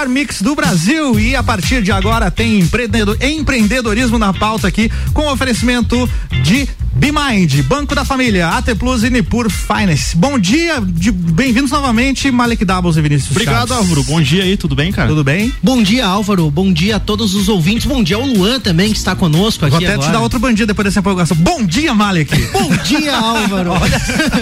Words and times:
melhor 0.00 0.08
mix 0.08 0.40
do 0.40 0.54
Brasil. 0.54 1.18
E 1.18 1.36
a 1.36 1.42
partir 1.42 1.82
de 1.82 1.92
agora 1.92 2.30
tem 2.30 2.60
empreendedorismo 2.60 4.18
na 4.18 4.32
pauta 4.32 4.68
aqui 4.68 4.90
com 5.12 5.30
oferecimento 5.30 6.08
de 6.42 6.68
BeMind, 7.00 7.62
Banco 7.62 7.94
da 7.94 8.04
Família, 8.04 8.48
AT 8.48 8.74
Plus 8.78 9.02
e 9.04 9.08
Nipur 9.08 9.50
Finance. 9.50 10.14
Bom 10.14 10.38
dia, 10.38 10.82
bem-vindos 10.82 11.70
novamente, 11.70 12.30
Malek 12.30 12.62
Doubles 12.62 12.98
e 12.98 13.00
Vinícius. 13.00 13.30
Obrigado, 13.30 13.68
Chaves. 13.68 13.88
Álvaro. 13.88 14.04
Bom 14.04 14.20
dia 14.20 14.42
aí, 14.42 14.54
tudo 14.54 14.76
bem, 14.76 14.92
cara? 14.92 15.08
Tudo 15.08 15.24
bem? 15.24 15.50
Bom 15.62 15.82
dia, 15.82 16.04
Álvaro. 16.04 16.50
Bom 16.50 16.70
dia 16.70 16.96
a 16.96 17.00
todos 17.00 17.34
os 17.34 17.48
ouvintes. 17.48 17.86
Bom 17.86 18.02
dia 18.02 18.16
ao 18.16 18.26
Luan 18.26 18.60
também, 18.60 18.92
que 18.92 18.98
está 18.98 19.16
conosco 19.16 19.64
aqui. 19.64 19.76
Vou 19.76 19.82
até 19.82 19.94
agora. 19.94 20.08
te 20.08 20.12
dar 20.12 20.20
outro 20.20 20.38
bom 20.38 20.52
dia 20.52 20.66
depois 20.66 20.84
dessa 20.84 21.00
empolgação. 21.00 21.34
Bom 21.38 21.64
dia, 21.64 21.94
Malek. 21.94 22.36
Bom 22.52 22.68
dia, 22.84 23.16
Álvaro. 23.16 23.70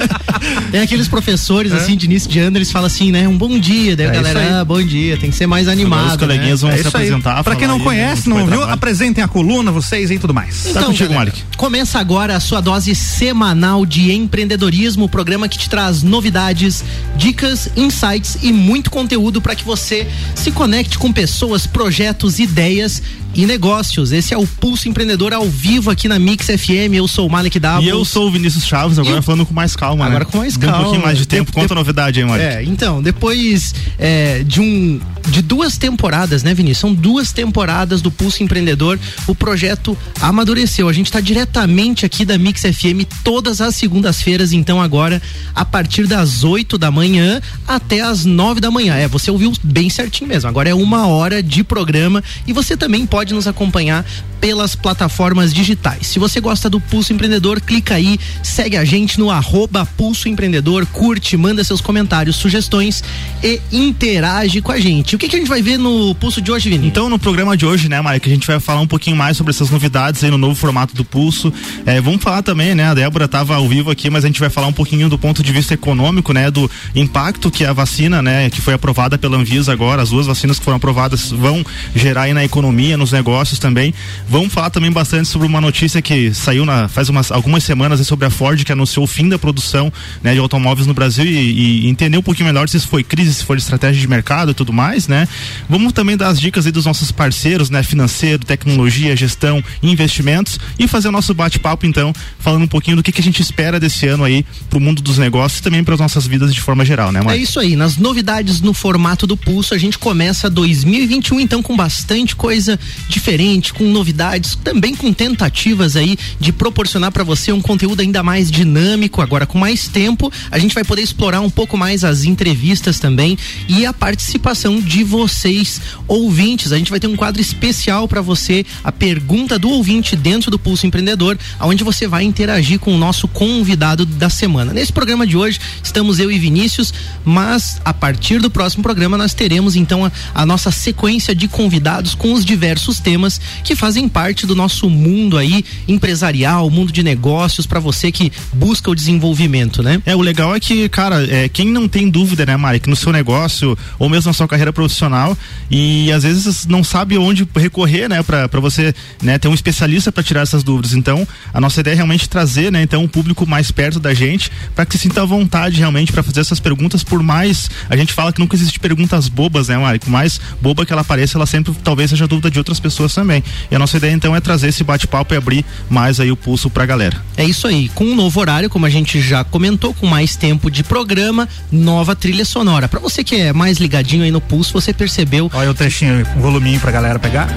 tem 0.73 0.81
aqueles 0.81 1.07
professores, 1.07 1.71
é? 1.71 1.77
assim, 1.77 1.97
de 1.97 2.07
início 2.07 2.29
de 2.29 2.41
ano, 2.41 2.59
eles 2.59 2.73
falam 2.73 2.89
assim, 2.89 3.13
né? 3.13 3.29
Um 3.29 3.39
bom 3.39 3.57
dia. 3.57 3.95
Daí 3.95 4.07
é 4.07 4.09
a 4.09 4.13
galera, 4.13 4.61
ah, 4.61 4.65
bom 4.65 4.83
dia, 4.83 5.17
tem 5.17 5.31
que 5.31 5.37
ser 5.37 5.47
mais 5.47 5.69
animado. 5.69 6.01
Agora 6.01 6.15
os 6.15 6.17
coleguinhas 6.17 6.63
né? 6.63 6.69
vão 6.69 6.77
é 6.77 6.83
se 6.83 6.89
apresentar. 6.89 7.45
Pra 7.45 7.55
quem 7.55 7.69
não 7.69 7.79
conhece, 7.79 8.29
não 8.29 8.45
viu, 8.45 8.65
apresentem 8.65 9.23
a 9.23 9.29
coluna, 9.29 9.71
vocês 9.71 10.11
e 10.11 10.19
tudo 10.19 10.35
mais. 10.35 10.67
Então, 10.67 10.83
tá 10.83 10.89
contigo, 10.89 11.15
Malek. 11.15 11.41
Começa 11.57 12.01
agora 12.01 12.35
a 12.35 12.41
sua 12.49 12.63
dose 12.63 12.95
semanal 12.95 13.85
de 13.85 14.11
empreendedorismo, 14.11 15.05
o 15.05 15.09
programa 15.09 15.51
que 15.51 15.59
te 15.59 15.69
traz 15.69 16.03
novidades, 16.03 16.83
dicas, 17.15 17.69
insights 17.77 18.39
e 18.43 18.51
muito 18.51 18.91
conteúdo 18.91 19.39
para 19.39 19.55
que 19.55 19.63
você 19.63 20.11
se 20.35 20.51
conecte 20.51 20.99
com 20.99 21.13
pessoas, 21.13 21.67
projetos, 21.67 22.39
ideias 22.39 23.03
e 23.39 23.47
negócios. 23.47 24.11
Esse 24.11 24.35
é 24.35 24.37
o 24.37 24.45
Pulso 24.45 24.89
Empreendedor 24.89 25.33
ao 25.33 25.49
vivo 25.49 25.93
aqui 25.93 26.09
na 26.09 26.19
Mix 26.19 26.47
FM. 26.47 26.95
Eu 26.95 27.07
sou 27.07 27.29
o 27.29 27.31
Malek 27.31 27.61
Davos. 27.61 27.87
E 27.87 27.89
eu 27.89 28.05
sou 28.05 28.27
o 28.27 28.33
Vinícius 28.33 28.67
Chaves, 28.67 28.99
agora 28.99 29.23
falando 29.23 29.47
com 29.47 29.55
mais 29.55 29.77
calma, 29.77 30.05
agora 30.07 30.25
né? 30.25 30.31
com 30.31 30.39
mais 30.39 30.57
calma. 30.57 30.79
Um 30.79 30.83
pouquinho 30.83 31.03
mais 31.05 31.19
de 31.19 31.25
tempo. 31.25 31.53
Conta 31.53 31.73
a 31.73 31.77
novidade 31.77 32.19
aí, 32.19 32.27
Malek. 32.27 32.45
É, 32.45 32.65
então, 32.65 33.01
depois 33.01 33.73
é, 33.97 34.43
de 34.43 34.61
um 34.61 35.01
de 35.29 35.43
duas 35.43 35.77
temporadas, 35.77 36.43
né, 36.43 36.53
Vinícius? 36.55 36.79
São 36.79 36.95
duas 36.95 37.33
temporadas 37.33 38.01
do 38.03 38.11
Pulso 38.11 38.43
Empreendedor. 38.43 38.99
O 39.27 39.35
projeto 39.35 39.97
amadureceu. 40.21 40.89
A 40.89 40.93
gente 40.93 41.07
está 41.07 41.21
diretamente 41.21 42.05
aqui 42.05 42.25
da 42.25 42.37
Mix 42.37 42.63
FM 42.63 43.07
todas 43.23 43.61
as 43.61 43.77
segundas-feiras, 43.77 44.53
então 44.53 44.81
agora 44.81 45.21
a 45.55 45.65
partir 45.65 46.07
das 46.07 46.45
8 46.45 46.79
da 46.79 46.91
manhã 46.91 47.41
até 47.67 48.01
as 48.01 48.25
9 48.25 48.61
da 48.61 48.71
manhã. 48.71 48.95
É, 48.97 49.07
você 49.07 49.31
ouviu 49.31 49.53
bem 49.63 49.89
certinho 49.91 50.29
mesmo. 50.29 50.49
Agora 50.49 50.69
é 50.69 50.75
uma 50.75 51.07
hora 51.07 51.43
de 51.43 51.63
programa 51.63 52.23
e 52.47 52.53
você 52.53 52.77
também 52.77 53.07
pode 53.07 53.28
nos 53.35 53.47
acompanhar 53.47 54.05
pelas 54.41 54.75
plataformas 54.75 55.53
digitais. 55.53 56.07
Se 56.07 56.19
você 56.19 56.41
gosta 56.41 56.71
do 56.71 56.81
Pulso 56.81 57.13
Empreendedor, 57.13 57.61
clica 57.61 57.95
aí, 57.95 58.19
segue 58.43 58.77
a 58.77 58.85
gente 58.85 59.19
no 59.19 59.31
arroba 59.31 59.85
Pulso 59.85 60.29
Empreendedor, 60.29 60.87
curte, 60.87 61.37
manda 61.37 61.63
seus 61.65 61.81
comentários, 61.81 62.37
sugestões 62.37 63.03
e 63.43 63.61
interage 63.73 64.61
com 64.61 64.73
a 64.73 64.79
gente. 64.79 65.17
O 65.17 65.19
que, 65.19 65.29
que 65.29 65.37
a 65.37 65.39
gente 65.39 65.49
vai 65.49 65.63
ver 65.63 65.79
no 65.79 66.15
Pulso 66.15 66.41
de 66.41 66.51
hoje, 66.51 66.71
Vini? 66.71 66.87
Então, 66.87 67.09
no 67.09 67.19
programa 67.19 67.57
de 67.57 67.67
hoje, 67.67 67.89
né, 67.89 68.01
Mike, 68.01 68.29
a 68.29 68.33
gente 68.33 68.47
vai 68.47 68.61
falar 68.61 68.81
um 68.81 68.87
pouquinho 68.87 69.17
mais 69.17 69.37
sobre 69.37 69.51
essas 69.51 69.71
novidades 69.71 70.23
aí 70.23 70.31
no 70.31 70.39
novo 70.39 70.55
formato 70.55 70.95
do 70.95 71.05
Pulso. 71.05 71.53
É, 71.85 72.01
vamos 72.01 72.23
falar 72.23 72.43
também, 72.43 72.75
né, 72.75 72.85
a 72.85 72.95
Débora 72.95 73.25
estava 73.25 73.57
ao 73.57 73.69
vivo 73.69 73.91
aqui, 73.91 74.09
mas 74.09 74.25
a 74.25 74.29
gente 74.29 74.41
vai 74.41 74.51
falar 74.51 74.69
um 74.69 74.73
pouquinho 74.73 75.09
do 75.09 75.19
ponto 75.19 75.43
de 75.43 75.53
vista 75.53 75.75
econômico, 75.75 76.33
né, 76.33 76.51
do 76.51 76.71
impacto 76.95 77.51
que 77.51 77.65
a 77.65 77.73
vacina, 77.73 78.23
né, 78.23 78.51
que 78.51 78.61
foi 78.61 78.75
aprovada 78.75 79.19
pela 79.19 79.37
Anvisa 79.37 79.73
agora, 79.73 80.03
as 80.03 80.11
duas 80.11 80.27
vacinas 80.27 80.59
que 80.59 80.65
foram 80.65 80.77
aprovadas 80.77 81.31
vão 81.31 81.65
gerar 81.95 82.23
aí 82.23 82.35
na 82.35 82.45
economia, 82.45 82.97
negócios 83.13 83.59
também. 83.59 83.95
Vamos 84.29 84.53
falar 84.53 84.71
também 84.71 84.91
bastante 84.91 85.29
sobre 85.29 85.47
uma 85.47 85.61
notícia 85.61 86.01
que 86.03 86.33
saiu 86.35 86.65
na, 86.65 86.89
faz 86.89 87.09
umas, 87.09 87.31
algumas 87.31 87.65
semanas 87.65 88.05
sobre 88.07 88.27
a 88.27 88.31
Ford, 88.31 88.63
que 88.65 88.73
anunciou 88.73 89.05
o 89.05 89.07
fim 89.07 89.29
da 89.29 89.39
produção 89.39 89.93
né, 90.23 90.33
de 90.33 90.39
automóveis 90.39 90.87
no 90.87 90.95
Brasil 90.95 91.25
e, 91.25 91.85
e, 91.85 91.89
entender 91.89 92.19
um 92.19 92.23
pouquinho 92.23 92.47
melhor 92.47 92.69
se 92.69 92.77
isso 92.77 92.89
foi 92.89 93.03
crise, 93.03 93.35
se 93.35 93.45
foi 93.45 93.57
estratégia 93.57 94.01
de 94.01 94.09
mercado 94.09 94.51
e 94.51 94.55
tudo 94.55 94.73
mais, 94.73 95.09
né? 95.09 95.27
Vamos 95.69 95.93
também 95.93 96.17
dar 96.17 96.29
as 96.29 96.41
dicas 96.41 96.67
aí 96.67 96.73
dos 96.73 96.87
nossos 96.87 97.11
parceiros, 97.11 97.71
né? 97.71 97.83
Financeiro, 97.83 98.45
tecnologia, 98.45 99.17
gestão, 99.17 99.63
investimentos 99.83 100.59
e 100.79 100.87
fazer 100.87 101.09
o 101.09 101.13
nosso 101.13 101.35
bate-papo, 101.35 101.87
então, 101.87 102.13
falando 102.39 102.63
um 102.63 102.69
pouquinho 102.69 102.97
do 102.97 103.03
que, 103.03 103.13
que 103.13 103.21
a 103.21 103.25
gente 103.25 103.41
espera 103.41 103.81
desse 103.81 104.07
ano 104.07 104.25
aí 104.25 104.45
pro 104.71 104.81
mundo 104.81 105.03
dos 105.03 105.19
negócios 105.19 105.61
e 105.61 105.63
também 105.63 105.83
para 105.83 105.95
as 105.95 106.01
nossas 106.01 106.27
vidas 106.27 106.55
de 106.55 106.61
forma 106.61 106.85
geral, 106.85 107.13
né? 107.13 107.21
É 107.29 107.37
isso 107.37 107.61
aí. 107.61 107.77
Nas 107.77 107.97
novidades 107.97 108.61
no 108.61 108.73
formato 108.73 109.27
do 109.27 109.37
Pulso, 109.37 109.75
a 109.75 109.79
gente 109.79 109.99
começa 109.99 110.49
2021, 110.49 111.41
então, 111.41 111.63
com 111.63 111.77
bastante 111.77 112.35
coisa 112.35 112.79
diferente, 113.09 113.73
com 113.73 113.85
novidades 113.85 114.57
também 114.57 114.95
com 114.95 115.13
tentativas 115.13 115.97
aí 115.97 116.19
de 116.41 116.53
proporcionar 116.53 117.13
para 117.13 117.25
você 117.25 117.53
um 117.53 117.61
conteúdo 117.61 118.01
ainda 118.01 118.23
mais 118.23 118.51
dinâmico, 118.51 119.21
agora 119.21 119.47
com 119.47 119.59
mais 119.59 119.89
tempo, 119.89 120.33
a 120.51 120.59
gente 120.59 120.75
vai 120.75 120.85
poder 120.85 121.03
explorar 121.03 121.41
um 121.41 121.51
pouco 121.51 121.77
mais 121.77 122.05
as 122.05 122.25
entrevistas 122.25 122.99
também 122.99 123.37
e 123.69 123.85
a 123.85 123.93
participação 123.93 124.81
de 124.81 125.05
vocês 125.05 125.81
ouvintes. 126.07 126.73
A 126.73 126.79
gente 126.79 126.91
vai 126.91 127.01
ter 127.01 127.07
um 127.07 127.17
quadro 127.17 127.41
especial 127.41 128.09
para 128.09 128.21
você, 128.21 128.65
a 128.83 128.91
pergunta 128.91 129.59
do 129.59 129.69
ouvinte 129.69 130.17
dentro 130.17 130.51
do 130.51 130.59
Pulso 130.59 130.87
Empreendedor, 130.87 131.39
onde 131.61 131.85
você 131.85 132.07
vai 132.07 132.25
interagir 132.25 132.79
com 132.79 132.95
o 132.95 132.99
nosso 132.99 133.29
convidado 133.29 134.05
da 134.05 134.31
semana. 134.31 134.73
Nesse 134.73 134.93
programa 134.93 135.27
de 135.27 135.37
hoje, 135.37 135.61
estamos 135.83 136.19
eu 136.19 136.31
e 136.31 136.39
Vinícius, 136.39 136.93
mas 137.25 137.81
a 137.85 137.93
partir 137.93 138.41
do 138.41 138.51
próximo 138.51 138.83
programa 138.83 139.19
nós 139.19 139.35
teremos 139.35 139.77
então 139.77 140.05
a, 140.05 140.13
a 140.35 140.47
nossa 140.47 140.71
sequência 140.71 141.35
de 141.35 141.49
convidados 141.49 142.15
com 142.15 142.33
os 142.33 142.45
diversos 142.45 142.88
temas 142.99 143.41
que 143.63 143.77
fazem 143.77 144.09
parte 144.09 144.47
do 144.47 144.55
nosso 144.55 144.89
mundo 144.89 145.37
aí 145.37 145.65
empresarial, 145.87 146.71
mundo 146.71 146.91
de 146.91 147.03
negócios 147.03 147.67
para 147.67 147.81
você 147.81 148.11
que 148.11 148.33
busca 148.53 148.91
o 148.91 148.95
desenvolvimento, 148.95 149.83
né? 149.83 150.01
É, 150.07 150.17
o 150.17 150.23
legal 150.23 150.55
é 150.55 150.61
que, 150.61 150.89
cara, 150.89 151.27
é, 151.31 151.49
quem 151.49 151.69
não 151.69 151.87
tem 151.87 152.09
dúvida, 152.09 152.47
né, 152.47 152.57
Mari, 152.57 152.81
que 152.81 152.89
no 152.89 152.97
seu 152.97 153.13
negócio 153.13 153.77
ou 153.99 154.09
mesmo 154.09 154.31
na 154.31 154.33
sua 154.33 154.49
carreira 154.49 154.73
profissional 154.73 155.37
e 155.71 156.11
às 156.13 156.23
vezes 156.23 156.67
não 156.67 156.83
sabe 156.83 157.19
onde 157.19 157.47
recorrer, 157.55 158.09
né, 158.09 158.23
para 158.23 158.61
você, 158.61 158.95
né, 159.23 159.39
ter 159.39 159.49
um 159.49 159.55
especialista 159.55 160.11
para 160.11 160.23
tirar 160.23 160.41
essas 160.41 160.63
dúvidas. 160.63 160.95
Então, 160.95 161.27
a 161.53 161.61
nossa 161.61 161.81
ideia 161.81 161.95
é 161.95 161.97
realmente 161.97 162.29
trazer, 162.29 162.73
né, 162.73 162.83
então 162.83 163.03
um 163.03 163.09
público 163.09 163.47
mais 163.47 163.71
perto 163.71 164.01
da 164.01 164.15
gente 164.15 164.51
para 164.75 164.87
que 164.87 164.97
se 164.97 165.09
sinta 165.09 165.23
à 165.23 165.25
vontade 165.25 165.79
realmente 165.79 166.13
para 166.13 166.23
fazer 166.23 166.41
essas 166.41 166.61
perguntas 166.61 167.03
por 167.03 167.23
mais 167.23 167.71
a 167.89 167.97
gente 167.97 168.13
fala 168.13 168.33
que 168.33 168.41
nunca 168.41 168.55
existe 168.55 168.79
perguntas 168.79 169.29
bobas, 169.29 169.69
né, 169.69 169.79
Mari? 169.79 169.99
Por 169.99 170.11
mais 170.11 170.41
boba 170.61 170.85
que 170.85 170.93
ela 170.93 171.03
pareça, 171.03 171.39
ela 171.39 171.47
sempre 171.47 171.75
talvez 171.83 172.11
seja 172.11 172.27
dúvida 172.27 172.51
de 172.51 172.59
outras 172.59 172.78
pessoas 172.81 173.15
também. 173.15 173.43
E 173.71 173.77
a 173.77 173.79
nossa 173.79 173.97
ideia 173.97 174.13
então 174.13 174.35
é 174.35 174.41
trazer 174.41 174.69
esse 174.69 174.85
bate-papo 174.85 175.35
e 175.35 175.37
abrir 175.37 175.65
mais 175.89 176.21
aí 176.21 176.31
o 176.31 176.37
pulso 176.37 176.71
pra 176.71 176.87
galera. 176.87 177.17
É 177.37 177.45
isso 177.45 177.67
aí, 177.67 177.89
com 177.95 178.05
um 178.05 178.15
novo 178.15 178.41
horário, 178.41 178.71
como 178.71 178.87
a 178.87 178.91
gente 178.91 179.21
já 179.21 179.45
comentou, 179.45 179.95
com 179.95 180.07
mais 180.07 180.37
tempo 180.37 180.71
de 180.71 180.83
programa, 180.83 181.49
nova 181.71 182.15
trilha 182.15 182.45
sonora. 182.45 182.89
Para 182.89 183.01
você 183.01 183.23
que 183.25 183.37
é 183.37 183.53
mais 183.53 183.79
ligadinho 183.79 184.25
aí 184.25 184.31
no 184.31 184.41
pulso, 184.41 184.73
você 184.73 184.93
percebeu. 184.93 185.51
Olha 185.53 185.71
o 185.71 185.75
trechinho, 185.75 186.27
um 186.37 186.41
voluminho 186.41 186.81
pra 186.81 186.91
galera 186.91 187.19
pegar. 187.19 187.49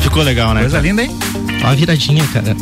Ficou 0.00 0.22
legal, 0.22 0.54
né? 0.54 0.60
Coisa 0.62 0.80
linda, 0.80 1.02
hein? 1.02 1.10
Olha 1.62 1.68
a 1.68 1.74
viradinha, 1.74 2.26
cara. 2.28 2.56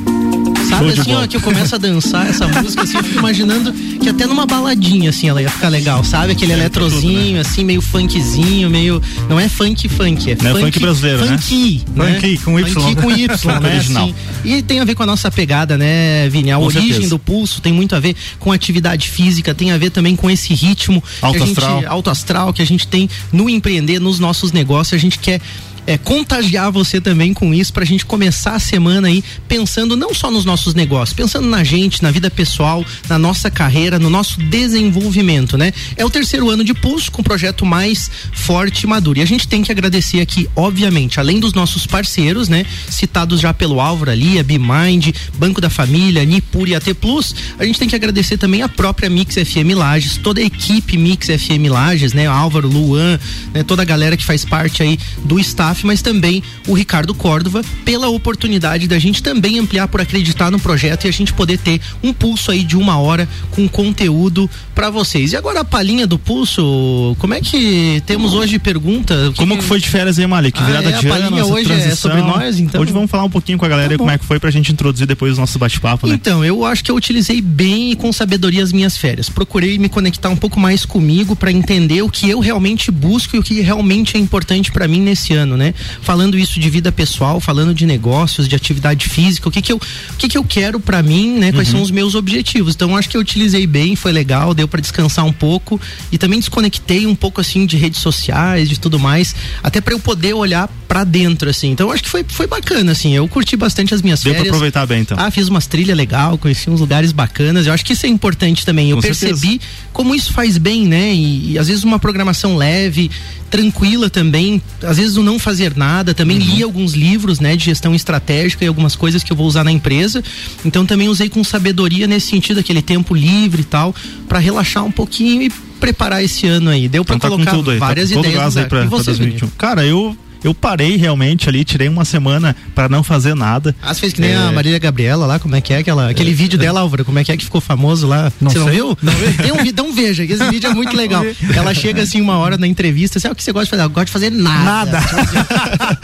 Assim, 0.87 1.15
ó, 1.15 1.27
que 1.27 1.37
eu 1.37 1.41
começo 1.41 1.75
a 1.75 1.79
dançar 1.79 2.29
essa 2.29 2.47
música, 2.49 2.83
assim, 2.83 2.97
eu 2.97 3.05
fico 3.05 3.19
imaginando 3.19 3.73
que 3.73 4.09
até 4.09 4.27
numa 4.27 4.47
baladinha, 4.47 5.11
assim, 5.11 5.29
ela 5.29 5.43
ia 5.43 5.51
ficar 5.51 5.69
legal, 5.69 6.05
sabe? 6.05 6.33
Aquele 6.33 6.53
é, 6.53 6.57
eletrozinho, 6.57 7.23
tudo, 7.23 7.33
né? 7.35 7.41
assim, 7.41 7.65
meio 7.65 7.81
funkzinho, 7.81 8.71
meio. 8.71 9.03
Não 9.29 9.39
é 9.39 9.49
funk 9.49 9.89
funk, 9.89 10.31
é, 10.31 10.37
Não 10.37 10.53
funk, 10.53 10.63
é 10.63 10.67
funk 10.67 10.79
brasileiro, 10.81 11.19
funky, 11.27 11.85
né? 11.95 12.15
Funky, 12.15 12.31
né? 12.31 12.39
com 12.45 12.61
Y. 12.61 12.73
Funky 12.73 12.97
com 12.97 13.11
Y, 13.11 13.29
né? 13.61 13.69
original. 13.75 14.05
Assim, 14.05 14.15
e 14.45 14.63
tem 14.63 14.81
a 14.81 14.85
ver 14.85 14.95
com 14.95 15.03
a 15.03 15.07
nossa 15.07 15.31
pegada, 15.31 15.77
né, 15.77 16.29
Vini? 16.29 16.53
A 16.53 16.57
com 16.57 16.65
origem 16.65 16.89
certeza. 16.89 17.11
do 17.11 17.19
pulso 17.19 17.61
tem 17.61 17.73
muito 17.73 17.95
a 17.95 18.01
ver 18.01 18.15
com 18.39 18.53
atividade 18.53 19.09
física, 19.09 19.55
tem 19.55 19.73
a 19.73 19.79
ver 19.79 19.91
também 19.91 20.15
com 20.15 20.31
esse 20.31 20.55
ritmo 20.55 21.03
alto 21.21 21.39
gente, 21.39 21.59
astral. 21.59 21.83
alto 21.87 22.11
astral 22.11 22.53
que 22.53 22.63
a 22.63 22.67
gente 22.67 22.87
tem 22.87 23.09
no 23.33 23.49
empreender, 23.49 23.99
nos 24.01 24.19
nossos 24.19 24.53
negócios. 24.53 24.95
A 24.95 25.01
gente 25.01 25.19
quer 25.19 25.41
é, 25.89 25.97
contagiar 25.97 26.71
você 26.71 27.01
também 27.01 27.33
com 27.33 27.55
isso 27.55 27.73
pra 27.73 27.83
gente 27.83 28.05
começar 28.05 28.53
a 28.53 28.59
semana 28.59 29.09
aí 29.09 29.25
pensando 29.49 29.97
não 29.97 30.13
só 30.13 30.31
nos 30.31 30.45
nossos 30.45 30.75
negócios, 30.75 31.17
pensando 31.17 31.49
na 31.49 31.65
gente, 31.65 32.03
na 32.03 32.11
vida 32.11 32.31
pessoal, 32.31 32.85
na 33.09 33.19
nossa 33.19 33.51
carreira, 33.51 33.99
no 33.99 34.11
nosso 34.11 34.39
desenvolvimento, 34.39 35.57
né? 35.57 35.73
É 35.97 36.05
o 36.05 36.11
terceiro 36.11 36.51
ano 36.51 36.63
de 36.63 36.75
Pulso 36.75 37.11
com 37.11 37.23
o 37.23 37.25
projeto 37.25 37.65
mais 37.65 38.11
forte 38.35 38.83
e 38.83 38.87
maduro. 38.87 39.19
E 39.19 39.23
a 39.23 39.25
gente 39.25 39.49
tem 39.49 39.63
que 39.63 39.73
agradecer 39.73 40.21
aqui, 40.21 40.47
obviamente, 40.55 41.19
além 41.19 41.41
dos 41.41 41.55
nossos 41.55 41.87
parceiros, 41.87 42.51
né? 42.51 42.67
Citados 42.91 43.41
já 43.41 43.55
pelo 43.55 43.81
Álvaro 43.81 44.11
ali, 44.11 44.39
a 44.39 44.43
BeMind, 44.43 45.15
Banco 45.39 45.59
da 45.59 45.71
Família, 45.71 46.23
Nipur 46.23 46.69
e 46.69 46.75
AT 46.75 46.93
Plus, 47.01 47.35
a 47.59 47.65
gente 47.65 47.79
tem 47.79 47.89
que 47.89 47.97
agradecer 47.97 48.37
também 48.37 48.61
a 48.61 48.69
própria 48.69 49.09
Mix 49.09 49.37
FM 49.37 49.75
Lages, 49.75 50.19
toda 50.19 50.43
a 50.43 50.45
equipe 50.45 50.99
Mix 50.99 51.29
FM 51.29 51.71
Lages, 51.71 52.13
né? 52.13 52.27
Álvaro, 52.27 52.69
Luan, 52.69 53.19
né? 53.55 53.63
toda 53.63 53.81
a 53.81 53.87
galera 53.87 54.19
que 54.19 54.25
faz 54.25 54.45
parte 54.45 54.83
aí 54.83 54.99
do 55.25 55.41
staff 55.41 55.78
staff, 55.79 55.87
mas 55.87 56.03
também 56.03 56.43
o 56.67 56.75
Ricardo 56.75 57.15
Córdova, 57.15 57.63
pela 57.85 58.09
oportunidade 58.09 58.89
da 58.89 58.99
gente 58.99 59.23
também 59.23 59.59
ampliar 59.59 59.89
por 59.89 60.01
acreditar 60.01 60.51
no 60.51 60.59
projeto 60.59 61.05
e 61.05 61.09
a 61.09 61.13
gente 61.13 61.33
poder 61.33 61.59
ter 61.59 61.81
um 62.03 62.13
pulso 62.13 62.51
aí 62.51 62.65
de 62.65 62.77
uma 62.77 62.99
hora 62.99 63.29
com 63.51 63.69
conteúdo 63.69 64.51
para 64.75 64.91
vocês. 64.91 65.33
E 65.33 65.37
agora 65.37 65.61
a 65.61 65.65
palhinha 65.65 66.07
do 66.07 66.19
pulso, 66.19 67.17
como 67.19 67.35
é 67.35 67.41
que 67.41 68.03
temos 68.07 68.35
hoje 68.35 68.59
pergunta? 68.59 69.33
Como 69.37 69.57
que 69.57 69.65
foi 69.65 69.81
de 69.81 69.89
férias 69.89 70.19
aí, 70.19 70.27
Malik? 70.27 70.63
Virada 70.63 70.89
ah, 70.89 70.93
é, 70.93 70.99
de 70.99 71.09
ano, 71.09 71.47
hoje 71.53 71.67
transição. 71.67 71.93
é 71.93 71.95
sobre 71.95 72.23
nós, 72.23 72.59
então. 72.59 72.81
Hoje 72.81 72.93
vamos 72.93 73.11
falar 73.11 73.25
um 73.25 73.31
pouquinho 73.31 73.59
com 73.59 73.65
a 73.65 73.69
galera 73.69 73.91
Tá 73.91 73.99
como 73.99 74.11
é 74.11 74.19
que 74.19 74.25
foi 74.25 74.39
pra 74.39 74.51
gente 74.51 74.73
introduzir 74.73 75.07
depois 75.07 75.37
o 75.37 75.41
nosso 75.41 75.59
bate-papo, 75.59 76.07
né? 76.07 76.15
Então, 76.15 76.45
eu 76.45 76.65
acho 76.65 76.85
que 76.85 76.91
eu 76.91 76.97
utilizei 76.97 77.41
bem 77.41 77.93
e 77.93 77.97
com 77.97 78.13
sabedoria 78.13 78.63
as 78.63 78.73
minhas 78.73 78.97
férias. 78.97 79.29
Procurei 79.29 79.79
me 79.79 79.89
conectar 79.89 80.29
um 80.29 80.37
pouco 80.37 80.61
mais 80.61 80.85
comigo 80.85 81.35
para 81.35 81.51
entender 81.51 82.03
o 82.03 82.11
que 82.11 82.29
eu 82.29 82.41
realmente 82.41 82.91
busco 82.91 83.37
e 83.37 83.39
o 83.39 83.43
que 83.43 83.61
realmente 83.61 84.17
é 84.17 84.21
importante 84.21 84.71
para 84.71 84.87
mim 84.89 85.01
nesse 85.01 85.35
ano, 85.35 85.57
né? 85.59 85.75
Falando 86.01 86.39
isso 86.39 86.59
de 86.59 86.71
vida 86.71 86.91
pessoal, 86.91 87.41
falando 87.41 87.75
de 87.75 87.85
negócios, 87.85 88.49
de 88.49 88.55
atividade 88.57 89.09
física, 89.09 89.49
o 89.49 89.53
que 89.53 89.61
que 89.61 89.73
eu, 89.73 89.77
o 89.77 90.17
que 90.17 90.29
que 90.29 90.39
eu 90.39 90.45
quero 90.45 90.79
para 90.81 91.03
mim, 91.03 91.39
né? 91.39 91.53
Quais 91.53 91.69
Uhum. 91.69 91.75
são 91.75 91.83
os 91.83 91.91
meus 91.91 92.15
objetivos. 92.15 92.75
Então, 92.75 92.97
acho 92.97 93.09
que 93.09 93.17
eu 93.17 93.21
utilizei 93.21 93.67
bem, 93.67 93.95
foi 93.97 94.13
legal, 94.13 94.55
deu 94.55 94.67
para 94.69 94.81
descansar 94.81 95.25
um 95.27 95.33
pouco 95.33 95.79
e 96.13 96.17
também 96.17 96.39
desconectei 96.39 97.07
um 97.07 97.15
pouco 97.15 97.41
assim 97.41 97.67
de 97.67 97.77
redes 97.77 98.01
sociais, 98.01 98.69
de 98.69 98.79
tudo 98.81 98.99
mais, 98.99 99.35
até 99.63 99.81
para 99.81 99.93
eu 99.93 99.99
poder 100.01 100.33
olhar 100.35 100.69
para 100.87 101.05
dentro 101.05 101.51
assim. 101.51 101.71
Então, 101.71 101.91
acho 101.91 102.03
que 102.05 102.09
foi 102.09 102.25
foi 102.29 102.47
bacana 102.47 102.93
assim. 102.93 103.15
Eu 103.15 103.27
curti 103.29 103.57
bastante 103.57 103.93
as 103.93 104.01
minhas 104.03 104.23
Deu 104.23 104.33
férias. 104.33 104.49
aproveitar 104.49 104.87
bem, 104.87 105.01
então. 105.01 105.17
Ah, 105.21 105.31
fiz 105.31 105.49
umas 105.49 105.67
trilhas 105.67 105.97
legal, 105.97 106.39
conheci 106.39 106.71
uns 106.71 106.81
lugares 106.81 107.11
bacanas. 107.13 107.67
Eu 107.67 107.73
acho 107.73 107.85
que 107.85 107.93
isso 107.93 108.07
é 108.07 108.09
importante 108.09 108.65
também. 108.65 108.91
Eu 108.91 108.97
Com 108.97 109.03
percebi 109.03 109.61
como 109.93 110.15
isso 110.15 110.33
faz 110.33 110.57
bem, 110.59 110.87
né? 110.87 111.13
E, 111.13 111.53
e 111.53 111.59
às 111.59 111.67
vezes 111.69 111.83
uma 111.85 111.99
programação 111.99 112.57
leve, 112.57 113.11
tranquila 113.51 114.09
também. 114.11 114.63
Às 114.83 114.97
vezes 114.99 115.17
o 115.17 115.23
não 115.23 115.39
fazer 115.49 115.75
nada. 115.77 116.13
Também 116.13 116.39
Uhum. 116.39 116.45
li 116.57 116.63
alguns 116.63 116.93
livros, 116.93 117.41
né, 117.41 117.57
de 117.57 117.65
gestão 117.65 117.95
estratégica 117.95 118.65
e 118.65 118.69
algumas 118.69 118.95
coisas 118.95 119.23
que 119.25 119.33
eu 119.33 119.37
vou 119.37 119.47
usar 119.47 119.65
na 119.65 119.73
empresa. 119.73 120.23
Então 120.65 120.85
também 120.85 121.09
usei 121.09 121.29
com 121.31 121.43
sabedoria 121.43 122.07
nesse 122.07 122.27
sentido, 122.29 122.61
aquele 122.61 122.83
tempo 122.83 123.15
livre 123.15 123.63
e 123.63 123.65
tal, 123.65 123.95
para 124.29 124.39
relaxar 124.39 124.85
um 124.85 124.93
pouquinho 124.93 125.43
e 125.43 125.51
preparar 125.81 126.23
esse 126.23 126.47
ano 126.47 126.69
aí. 126.71 126.87
Deu 126.89 127.05
para 127.05 127.17
Então 127.17 127.31
tá 127.39 127.51
colocar 127.51 127.71
aí, 127.73 127.79
várias 127.79 128.11
tá 128.11 128.17
com 128.17 128.23
todo 128.23 128.31
ideias. 128.31 128.57
aí 128.57 128.63
lugar. 128.65 128.69
pra, 128.69 128.81
pra 128.81 128.89
você, 128.91 129.07
2021. 129.07 129.49
Cara, 129.57 129.85
eu 129.87 130.15
eu 130.43 130.55
parei 130.55 130.97
realmente 130.97 131.49
ali, 131.49 131.65
tirei 131.65 131.89
uma 131.89 132.05
semana 132.05 132.55
pra 132.75 132.89
não 132.89 133.03
fazer 133.03 133.35
nada. 133.35 133.75
Ah, 133.83 133.93
você 133.95 134.01
fez 134.01 134.13
que 134.13 134.21
nem 134.21 134.31
É. 134.31 134.37
a 134.37 134.53
Marília 134.53 134.79
Gabriela 134.79 135.27
lá, 135.27 135.39
como 135.39 135.55
é 135.57 135.61
que 135.61 135.73
é 135.73 135.79
aquela, 135.79 136.11
aquele 136.11 136.33
vídeo 136.33 136.59
dela, 136.59 136.81
Álvaro, 136.81 137.05
como 137.05 137.19
é 137.19 137.25
que 137.25 137.33
é 137.33 137.37
que 137.37 137.45
ficou 137.45 137.61
famoso 137.61 138.07
lá? 138.07 138.33
Não 138.41 138.51
você 138.51 138.59
não 138.59 138.69
viu? 138.69 138.97
Tem 139.43 139.53
um 139.53 139.57
vídeo, 139.57 139.71
então 139.71 139.93
veja, 139.93 140.25
esse 140.25 140.45
vídeo 140.51 140.71
é 140.71 140.75
muito 140.75 140.97
legal. 140.97 141.25
Ela 141.55 141.75
chega 141.75 142.03
assim 142.03 142.21
uma 142.21 142.39
hora 142.39 142.57
na 142.57 142.67
entrevista, 142.67 143.19
sabe 143.21 143.33
o 143.33 143.37
que 143.37 143.43
você 143.43 143.53
gosta 143.53 143.67
de 143.67 143.71
fazer? 143.71 143.83
Eu 143.83 143.91
gosto 143.91 144.07
de 144.07 144.13
fazer 144.13 144.31
nada. 144.31 144.99
Nada. 145.01 145.01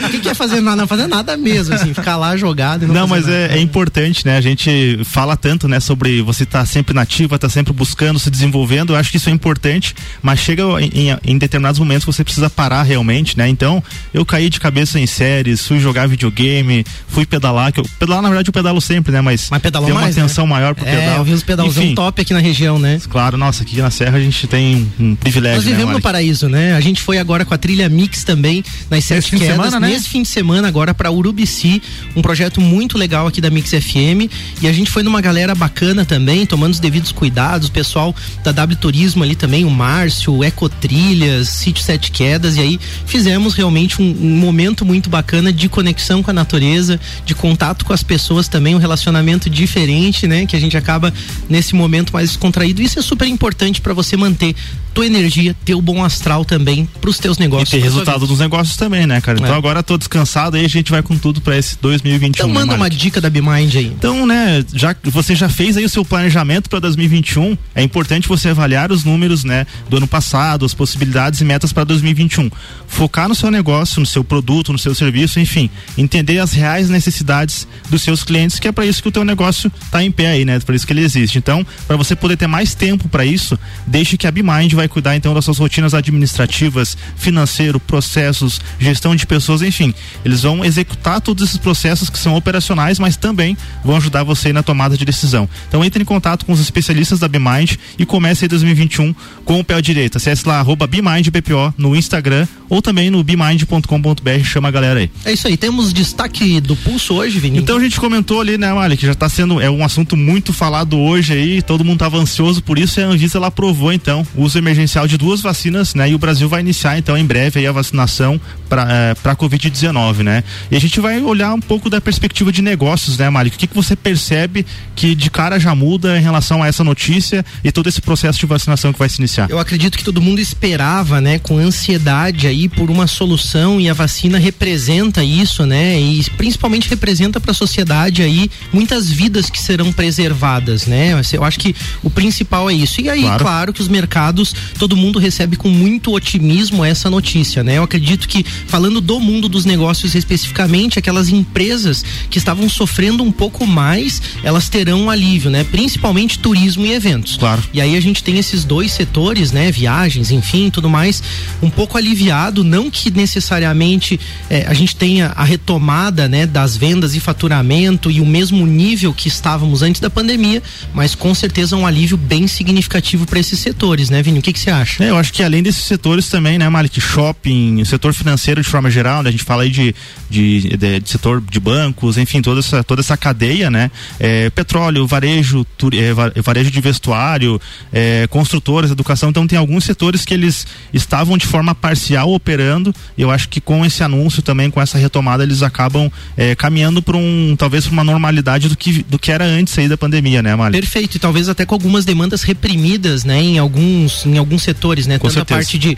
o 0.07 0.11
que, 0.11 0.19
que 0.21 0.29
é 0.29 0.35
fazer 0.35 0.61
nada? 0.61 0.77
Não 0.77 0.87
fazer 0.89 1.07
nada 1.07 1.37
mesmo, 1.37 1.75
assim, 1.75 1.93
ficar 1.95 2.17
lá 2.17 2.37
jogado 2.37 2.85
e 2.85 2.87
não, 2.87 2.95
Não, 2.95 3.07
mas 3.09 3.29
é, 3.29 3.57
é 3.57 3.61
importante, 3.61 4.25
né? 4.27 4.37
A 4.37 4.41
gente 4.41 5.01
fala 5.05 5.37
tanto, 5.37 5.69
né, 5.69 5.81
sobre 5.81 6.21
você 6.23 6.45
estar 6.45 6.65
sempre 6.67 6.95
nativa, 6.95 7.37
estar 7.37 7.49
sempre 7.49 7.73
buscando, 7.73 8.19
se 8.19 8.31
desenvolvendo. 8.31 8.93
Eu 8.93 8.97
acho 8.97 9.11
que 9.11 9.17
isso 9.17 9.29
é 9.29 9.33
importante, 9.33 9.95
mas 10.23 10.41
chega 10.41 10.63
em, 10.81 11.11
em- 11.11 11.19
em 11.25 11.39
determinados 11.39 11.79
momentos 11.79 12.05
que 12.05 12.13
você 12.13 12.25
precisa 12.25 12.49
parar 12.51 12.83
realmente, 12.83 13.37
né? 13.39 13.49
Então, 13.49 13.83
eu 14.13 14.24
caí 14.27 14.49
de 14.51 14.59
cabeça 14.61 14.99
em 14.99 15.07
séries, 15.07 15.67
fui 15.67 15.79
jogar 15.81 16.07
videogame, 16.09 16.85
fui 17.09 17.25
pedalar, 17.27 17.73
que 17.73 17.81
eu, 17.81 17.85
pedalar 17.99 18.23
na 18.23 18.29
verdade 18.29 18.49
eu 18.49 18.53
pedalo 18.53 18.81
sempre, 18.81 19.13
né? 19.13 19.21
Mas, 19.21 19.49
Mas 19.51 19.61
pedalou 19.63 19.87
tem 19.87 19.95
uma 19.95 20.03
mais, 20.03 20.17
né? 20.17 20.23
atenção 20.23 20.47
maior 20.47 20.75
pro 20.75 20.87
É, 20.87 20.97
pedal. 21.01 21.17
eu 21.19 21.25
vi 21.25 21.33
uns 21.33 21.43
pedalzão 21.43 21.83
Enfim, 21.83 21.95
top 21.95 22.21
aqui 22.23 22.33
na 22.33 22.41
região, 22.41 22.79
né? 22.79 23.01
Claro, 23.09 23.37
nossa, 23.37 23.63
aqui 23.63 23.77
na 23.77 23.91
Serra 23.91 24.19
a 24.19 24.21
gente 24.21 24.47
tem 24.47 24.91
um, 24.99 25.15
privilégio, 25.15 25.57
Nós 25.57 25.65
né, 25.65 25.71
vivemos 25.71 25.89
no 25.93 25.93
Mari? 25.95 26.03
paraíso, 26.03 26.49
né? 26.49 26.75
A 26.75 26.81
gente 26.81 27.01
foi 27.01 27.19
agora 27.19 27.45
com 27.45 27.55
a 27.55 27.59
trilha 27.59 27.89
Mix 27.89 28.25
também, 28.25 28.63
nas 28.91 29.05
sete 29.05 29.31
quedas, 29.31 29.47
semana, 29.49 29.81
né? 29.81 29.89
nesse 29.89 30.09
fim 30.09 30.23
de 30.23 30.29
semana 30.29 30.69
agora 30.69 30.93
para 30.95 31.11
Urubici, 31.11 31.83
um 32.17 32.23
projeto 32.23 32.61
muito 32.61 32.97
legal 32.99 33.27
aqui 33.27 33.41
da 33.41 33.51
Mix 33.51 33.71
FM. 33.71 34.31
E 34.63 34.69
a 34.69 34.73
gente 34.73 34.91
foi 34.91 35.03
numa 35.03 35.21
galera 35.21 35.55
bacana 35.55 36.05
também, 36.05 36.45
tomando 36.47 36.73
os 36.73 36.81
devidos 36.81 37.13
cuidados, 37.13 37.69
o 37.69 37.73
pessoal 37.73 38.15
da 38.43 38.53
W 38.53 38.77
Turismo 38.77 39.23
ali 39.23 39.35
também, 39.35 39.65
o 39.65 39.71
Márcio, 39.71 40.33
o 40.35 40.45
Ecotrilhas, 40.45 41.49
Sítio 41.49 41.83
Sete 41.85 42.11
Quedas, 42.11 42.57
e 42.57 42.61
aí 42.61 42.81
fizemos 43.07 43.55
realmente 43.55 44.01
um, 44.01 44.14
um 44.21 44.37
momento 44.37 44.85
muito 44.85 45.11
bacana 45.11 45.53
de 45.53 45.69
conexão 45.69 46.23
com 46.23 46.31
a 46.31 46.35
natureza, 46.35 47.01
de 47.25 47.35
contato 47.35 47.85
com 47.85 47.93
as 47.93 48.03
pessoas 48.03 48.49
também, 48.49 48.75
um 48.75 48.79
relacionamento 48.79 49.51
diferente, 49.51 50.27
né? 50.27 50.47
Que 50.47 50.57
a 50.57 50.61
gente 50.61 50.77
acaba 50.77 51.13
nesse 51.49 51.75
momento 51.75 52.13
mais 52.13 52.31
descontraído. 52.31 52.83
Isso 52.83 52.99
é 52.99 53.03
super 53.03 53.27
importante 53.27 53.81
para 53.81 53.93
você 53.93 54.17
manter 54.17 54.55
tua 54.95 55.07
energia, 55.07 55.55
teu 55.65 55.83
bom 55.83 56.03
astral 56.05 56.45
também 56.45 56.89
pros 57.01 57.19
teus 57.19 57.37
E 57.37 57.41
negócios. 57.41 57.69
ter 57.71 57.81
pra 57.81 57.91
sua 57.91 57.99
resultado 57.99 58.27
dos 58.27 58.39
negócios 58.39 58.77
também, 58.77 59.07
né, 59.07 59.21
cara? 59.21 59.39
Então 59.39 59.53
É. 59.55 59.57
agora 59.59 59.83
tô 59.83 59.99
descansado 59.99 60.57
aí, 60.57 60.65
a 60.65 60.69
gente 60.69 60.91
vai 60.91 61.03
com 61.03 61.19
tudo 61.19 61.41
pra 61.41 61.57
esse 61.59 61.77
2021. 61.81 62.29
Então 62.31 62.49
né, 62.49 62.55
manda 62.55 62.67
Mari? 62.77 62.81
uma 62.81 62.91
dica 62.91 63.21
da 63.21 63.29
BeMind 63.29 63.75
aí. 63.77 63.87
Então, 63.87 64.27
né, 64.27 64.65
já 64.73 64.95
você 65.05 65.35
já 65.35 65.49
fez 65.49 65.77
aí 65.77 65.85
o 65.85 65.89
seu 65.89 66.05
planejamento 66.05 66.71
para 66.71 66.79
2021, 66.81 67.57
é 67.75 67.83
importante 67.83 68.29
você 68.29 68.49
avaliar 68.51 68.93
os 68.93 69.05
números, 69.05 69.45
né, 69.45 69.67
do 69.91 69.97
ano 69.97 70.07
passado, 70.07 70.65
as 70.65 70.73
possibilidades 70.75 71.41
e 71.41 71.45
metas 71.45 71.73
para 71.73 71.85
2021. 71.85 72.51
Focar 72.87 73.29
no 73.29 73.35
seu 73.35 73.51
negócio, 73.51 73.99
no 74.01 74.07
seu 74.07 74.23
produto, 74.23 74.73
no 74.73 74.79
seu 74.79 74.95
serviço, 74.95 75.41
enfim, 75.41 75.69
entender 75.99 76.39
as 76.39 76.53
reais 76.53 76.89
necessidades 76.89 77.67
dos 77.91 78.03
seus 78.03 78.23
clientes, 78.23 78.59
que 78.59 78.69
é 78.69 78.73
para 78.73 78.87
isso 78.87 79.03
que 79.03 79.09
o 79.09 79.13
teu 79.13 79.25
negócio 79.25 79.71
tá 79.91 80.03
em 80.03 80.11
pé 80.11 80.29
aí, 80.29 80.45
né? 80.45 80.61
Por 80.61 80.75
isso 80.75 80.87
que 80.87 80.93
ele 80.93 81.03
existe. 81.03 81.39
Então, 81.39 81.67
para 81.87 81.97
você 81.97 82.15
poder 82.15 82.37
ter 82.37 82.47
mais 82.47 82.75
tempo 82.75 83.09
para 83.09 83.25
isso, 83.25 83.59
deixe 83.87 84.17
que 84.17 84.27
a 84.27 84.31
BeMind 84.31 84.73
vai 84.75 84.84
cuidar 84.89 85.17
então 85.17 85.35
das 85.35 85.45
suas 85.45 85.59
rotinas 85.59 85.95
administrativas, 85.95 86.97
financeiro, 87.17 87.79
processos, 87.81 88.61
gestão 88.79 89.15
de 89.15 89.27
pessoas, 89.27 89.63
enfim. 89.63 89.95
Eles 90.25 90.43
vão 90.43 90.65
executar 90.65 91.21
todos 91.21 91.45
esses 91.45 91.59
processos 91.59 92.11
que 92.11 92.19
são 92.19 92.35
operacionais, 92.35 92.99
mas 92.99 93.17
também 93.17 93.57
vão 93.85 93.97
ajudar 93.97 94.23
você 94.23 94.53
na 94.53 94.63
tomada 94.63 94.97
de 94.97 95.05
decisão. 95.05 95.49
Então 95.69 95.85
entre 95.85 96.03
em 96.03 96.07
contato 96.07 96.45
com 96.45 96.53
os 96.53 96.61
especialistas 96.61 97.19
da 97.19 97.29
BeMind 97.29 97.77
e 97.99 98.07
comece 98.07 98.45
aí 98.45 98.49
2021 98.49 99.15
com 99.45 99.61
o 99.61 99.65
pé 99.65 99.81
direito. 99.81 100.17
Acesse 100.17 100.47
lá 100.47 100.59
arroba 100.59 100.87
BeMindBPO 100.87 101.75
no 101.77 101.95
Instagram 101.95 102.47
ou 102.69 102.81
também 102.81 103.11
no 103.11 103.23
bemind.com.br, 103.23 104.45
chama 104.45 104.69
a 104.69 104.71
galera 104.71 105.01
aí. 105.01 105.11
É 105.25 105.33
isso 105.33 105.47
aí, 105.47 105.57
temos 105.57 105.93
destaque 105.93 106.61
do 106.61 106.75
pulso 106.77 107.15
hoje, 107.15 107.39
Vini? 107.39 107.59
Então 107.59 107.77
a 107.77 107.81
gente 107.81 108.01
comentou 108.01 108.41
ali, 108.41 108.59
né, 108.59 108.73
Mali, 108.73 108.97
que 108.97 109.07
já 109.07 109.15
tá 109.15 109.29
sendo, 109.29 109.61
é 109.61 109.71
um 109.71 109.85
assunto 109.85 110.17
muito 110.17 110.53
falado 110.53 110.99
hoje 110.99 111.33
aí, 111.33 111.63
todo 111.63 111.85
mundo 111.85 111.99
tava 111.99 112.19
ansioso 112.19 112.63
por 112.63 112.79
isso 112.79 112.99
e 112.99 113.03
a 113.03 113.07
Anvisa 113.07 113.39
ela 113.39 113.49
aprovou 113.49 113.93
então 113.93 114.27
o 114.35 114.43
uso 114.43 114.59
emergencial 114.59 114.74
de 115.09 115.19
duas 115.19 115.41
vacinas, 115.41 115.95
né, 115.95 116.11
e 116.11 116.15
o 116.15 116.19
Brasil 116.19 116.49
vai 116.49 116.61
iniciar 116.61 116.99
então 116.99 117.17
em 117.17 117.25
breve 117.25 117.67
a 117.67 117.73
vacinação 117.73 118.41
para 118.69 118.87
é, 118.91 119.15
para 119.15 119.35
Covid-19, 119.37 120.19
né? 120.23 120.43
E 120.71 120.77
a 120.77 120.81
gente 120.81 121.01
vai 121.01 121.21
olhar 121.23 121.55
um 121.55 121.61
pouco 121.61 121.89
da 121.89 122.01
perspectiva 122.01 122.51
de 122.53 122.61
negócios, 122.63 123.17
né, 123.17 123.29
Mali? 123.31 123.49
O 123.49 123.53
que 123.53 123.67
que 123.67 123.75
você 123.75 123.97
percebe 123.97 124.67
que 124.95 125.15
de 125.15 125.31
cara 125.31 125.59
já 125.59 125.75
muda 125.75 126.19
em 126.19 126.23
relação 126.23 126.63
a 126.63 126.67
essa 126.67 126.83
notícia 126.85 127.45
e 127.63 127.71
todo 127.73 127.89
esse 127.89 128.01
processo 128.01 128.39
de 128.39 128.47
vacinação 128.47 128.93
que 128.93 128.99
vai 128.99 129.09
se 129.09 129.19
iniciar? 129.21 129.49
Eu 129.51 129.59
acredito 129.59 129.97
que 129.97 130.05
todo 130.05 130.21
mundo 130.21 130.41
esperava, 130.41 131.21
né, 131.21 131.39
com 131.39 131.59
ansiedade 131.59 132.47
aí 132.47 132.69
por 132.69 132.91
uma 132.91 133.07
solução 133.07 133.81
e 133.81 133.89
a 133.89 133.95
vacina 133.95 134.39
representa 134.39 135.23
isso, 135.23 135.65
né? 135.67 135.99
E 136.01 136.25
principalmente 136.37 136.89
representa 136.89 137.41
para 137.41 137.51
a 137.53 137.55
sociedade 137.55 138.23
aí 138.23 138.51
muitas 138.73 139.11
vidas 139.11 139.49
que 139.51 139.63
serão 139.63 139.93
preservadas, 139.93 140.87
né? 140.87 141.13
Eu 141.33 141.45
acho 141.45 141.59
que 141.59 141.75
o 142.03 142.11
principal 142.11 142.69
é 142.71 142.75
isso. 142.75 143.01
E 143.01 143.09
aí, 143.09 143.23
Claro. 143.23 143.45
claro, 143.45 143.73
que 143.73 143.81
os 143.81 143.89
mercados, 143.89 144.55
todo 144.79 144.97
mundo 144.97 145.19
recebe 145.19 145.57
com 145.57 145.69
muito 145.69 146.13
otimismo 146.13 146.85
essa 146.85 147.11
notícia, 147.11 147.63
né? 147.63 147.79
Eu 147.79 147.83
acredito 147.83 148.29
que 148.29 148.45
falando 148.67 149.01
do 149.01 149.21
mundo 149.21 149.49
dos 149.49 149.65
negócios 149.65 150.15
especificamente, 150.15 150.99
aquelas 150.99 151.29
empresas 151.29 152.05
que 152.31 152.39
estavam 152.39 152.69
sofrendo 152.69 153.23
um 153.23 153.33
pouco 153.33 153.67
mais, 153.67 154.21
elas 154.43 154.69
terão 154.69 155.03
um 155.03 155.11
alívio, 155.11 155.51
né? 155.51 155.65
Principalmente 155.65 156.39
turismo 156.39 156.85
e 156.87 156.93
eventos. 156.93 157.37
Claro. 157.37 157.63
E 157.73 157.81
aí 157.81 157.97
a 157.97 158.01
gente 158.01 158.23
tem 158.23 158.39
esses 158.39 158.65
dois 158.65 158.93
setores, 158.93 159.53
né? 159.53 159.71
Viagens, 159.71 160.31
enfim, 160.31 160.71
tudo 160.71 160.89
mais, 160.89 161.23
um 161.63 161.71
pouco 161.71 161.97
aliviado, 161.97 162.63
não 162.65 162.91
que 162.91 163.11
necessariamente 163.11 164.19
eh, 164.51 164.65
a 164.69 164.75
gente 164.75 164.97
tenha 164.97 165.33
a 165.37 165.45
retomada, 165.45 166.29
né, 166.29 166.47
das 166.47 166.77
vendas 166.77 167.15
e 167.15 167.21
faturamento 167.21 168.11
e 168.11 168.21
o 168.21 168.27
mesmo 168.27 168.67
nível 168.67 169.13
que 169.13 169.29
estávamos 169.29 169.83
antes 169.83 170.01
da 170.01 170.11
pandemia, 170.11 170.63
mas 170.93 171.15
com 171.15 171.35
certeza 171.35 171.77
um 171.77 171.87
alívio 171.87 172.17
bem 172.17 172.47
significativo 172.47 173.27
para 173.27 173.39
esses 173.39 173.59
setores, 173.59 174.11
né, 174.11 174.23
Vini? 174.23 174.39
O 174.39 174.43
que 174.43 174.54
que 174.55 174.61
você 174.61 174.71
acha? 174.71 175.05
É, 175.05 175.11
eu 175.11 175.17
acho 175.19 175.33
que 175.33 175.43
além 175.43 175.63
desses 175.63 175.85
setores 175.85 176.29
também, 176.29 176.59
né, 176.59 176.69
Malik, 176.69 177.01
shopping, 177.01 177.83
o 177.83 177.87
setor 177.87 178.15
financeiro 178.15 178.63
de 178.63 178.69
forma 178.69 178.91
geral, 178.91 179.23
né, 179.23 179.29
a 179.29 179.33
gente 179.33 179.45
fala 179.45 179.65
aí 179.65 179.71
de, 179.71 179.95
de, 180.31 180.77
de- 180.77 181.01
de 181.01 181.09
setor 181.11 181.41
de 181.43 181.61
bancos, 181.61 182.17
enfim, 182.17 182.41
toda 182.41 182.61
essa, 182.61 182.83
toda 182.83 183.01
essa 183.01 183.17
cadeia, 183.17 183.71
né, 183.71 183.91
é, 184.19 184.49
petróleo, 184.51 185.07
varejo, 185.07 185.67
é, 185.93 186.13
va- 186.13 186.33
varejo 186.43 186.71
de 186.71 186.81
vestuário, 186.81 187.61
é, 187.93 188.27
construtoras, 188.29 188.91
educação, 188.91 189.29
então 189.31 189.47
tem 189.47 189.59
alguns 189.59 189.85
setores 189.85 190.25
que 190.25 190.33
eles 190.33 190.67
estavam 190.93 191.37
de 191.37 191.47
forma 191.47 191.75
parcial 191.75 192.33
operando, 192.33 192.95
e 193.19 193.23
eu 193.23 193.31
acho 193.31 193.49
que 193.49 193.61
com 193.61 193.85
esse 193.85 194.03
anúncio 194.03 194.43
também, 194.43 194.71
com 194.71 194.81
essa 194.81 194.97
retomada, 194.99 195.43
eles 195.43 195.63
acabam 195.63 196.11
é, 196.37 196.55
caminhando 196.55 197.03
para 197.03 197.17
um, 197.17 197.55
talvez 197.59 197.85
para 197.85 197.93
uma 197.93 198.05
normalidade 198.05 198.69
do 198.69 198.77
que, 198.77 199.03
do 199.09 199.19
que 199.19 199.33
era 199.33 199.45
antes 199.45 199.77
aí 199.79 199.89
da 199.89 199.97
pandemia, 199.97 200.43
né, 200.43 200.55
Mali? 200.55 200.79
Perfeito, 200.81 201.17
e 201.17 201.19
talvez 201.19 201.49
até 201.49 201.67
com 201.67 201.75
algumas 201.75 202.05
demandas 202.05 202.43
reprimidas, 202.43 203.25
né, 203.25 203.41
em 203.41 203.59
alguns, 203.59 204.25
em 204.35 204.39
alguns 204.39 204.63
setores, 204.63 205.07
né, 205.07 205.19
com 205.19 205.29
tanto 205.29 205.35
certeza. 205.35 205.55
a 205.55 205.63
parte 205.63 205.79
de 205.79 205.97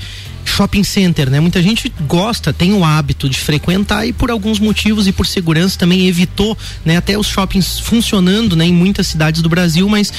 shopping 0.48 0.84
center, 0.84 1.30
né? 1.30 1.40
Muita 1.40 1.62
gente 1.62 1.92
gosta, 2.06 2.52
tem 2.52 2.72
o 2.72 2.84
hábito 2.84 3.28
de 3.28 3.38
frequentar 3.38 4.06
e 4.06 4.12
por 4.12 4.30
alguns 4.30 4.58
motivos 4.58 5.06
e 5.06 5.12
por 5.12 5.26
segurança 5.26 5.78
também 5.78 6.06
evitou, 6.06 6.56
né, 6.84 6.96
até 6.96 7.18
os 7.18 7.26
shoppings 7.26 7.80
funcionando, 7.80 8.56
né, 8.56 8.66
em 8.66 8.72
muitas 8.72 9.06
cidades 9.06 9.42
do 9.42 9.48
Brasil, 9.48 9.88
mas 9.88 10.12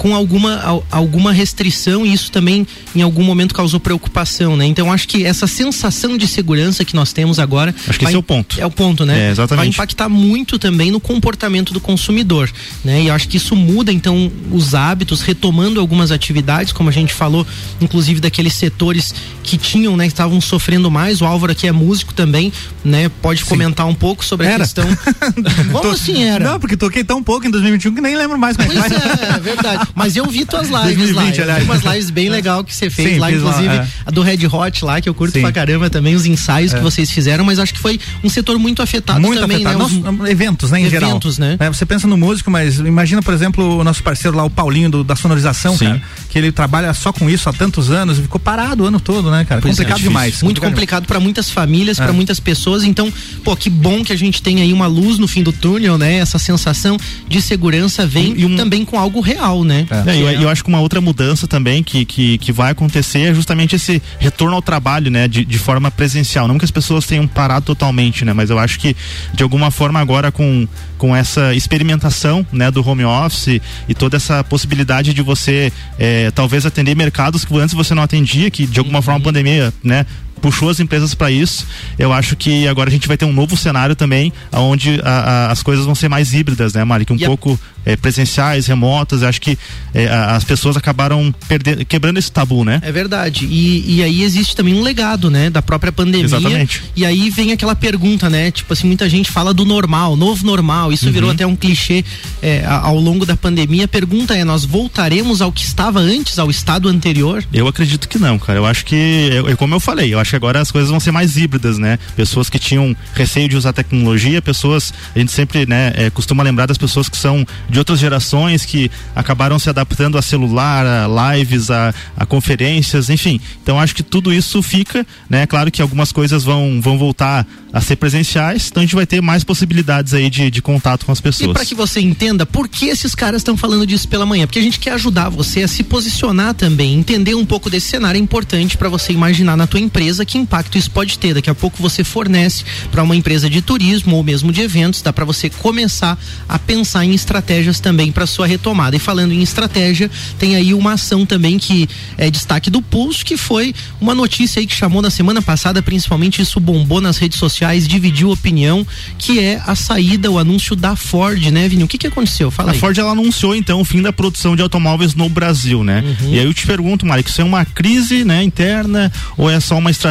com 0.00 0.14
alguma, 0.14 0.82
alguma 0.90 1.30
restrição 1.30 2.06
e 2.06 2.12
isso 2.14 2.32
também 2.32 2.66
em 2.96 3.02
algum 3.02 3.22
momento 3.22 3.54
causou 3.54 3.78
preocupação, 3.78 4.56
né? 4.56 4.64
Então 4.64 4.90
acho 4.90 5.06
que 5.06 5.26
essa 5.26 5.46
sensação 5.46 6.16
de 6.16 6.26
segurança 6.26 6.86
que 6.86 6.96
nós 6.96 7.12
temos 7.12 7.38
agora. 7.38 7.74
Acho 7.86 7.98
que 7.98 8.06
esse 8.06 8.14
é 8.14 8.18
o 8.18 8.22
ponto. 8.22 8.58
É 8.58 8.64
o 8.64 8.70
ponto, 8.70 9.04
né? 9.04 9.28
É, 9.28 9.30
exatamente. 9.30 9.58
Vai 9.58 9.68
impactar 9.68 10.08
muito 10.08 10.58
também 10.58 10.90
no 10.90 11.00
comportamento 11.00 11.74
do 11.74 11.80
consumidor, 11.80 12.50
né? 12.82 13.02
E 13.02 13.10
acho 13.10 13.28
que 13.28 13.36
isso 13.36 13.54
muda 13.54 13.92
então 13.92 14.32
os 14.50 14.74
hábitos, 14.74 15.20
retomando 15.20 15.78
algumas 15.78 16.10
atividades, 16.10 16.72
como 16.72 16.88
a 16.88 16.92
gente 16.92 17.12
falou, 17.12 17.46
inclusive 17.78 18.20
daqueles 18.20 18.54
setores 18.54 19.14
que 19.42 19.58
tinham, 19.70 19.96
né, 19.96 20.06
estavam 20.06 20.40
sofrendo 20.40 20.90
mais. 20.90 21.20
O 21.20 21.24
Álvaro 21.24 21.52
aqui 21.52 21.66
é 21.68 21.72
músico 21.72 22.12
também, 22.12 22.52
né? 22.84 23.10
Pode 23.22 23.40
Sim. 23.40 23.46
comentar 23.46 23.86
um 23.86 23.94
pouco 23.94 24.24
sobre 24.24 24.46
era. 24.46 24.56
a 24.56 24.58
questão. 24.60 24.84
como 25.70 25.80
Tô... 25.80 25.90
assim 25.90 26.24
era? 26.24 26.50
Não, 26.50 26.60
porque 26.60 26.76
toquei 26.76 27.04
tão 27.04 27.22
pouco 27.22 27.46
em 27.46 27.50
2021 27.50 27.94
que 27.94 28.00
nem 28.00 28.16
lembro 28.16 28.38
mais 28.38 28.56
como 28.56 28.72
é 28.72 28.88
que 28.88 28.94
é, 28.94 29.36
é 29.36 29.38
verdade. 29.38 29.86
Mas 29.94 30.16
eu 30.16 30.26
vi 30.26 30.44
tuas 30.44 30.68
lives 30.68 30.96
2020, 30.96 31.38
lá. 31.38 31.42
Aliás. 31.44 31.64
umas 31.64 31.82
lives 31.82 32.10
bem 32.10 32.28
legal 32.28 32.64
que 32.64 32.74
você 32.74 32.90
fez 32.90 33.14
Sim, 33.14 33.18
lá, 33.18 33.30
inclusive 33.30 33.68
lá, 33.68 33.74
é. 33.74 33.88
a 34.06 34.10
do 34.10 34.22
Red 34.22 34.46
Hot 34.46 34.84
lá, 34.84 35.00
que 35.00 35.08
eu 35.08 35.14
curto 35.14 35.34
Sim. 35.34 35.42
pra 35.42 35.52
caramba 35.52 35.88
também, 35.88 36.14
os 36.14 36.26
ensaios 36.26 36.74
é. 36.74 36.76
que 36.76 36.82
vocês 36.82 37.10
fizeram, 37.10 37.44
mas 37.44 37.58
acho 37.58 37.72
que 37.72 37.80
foi 37.80 38.00
um 38.24 38.28
setor 38.28 38.58
muito 38.58 38.82
afetado 38.82 39.20
muito 39.20 39.40
também, 39.40 39.64
afetado. 39.64 39.78
né? 39.78 40.24
Os, 40.24 40.30
eventos, 40.30 40.70
né, 40.70 40.80
em 40.80 40.82
eventos, 40.82 40.92
geral. 40.92 41.10
Eventos, 41.10 41.38
né? 41.38 41.56
É, 41.60 41.68
você 41.68 41.86
pensa 41.86 42.06
no 42.06 42.16
músico, 42.16 42.50
mas 42.50 42.78
imagina, 42.78 43.22
por 43.22 43.34
exemplo, 43.34 43.78
o 43.78 43.84
nosso 43.84 44.02
parceiro 44.02 44.36
lá, 44.36 44.44
o 44.44 44.50
Paulinho 44.50 44.90
do, 44.90 45.04
da 45.04 45.14
sonorização, 45.14 45.76
Sim. 45.76 45.86
cara, 45.86 46.02
que 46.28 46.38
ele 46.38 46.50
trabalha 46.50 46.92
só 46.94 47.12
com 47.12 47.30
isso 47.30 47.48
há 47.48 47.52
tantos 47.52 47.90
anos 47.90 48.18
e 48.18 48.22
ficou 48.22 48.40
parado 48.40 48.84
o 48.84 48.86
ano 48.86 48.98
todo, 48.98 49.30
né, 49.30 49.44
cara? 49.44 49.59
Pois 49.60 49.78
é, 49.78 49.82
complicado 49.82 50.00
é, 50.00 50.02
demais. 50.02 50.42
Muito 50.42 50.60
complicado 50.60 51.06
para 51.06 51.20
muitas 51.20 51.50
famílias, 51.50 51.98
é. 51.98 52.02
para 52.02 52.12
muitas 52.12 52.40
pessoas, 52.40 52.84
então, 52.84 53.12
pô, 53.44 53.56
que 53.56 53.70
bom 53.70 54.04
que 54.04 54.12
a 54.12 54.16
gente 54.16 54.42
tem 54.42 54.60
aí 54.60 54.72
uma 54.72 54.86
luz 54.86 55.18
no 55.18 55.28
fim 55.28 55.42
do 55.42 55.52
túnel, 55.52 55.98
né? 55.98 56.16
Essa 56.16 56.38
sensação 56.38 56.96
de 57.28 57.40
segurança 57.40 58.06
vem 58.06 58.34
e, 58.36 58.44
um... 58.44 58.56
também 58.56 58.84
com 58.84 58.98
algo 58.98 59.20
real, 59.20 59.64
né? 59.64 59.86
É. 60.06 60.16
eu, 60.16 60.42
eu 60.42 60.48
acho 60.48 60.62
que 60.62 60.68
uma 60.68 60.80
outra 60.80 61.00
mudança 61.00 61.46
também 61.46 61.82
que, 61.82 62.04
que, 62.04 62.38
que 62.38 62.52
vai 62.52 62.72
acontecer 62.72 63.20
é 63.20 63.34
justamente 63.34 63.76
esse 63.76 64.02
retorno 64.18 64.54
ao 64.54 64.62
trabalho, 64.62 65.10
né? 65.10 65.28
De, 65.28 65.44
de 65.44 65.58
forma 65.58 65.90
presencial. 65.90 66.48
Não 66.48 66.58
que 66.58 66.64
as 66.64 66.70
pessoas 66.70 67.06
tenham 67.06 67.26
parado 67.26 67.66
totalmente, 67.66 68.24
né? 68.24 68.32
Mas 68.32 68.50
eu 68.50 68.58
acho 68.58 68.78
que 68.78 68.96
de 69.32 69.42
alguma 69.42 69.70
forma 69.70 70.00
agora 70.00 70.32
com, 70.32 70.66
com 71.00 71.16
essa 71.16 71.54
experimentação, 71.54 72.46
né? 72.52 72.70
Do 72.70 72.86
home 72.86 73.06
office 73.06 73.58
e 73.88 73.94
toda 73.94 74.18
essa 74.18 74.44
possibilidade 74.44 75.14
de 75.14 75.22
você 75.22 75.72
é, 75.98 76.30
talvez 76.30 76.66
atender 76.66 76.94
mercados 76.94 77.42
que 77.42 77.56
antes 77.56 77.74
você 77.74 77.94
não 77.94 78.02
atendia, 78.02 78.50
que 78.50 78.66
de 78.66 78.78
alguma 78.78 79.00
forma 79.00 79.18
a 79.18 79.22
pandemia, 79.22 79.72
né? 79.82 80.04
Puxou 80.40 80.68
as 80.70 80.80
empresas 80.80 81.14
para 81.14 81.30
isso. 81.30 81.66
Eu 81.98 82.12
acho 82.12 82.36
que 82.36 82.66
agora 82.66 82.88
a 82.88 82.92
gente 82.92 83.06
vai 83.06 83.16
ter 83.16 83.24
um 83.24 83.32
novo 83.32 83.56
cenário 83.56 83.94
também, 83.94 84.32
onde 84.52 85.00
a, 85.04 85.10
a, 85.10 85.52
as 85.52 85.62
coisas 85.62 85.84
vão 85.84 85.94
ser 85.94 86.08
mais 86.08 86.32
híbridas, 86.32 86.74
né, 86.74 86.84
Mari? 86.84 87.04
Que 87.04 87.12
um 87.12 87.16
yep. 87.16 87.26
pouco 87.26 87.58
é, 87.84 87.96
presenciais, 87.96 88.66
remotas. 88.66 89.22
Acho 89.22 89.40
que 89.40 89.58
é, 89.94 90.08
as 90.08 90.44
pessoas 90.44 90.76
acabaram 90.76 91.34
perdendo, 91.48 91.84
quebrando 91.84 92.18
esse 92.18 92.30
tabu, 92.30 92.64
né? 92.64 92.80
É 92.84 92.92
verdade. 92.92 93.46
E, 93.46 93.96
e 93.96 94.02
aí 94.02 94.22
existe 94.22 94.54
também 94.54 94.74
um 94.74 94.82
legado, 94.82 95.30
né? 95.30 95.50
Da 95.50 95.62
própria 95.62 95.92
pandemia. 95.92 96.24
Exatamente. 96.24 96.82
E 96.94 97.04
aí 97.04 97.30
vem 97.30 97.52
aquela 97.52 97.74
pergunta, 97.74 98.28
né? 98.28 98.50
Tipo 98.50 98.72
assim, 98.72 98.86
muita 98.86 99.08
gente 99.08 99.30
fala 99.30 99.52
do 99.54 99.64
normal, 99.64 100.16
novo 100.16 100.44
normal. 100.44 100.92
Isso 100.92 101.06
uhum. 101.06 101.12
virou 101.12 101.30
até 101.30 101.46
um 101.46 101.56
clichê 101.56 102.04
é, 102.42 102.64
ao 102.66 102.98
longo 102.98 103.24
da 103.24 103.36
pandemia. 103.36 103.84
A 103.84 103.88
pergunta 103.88 104.34
é: 104.34 104.44
nós 104.44 104.64
voltaremos 104.64 105.40
ao 105.40 105.52
que 105.52 105.64
estava 105.64 106.00
antes, 106.00 106.38
ao 106.38 106.50
estado 106.50 106.88
anterior? 106.88 107.44
Eu 107.52 107.66
acredito 107.66 108.08
que 108.08 108.18
não, 108.18 108.38
cara. 108.38 108.58
Eu 108.58 108.66
acho 108.66 108.84
que, 108.84 109.30
é, 109.46 109.56
como 109.56 109.74
eu 109.74 109.80
falei, 109.80 110.12
eu 110.12 110.18
acho 110.18 110.29
que 110.30 110.36
agora 110.36 110.60
as 110.60 110.70
coisas 110.70 110.90
vão 110.90 111.00
ser 111.00 111.10
mais 111.10 111.36
híbridas, 111.36 111.78
né? 111.78 111.98
Pessoas 112.16 112.48
que 112.48 112.58
tinham 112.58 112.96
receio 113.14 113.48
de 113.48 113.56
usar 113.56 113.72
tecnologia, 113.72 114.40
pessoas, 114.40 114.92
a 115.14 115.18
gente 115.18 115.32
sempre, 115.32 115.66
né, 115.66 115.92
é, 115.96 116.10
costuma 116.10 116.42
lembrar 116.42 116.66
das 116.66 116.78
pessoas 116.78 117.08
que 117.08 117.16
são 117.16 117.46
de 117.68 117.78
outras 117.78 117.98
gerações 117.98 118.64
que 118.64 118.90
acabaram 119.14 119.58
se 119.58 119.68
adaptando 119.68 120.16
a 120.16 120.22
celular, 120.22 120.86
a 120.86 121.34
lives, 121.36 121.70
a, 121.70 121.94
a 122.16 122.24
conferências, 122.24 123.10
enfim. 123.10 123.40
Então 123.62 123.78
acho 123.78 123.94
que 123.94 124.02
tudo 124.02 124.32
isso 124.32 124.62
fica, 124.62 125.06
né? 125.28 125.46
Claro 125.46 125.70
que 125.70 125.82
algumas 125.82 126.12
coisas 126.12 126.44
vão, 126.44 126.80
vão 126.80 126.98
voltar 126.98 127.46
a 127.72 127.80
ser 127.80 127.96
presenciais, 127.96 128.68
então 128.68 128.80
a 128.80 128.84
gente 128.86 128.96
vai 128.96 129.06
ter 129.06 129.20
mais 129.20 129.44
possibilidades 129.44 130.12
aí 130.12 130.28
de, 130.28 130.50
de 130.50 130.60
contato 130.60 131.06
com 131.06 131.12
as 131.12 131.20
pessoas. 131.20 131.50
E 131.50 131.52
para 131.52 131.64
que 131.64 131.74
você 131.74 132.00
entenda 132.00 132.44
por 132.44 132.68
que 132.68 132.86
esses 132.86 133.14
caras 133.14 133.40
estão 133.40 133.56
falando 133.56 133.86
disso 133.86 134.08
pela 134.08 134.26
manhã, 134.26 134.46
porque 134.46 134.58
a 134.58 134.62
gente 134.62 134.80
quer 134.80 134.92
ajudar 134.92 135.28
você 135.28 135.62
a 135.62 135.68
se 135.68 135.84
posicionar 135.84 136.54
também, 136.54 136.94
entender 136.94 137.34
um 137.34 137.46
pouco 137.46 137.70
desse 137.70 137.88
cenário 137.88 138.18
é 138.18 138.22
importante 138.22 138.76
para 138.76 138.88
você 138.88 139.12
imaginar 139.12 139.56
na 139.56 139.66
tua 139.66 139.80
empresa 139.80 140.19
que 140.24 140.38
impacto 140.38 140.76
isso 140.76 140.90
pode 140.90 141.18
ter. 141.18 141.34
Daqui 141.34 141.50
a 141.50 141.54
pouco 141.54 141.82
você 141.82 142.02
fornece 142.04 142.64
para 142.90 143.02
uma 143.02 143.16
empresa 143.16 143.48
de 143.48 143.60
turismo 143.60 144.16
ou 144.16 144.22
mesmo 144.22 144.52
de 144.52 144.60
eventos, 144.60 145.02
dá 145.02 145.12
para 145.12 145.24
você 145.24 145.50
começar 145.50 146.18
a 146.48 146.58
pensar 146.58 147.04
em 147.04 147.14
estratégias 147.14 147.80
também 147.80 148.12
para 148.12 148.26
sua 148.26 148.46
retomada. 148.46 148.96
E 148.96 148.98
falando 148.98 149.32
em 149.32 149.42
estratégia, 149.42 150.10
tem 150.38 150.56
aí 150.56 150.74
uma 150.74 150.92
ação 150.92 151.26
também 151.26 151.58
que 151.58 151.88
é 152.16 152.30
destaque 152.30 152.70
do 152.70 152.82
Pulso, 152.82 153.24
que 153.24 153.36
foi 153.36 153.74
uma 154.00 154.14
notícia 154.14 154.60
aí 154.60 154.66
que 154.66 154.74
chamou 154.74 155.02
na 155.02 155.10
semana 155.10 155.42
passada, 155.42 155.82
principalmente 155.82 156.42
isso 156.42 156.60
bombou 156.60 157.00
nas 157.00 157.18
redes 157.18 157.38
sociais 157.38 157.86
dividiu 157.86 158.30
opinião, 158.30 158.86
que 159.18 159.40
é 159.40 159.60
a 159.66 159.74
saída, 159.74 160.30
o 160.30 160.38
anúncio 160.38 160.76
da 160.76 160.94
Ford, 160.96 161.42
né, 161.50 161.68
Vini? 161.68 161.84
O 161.84 161.88
que 161.88 161.98
que 161.98 162.06
aconteceu? 162.06 162.50
Fala 162.50 162.70
a 162.70 162.72
aí. 162.72 162.78
Ford 162.78 162.96
ela 162.96 163.12
anunciou 163.12 163.54
então 163.54 163.80
o 163.80 163.84
fim 163.84 164.00
da 164.00 164.12
produção 164.12 164.54
de 164.54 164.62
automóveis 164.62 165.14
no 165.14 165.28
Brasil, 165.28 165.82
né? 165.82 166.02
Uhum. 166.20 166.34
E 166.34 166.38
aí 166.38 166.44
eu 166.44 166.54
te 166.54 166.66
pergunto, 166.66 167.06
Mário, 167.06 167.24
isso 167.26 167.40
é 167.40 167.44
uma 167.44 167.64
crise, 167.64 168.24
né, 168.24 168.42
interna 168.42 169.10
ou 169.36 169.50
é 169.50 169.58
só 169.60 169.76
uma 169.78 169.90
estratégia 169.90 170.09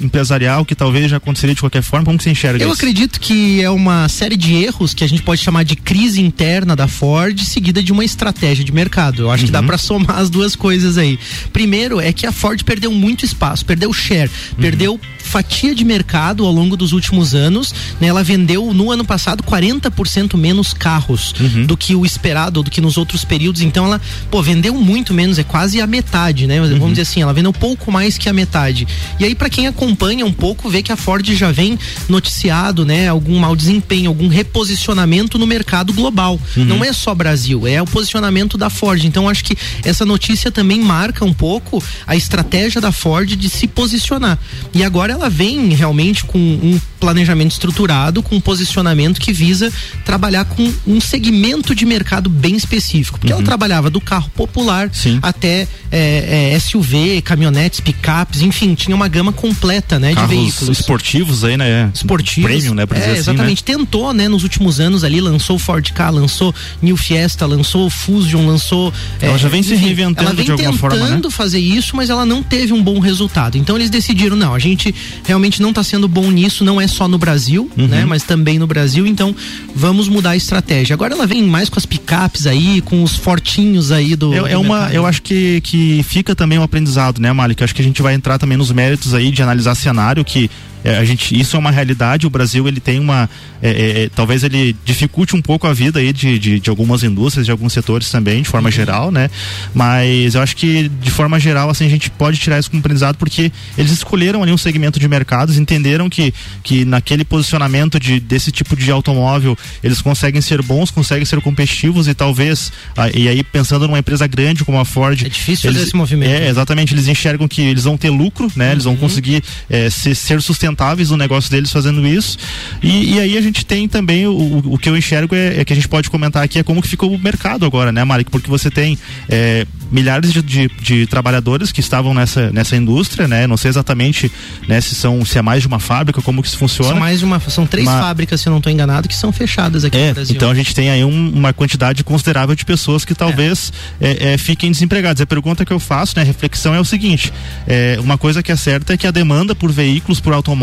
empresarial 0.00 0.64
que 0.64 0.74
talvez 0.74 1.10
já 1.10 1.16
aconteceria 1.16 1.54
de 1.54 1.60
qualquer 1.60 1.82
forma? 1.82 2.04
Como 2.04 2.18
que 2.18 2.24
você 2.24 2.30
enxerga 2.30 2.62
eu 2.62 2.68
isso? 2.68 2.68
Eu 2.68 2.72
acredito 2.72 3.20
que 3.20 3.62
é 3.62 3.70
uma 3.70 4.08
série 4.08 4.36
de 4.36 4.54
erros 4.54 4.94
que 4.94 5.04
a 5.04 5.06
gente 5.06 5.22
pode 5.22 5.40
chamar 5.42 5.64
de 5.64 5.76
crise 5.76 6.20
interna 6.20 6.74
da 6.74 6.88
Ford, 6.88 7.38
seguida 7.40 7.82
de 7.82 7.92
uma 7.92 8.04
estratégia 8.04 8.64
de 8.64 8.72
mercado. 8.72 9.22
Eu 9.22 9.30
acho 9.30 9.42
uhum. 9.42 9.46
que 9.46 9.52
dá 9.52 9.60
uhum. 9.60 9.66
para 9.66 9.78
somar 9.78 10.18
as 10.18 10.30
duas 10.30 10.54
coisas 10.54 10.98
aí. 10.98 11.18
Primeiro 11.52 12.00
é 12.00 12.12
que 12.12 12.26
a 12.26 12.32
Ford 12.32 12.62
perdeu 12.62 12.92
muito 12.92 13.24
espaço, 13.24 13.64
perdeu 13.64 13.92
share, 13.92 14.30
uhum. 14.52 14.62
perdeu 14.62 15.00
fatia 15.28 15.74
de 15.74 15.84
mercado 15.84 16.44
ao 16.44 16.50
longo 16.50 16.76
dos 16.76 16.92
últimos 16.92 17.34
anos. 17.34 17.74
Né? 18.00 18.08
Ela 18.08 18.24
vendeu 18.24 18.72
no 18.72 18.90
ano 18.90 19.04
passado 19.04 19.42
40% 19.42 20.36
menos 20.36 20.72
carros 20.72 21.34
uhum. 21.38 21.66
do 21.66 21.76
que 21.76 21.94
o 21.94 22.04
esperado, 22.04 22.62
do 22.62 22.70
que 22.70 22.80
nos 22.80 22.96
outros 22.96 23.24
períodos. 23.24 23.60
Então 23.60 23.84
ela, 23.84 24.00
pô, 24.30 24.42
vendeu 24.42 24.74
muito 24.74 25.12
menos, 25.12 25.38
é 25.38 25.44
quase 25.44 25.80
a 25.80 25.86
metade, 25.86 26.46
né? 26.46 26.60
Uhum. 26.60 26.68
Vamos 26.78 26.90
dizer 26.90 27.02
assim, 27.02 27.22
ela 27.22 27.32
vendeu 27.32 27.52
pouco 27.52 27.92
mais 27.92 28.16
que 28.16 28.28
a 28.28 28.32
metade. 28.32 28.88
E 29.20 29.24
aí, 29.24 29.34
para 29.38 29.48
quem 29.48 29.66
acompanha 29.66 30.26
um 30.26 30.32
pouco, 30.32 30.68
vê 30.68 30.82
que 30.82 30.92
a 30.92 30.96
Ford 30.96 31.24
já 31.32 31.52
vem 31.52 31.78
noticiado, 32.08 32.84
né? 32.84 33.08
Algum 33.08 33.38
mau 33.38 33.54
desempenho, 33.54 34.10
algum 34.10 34.28
reposicionamento 34.28 35.38
no 35.38 35.46
mercado 35.46 35.92
global. 35.92 36.38
Uhum. 36.56 36.64
Não 36.64 36.84
é 36.84 36.92
só 36.92 37.14
Brasil, 37.14 37.66
é 37.66 37.80
o 37.80 37.86
posicionamento 37.86 38.58
da 38.58 38.68
Ford. 38.68 39.04
Então 39.04 39.28
acho 39.28 39.44
que 39.44 39.56
essa 39.84 40.04
notícia 40.04 40.50
também 40.50 40.80
marca 40.80 41.24
um 41.24 41.32
pouco 41.32 41.82
a 42.06 42.16
estratégia 42.16 42.80
da 42.80 42.90
Ford 42.90 43.28
de 43.28 43.48
se 43.48 43.66
posicionar. 43.66 44.38
E 44.74 44.82
agora 44.82 45.12
ela 45.12 45.30
vem 45.30 45.68
realmente 45.68 46.24
com 46.24 46.38
um 46.38 46.80
planejamento 46.98 47.52
estruturado, 47.52 48.22
com 48.22 48.36
um 48.36 48.40
posicionamento 48.40 49.20
que 49.20 49.32
visa 49.32 49.72
trabalhar 50.04 50.44
com 50.44 50.72
um 50.86 51.00
segmento 51.00 51.74
de 51.74 51.84
mercado 51.84 52.28
bem 52.28 52.56
específico. 52.56 53.18
Porque 53.18 53.32
uhum. 53.32 53.38
ela 53.38 53.46
trabalhava 53.46 53.90
do 53.90 54.00
carro 54.00 54.30
popular 54.34 54.90
Sim. 54.92 55.18
até 55.22 55.66
é, 55.90 56.52
é, 56.54 56.58
SUV, 56.58 57.22
caminhonetes, 57.22 57.80
picapes, 57.80 58.42
enfim, 58.42 58.74
tinha 58.74 58.94
uma 58.94 59.08
gama 59.08 59.32
completa, 59.32 59.98
né, 59.98 60.14
Carros 60.14 60.30
de 60.30 60.36
veículos. 60.36 60.78
esportivos 60.78 61.44
aí, 61.44 61.56
né? 61.56 61.90
Esportivos. 61.94 62.50
Premium, 62.50 62.74
né? 62.74 62.86
Pra 62.86 62.98
é, 62.98 63.02
assim, 63.02 63.18
exatamente. 63.18 63.64
Né? 63.66 63.76
Tentou, 63.76 64.12
né, 64.12 64.28
nos 64.28 64.42
últimos 64.42 64.80
anos 64.80 65.04
ali, 65.04 65.20
lançou 65.20 65.56
o 65.56 65.58
Ford 65.58 65.88
Ka, 65.92 66.10
lançou 66.10 66.54
New 66.82 66.96
Fiesta, 66.96 67.46
lançou 67.46 67.88
Fusion, 67.88 68.46
lançou. 68.46 68.92
Ela 69.20 69.34
é, 69.34 69.38
já 69.38 69.48
vem 69.48 69.62
se 69.62 69.74
reinventando 69.74 70.28
ela 70.28 70.34
vem 70.34 70.44
de 70.44 70.52
alguma 70.52 70.72
forma, 70.74 70.96
né? 70.96 71.04
tentando 71.04 71.30
fazer 71.30 71.58
isso, 71.58 71.96
mas 71.96 72.10
ela 72.10 72.26
não 72.26 72.42
teve 72.42 72.72
um 72.72 72.82
bom 72.82 72.98
resultado. 72.98 73.56
Então 73.56 73.76
eles 73.76 73.90
decidiram, 73.90 74.36
não, 74.36 74.54
a 74.54 74.58
gente 74.58 74.94
realmente 75.24 75.62
não 75.62 75.70
está 75.70 75.82
sendo 75.82 76.08
bom 76.08 76.30
nisso, 76.30 76.64
não 76.64 76.80
é 76.80 76.86
só 76.88 77.06
no 77.06 77.18
Brasil, 77.18 77.70
uhum. 77.76 77.86
né? 77.86 78.04
Mas 78.04 78.22
também 78.22 78.58
no 78.58 78.66
Brasil, 78.66 79.06
então 79.06 79.34
vamos 79.74 80.08
mudar 80.08 80.30
a 80.30 80.36
estratégia. 80.36 80.94
Agora 80.94 81.14
ela 81.14 81.26
vem 81.26 81.42
mais 81.42 81.68
com 81.68 81.78
as 81.78 81.86
picapes 81.86 82.46
aí, 82.46 82.80
com 82.80 83.02
os 83.02 83.14
fortinhos 83.14 83.92
aí 83.92 84.16
do. 84.16 84.34
É, 84.34 84.40
do 84.40 84.46
é 84.46 84.56
uma, 84.56 84.90
eu 84.92 85.06
acho 85.06 85.22
que, 85.22 85.60
que 85.60 86.02
fica 86.02 86.34
também 86.34 86.58
um 86.58 86.62
aprendizado, 86.62 87.20
né, 87.20 87.32
Malik? 87.32 87.62
Acho 87.62 87.74
que 87.74 87.82
a 87.82 87.84
gente 87.84 88.02
vai 88.02 88.14
entrar 88.14 88.38
também 88.38 88.56
nos 88.56 88.72
méritos 88.72 89.14
aí 89.14 89.30
de 89.30 89.42
analisar 89.42 89.74
cenário 89.74 90.24
que 90.24 90.50
é, 90.84 90.96
a 90.96 91.04
gente, 91.04 91.38
isso 91.38 91.56
é 91.56 91.58
uma 91.58 91.70
realidade. 91.70 92.26
O 92.26 92.30
Brasil 92.30 92.66
ele 92.68 92.80
tem 92.80 92.98
uma, 93.00 93.28
é, 93.60 93.70
é, 93.70 94.04
é, 94.04 94.08
talvez 94.08 94.44
ele 94.44 94.74
dificulte 94.84 95.34
um 95.34 95.42
pouco 95.42 95.66
a 95.66 95.72
vida 95.72 95.98
aí 95.98 96.12
de, 96.12 96.38
de, 96.38 96.60
de, 96.60 96.70
algumas 96.70 97.02
indústrias, 97.02 97.46
de 97.46 97.52
alguns 97.52 97.72
setores 97.72 98.10
também, 98.10 98.42
de 98.42 98.48
forma 98.48 98.68
uhum. 98.68 98.72
geral, 98.72 99.10
né? 99.10 99.28
Mas 99.74 100.34
eu 100.34 100.42
acho 100.42 100.56
que 100.56 100.88
de 100.88 101.10
forma 101.10 101.38
geral 101.40 101.68
assim 101.70 101.86
a 101.86 101.90
gente 101.90 102.10
pode 102.10 102.38
tirar 102.38 102.58
isso 102.58 102.70
como 102.70 102.80
aprendizado 102.80 103.16
porque 103.16 103.50
eles 103.76 103.90
escolheram 103.90 104.42
ali 104.42 104.52
um 104.52 104.58
segmento 104.58 105.00
de 105.00 105.08
mercados, 105.08 105.58
entenderam 105.58 106.08
que 106.08 106.32
que 106.62 106.84
naquele 106.84 107.24
posicionamento 107.24 107.98
de 107.98 108.20
desse 108.20 108.52
tipo 108.52 108.76
de 108.76 108.90
automóvel 108.90 109.56
eles 109.82 110.00
conseguem 110.00 110.40
ser 110.40 110.62
bons, 110.62 110.90
conseguem 110.90 111.24
ser 111.24 111.40
competitivos 111.40 112.06
e 112.06 112.14
talvez 112.14 112.72
ah, 112.96 113.10
e 113.12 113.28
aí 113.28 113.42
pensando 113.42 113.86
numa 113.86 113.98
empresa 113.98 114.26
grande 114.26 114.64
como 114.64 114.78
a 114.78 114.84
Ford, 114.84 115.20
é 115.24 115.28
difícil 115.28 115.68
eles, 115.68 115.78
fazer 115.78 115.88
esse 115.88 115.96
movimento. 115.96 116.30
É 116.30 116.48
exatamente, 116.48 116.94
eles 116.94 117.08
enxergam 117.08 117.48
que 117.48 117.62
eles 117.62 117.84
vão 117.84 117.96
ter 117.96 118.10
lucro, 118.10 118.50
né? 118.54 118.72
Eles 118.72 118.84
vão 118.84 118.94
uhum. 118.94 119.00
conseguir 119.00 119.42
é, 119.68 119.90
ser, 119.90 120.14
ser 120.14 120.40
sustentáveis 120.40 120.67
no 121.10 121.16
negócio 121.16 121.50
deles 121.50 121.70
fazendo 121.70 122.06
isso 122.06 122.38
e, 122.82 123.14
e 123.14 123.20
aí 123.20 123.36
a 123.36 123.40
gente 123.40 123.64
tem 123.64 123.88
também 123.88 124.26
o, 124.26 124.62
o 124.64 124.78
que 124.78 124.88
eu 124.88 124.96
enxergo 124.96 125.34
é, 125.34 125.60
é, 125.60 125.64
que 125.64 125.72
a 125.72 125.76
gente 125.76 125.88
pode 125.88 126.10
comentar 126.10 126.42
aqui 126.42 126.58
é 126.58 126.62
como 126.62 126.82
que 126.82 126.88
ficou 126.88 127.12
o 127.12 127.18
mercado 127.18 127.64
agora, 127.64 127.90
né, 127.90 128.04
Malik? 128.04 128.30
Porque 128.30 128.48
você 128.48 128.70
tem 128.70 128.98
é, 129.28 129.66
milhares 129.90 130.32
de, 130.32 130.42
de, 130.42 130.68
de, 130.80 131.06
trabalhadores 131.06 131.72
que 131.72 131.80
estavam 131.80 132.14
nessa, 132.14 132.50
nessa 132.50 132.76
indústria, 132.76 133.26
né? 133.26 133.46
Não 133.46 133.56
sei 133.56 133.70
exatamente 133.70 134.30
né, 134.66 134.80
se 134.80 134.94
são 134.94 135.24
se 135.24 135.38
é 135.38 135.42
mais 135.42 135.62
de 135.62 135.68
uma 135.68 135.78
fábrica, 135.78 136.20
como 136.22 136.42
que 136.42 136.48
isso 136.48 136.58
funciona. 136.58 136.90
São 136.90 137.00
mais 137.00 137.18
de 137.18 137.24
uma, 137.24 137.40
são 137.40 137.66
três 137.66 137.86
uma... 137.86 138.00
fábricas, 138.00 138.40
se 138.40 138.48
eu 138.48 138.50
não 138.50 138.58
estou 138.58 138.72
enganado, 138.72 139.08
que 139.08 139.14
são 139.14 139.32
fechadas 139.32 139.84
aqui 139.84 139.96
é, 139.96 140.08
no 140.08 140.14
Brasil. 140.14 140.36
Então 140.36 140.50
a 140.50 140.54
gente 140.54 140.74
tem 140.74 140.90
aí 140.90 141.04
um, 141.04 141.30
uma 141.30 141.52
quantidade 141.52 142.04
considerável 142.04 142.54
de 142.54 142.64
pessoas 142.64 143.04
que 143.04 143.14
talvez 143.14 143.72
é. 144.00 144.34
É, 144.34 144.38
fiquem 144.38 144.70
desempregadas. 144.70 145.20
A 145.20 145.26
pergunta 145.26 145.64
que 145.64 145.72
eu 145.72 145.80
faço, 145.80 146.14
né, 146.16 146.22
a 146.22 146.24
reflexão 146.24 146.74
é 146.74 146.80
o 146.80 146.84
seguinte: 146.84 147.32
é, 147.66 147.98
uma 148.00 148.18
coisa 148.18 148.42
que 148.42 148.52
é 148.52 148.56
certa 148.56 148.94
é 148.94 148.96
que 148.96 149.06
a 149.06 149.10
demanda 149.10 149.54
por 149.54 149.72
veículos, 149.72 150.20
por 150.20 150.32
automóveis 150.32 150.57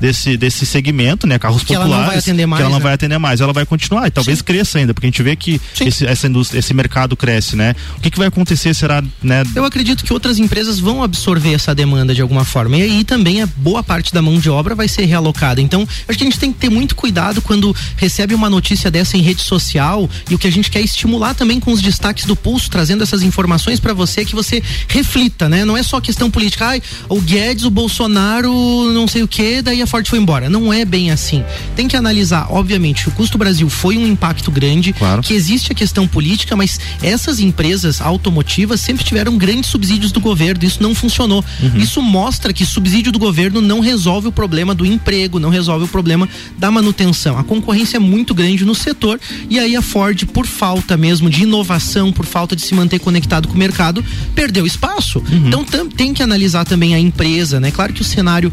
desse, 0.00 0.36
desse 0.36 0.66
segmento, 0.66 1.26
né, 1.26 1.38
carros 1.38 1.62
que 1.62 1.74
populares, 1.74 1.92
ela 1.92 2.00
não 2.02 2.06
vai 2.06 2.18
atender 2.18 2.46
mais, 2.46 2.58
que 2.58 2.62
ela 2.62 2.70
não 2.70 2.78
né? 2.78 2.82
vai 2.82 2.94
atender 2.94 3.18
mais, 3.18 3.40
ela 3.40 3.52
vai 3.52 3.66
continuar 3.66 4.06
e 4.06 4.10
talvez 4.10 4.38
Sim. 4.38 4.44
cresça 4.44 4.78
ainda, 4.78 4.94
porque 4.94 5.06
a 5.06 5.10
gente 5.10 5.22
vê 5.22 5.36
que 5.36 5.60
esse, 5.80 6.06
essa 6.06 6.26
indústria, 6.26 6.58
esse 6.58 6.74
mercado 6.74 7.16
cresce, 7.16 7.56
né? 7.56 7.74
O 7.96 8.00
que, 8.00 8.10
que 8.10 8.18
vai 8.18 8.28
acontecer 8.28 8.74
será, 8.74 9.02
né? 9.22 9.42
Eu 9.54 9.64
acredito 9.64 10.04
que 10.04 10.12
outras 10.12 10.38
empresas 10.38 10.78
vão 10.78 11.02
absorver 11.02 11.54
essa 11.54 11.74
demanda 11.74 12.14
de 12.14 12.22
alguma 12.22 12.44
forma 12.44 12.76
e 12.76 12.82
aí 12.82 13.04
também 13.04 13.42
a 13.42 13.46
boa 13.46 13.82
parte 13.82 14.12
da 14.12 14.20
mão 14.20 14.38
de 14.38 14.50
obra 14.50 14.74
vai 14.74 14.88
ser 14.88 15.04
realocada. 15.04 15.60
Então, 15.60 15.86
acho 16.08 16.18
que 16.18 16.24
a 16.24 16.26
gente 16.26 16.38
tem 16.38 16.52
que 16.52 16.58
ter 16.58 16.70
muito 16.70 16.94
cuidado 16.94 17.40
quando 17.42 17.74
recebe 17.96 18.34
uma 18.34 18.50
notícia 18.50 18.90
dessa 18.90 19.16
em 19.16 19.20
rede 19.20 19.42
social 19.42 20.08
e 20.30 20.34
o 20.34 20.38
que 20.38 20.46
a 20.46 20.52
gente 20.52 20.70
quer 20.70 20.80
estimular 20.80 21.34
também 21.34 21.60
com 21.60 21.72
os 21.72 21.80
destaques 21.80 22.24
do 22.24 22.36
pulso, 22.36 22.70
trazendo 22.70 23.02
essas 23.02 23.22
informações 23.22 23.80
para 23.80 23.92
você 23.92 24.24
que 24.24 24.34
você 24.34 24.62
reflita, 24.88 25.48
né? 25.48 25.64
Não 25.64 25.76
é 25.76 25.82
só 25.82 26.00
questão 26.00 26.30
política, 26.30 26.66
ai, 26.66 26.82
o 27.08 27.20
Guedes, 27.20 27.64
o 27.64 27.70
Bolsonaro, 27.70 28.52
não 28.92 29.06
sei 29.14 29.22
o 29.22 29.28
que, 29.28 29.62
daí 29.62 29.80
a 29.80 29.86
Ford 29.86 30.04
foi 30.08 30.18
embora. 30.18 30.50
Não 30.50 30.72
é 30.72 30.84
bem 30.84 31.12
assim. 31.12 31.44
Tem 31.76 31.86
que 31.86 31.96
analisar, 31.96 32.48
obviamente, 32.50 33.08
o 33.08 33.12
custo 33.12 33.38
Brasil 33.38 33.70
foi 33.70 33.96
um 33.96 34.06
impacto 34.06 34.50
grande, 34.50 34.92
claro. 34.92 35.22
que 35.22 35.32
existe 35.32 35.70
a 35.70 35.74
questão 35.74 36.08
política, 36.08 36.56
mas 36.56 36.80
essas 37.00 37.38
empresas 37.38 38.00
automotivas 38.00 38.80
sempre 38.80 39.04
tiveram 39.04 39.38
grandes 39.38 39.70
subsídios 39.70 40.10
do 40.10 40.18
governo, 40.18 40.64
isso 40.64 40.82
não 40.82 40.94
funcionou. 40.94 41.44
Uhum. 41.62 41.78
Isso 41.78 42.02
mostra 42.02 42.52
que 42.52 42.66
subsídio 42.66 43.12
do 43.12 43.18
governo 43.18 43.60
não 43.60 43.78
resolve 43.78 44.26
o 44.26 44.32
problema 44.32 44.74
do 44.74 44.84
emprego, 44.84 45.38
não 45.38 45.48
resolve 45.48 45.84
o 45.84 45.88
problema 45.88 46.28
da 46.58 46.70
manutenção. 46.70 47.38
A 47.38 47.44
concorrência 47.44 47.98
é 47.98 48.00
muito 48.00 48.34
grande 48.34 48.64
no 48.64 48.74
setor 48.74 49.20
e 49.48 49.60
aí 49.60 49.76
a 49.76 49.82
Ford, 49.82 50.24
por 50.26 50.46
falta 50.46 50.96
mesmo 50.96 51.30
de 51.30 51.44
inovação, 51.44 52.10
por 52.10 52.26
falta 52.26 52.56
de 52.56 52.62
se 52.62 52.74
manter 52.74 52.98
conectado 52.98 53.46
com 53.46 53.54
o 53.54 53.58
mercado, 53.58 54.04
perdeu 54.34 54.66
espaço. 54.66 55.20
Uhum. 55.20 55.46
Então 55.46 55.64
tem 55.88 56.12
que 56.12 56.22
analisar 56.22 56.64
também 56.64 56.96
a 56.96 56.98
empresa, 56.98 57.60
né? 57.60 57.70
Claro 57.70 57.92
que 57.92 58.00
o 58.00 58.04
cenário 58.04 58.52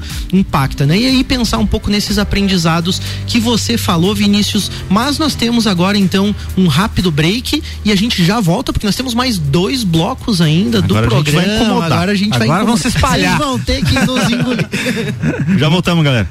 impacta, 0.51 0.85
né? 0.85 0.99
E 0.99 1.07
aí 1.07 1.23
pensar 1.23 1.59
um 1.59 1.65
pouco 1.65 1.89
nesses 1.89 2.17
aprendizados 2.17 3.01
que 3.25 3.39
você 3.39 3.77
falou, 3.77 4.13
Vinícius, 4.13 4.69
mas 4.89 5.17
nós 5.17 5.33
temos 5.33 5.65
agora 5.65 5.97
então 5.97 6.35
um 6.57 6.67
rápido 6.67 7.09
break 7.09 7.63
e 7.85 7.91
a 7.91 7.95
gente 7.95 8.23
já 8.25 8.41
volta 8.41 8.73
porque 8.73 8.85
nós 8.85 8.95
temos 8.95 9.13
mais 9.13 9.37
dois 9.37 9.85
blocos 9.85 10.41
ainda 10.41 10.79
agora 10.79 11.07
do 11.07 11.09
programa. 11.09 11.81
A 11.81 11.85
agora 11.85 12.11
a 12.11 12.15
gente 12.15 12.33
agora 12.33 12.39
vai 12.39 12.47
incomodar. 12.47 12.65
vão 12.65 12.77
se 12.77 12.87
espalhar. 12.89 13.37
Vocês 13.37 13.49
vão 13.49 13.59
ter 13.59 13.85
que 13.85 13.93
nos 13.93 14.29
engolir. 14.29 14.67
já 15.57 15.69
voltamos, 15.69 16.03
galera. 16.03 16.27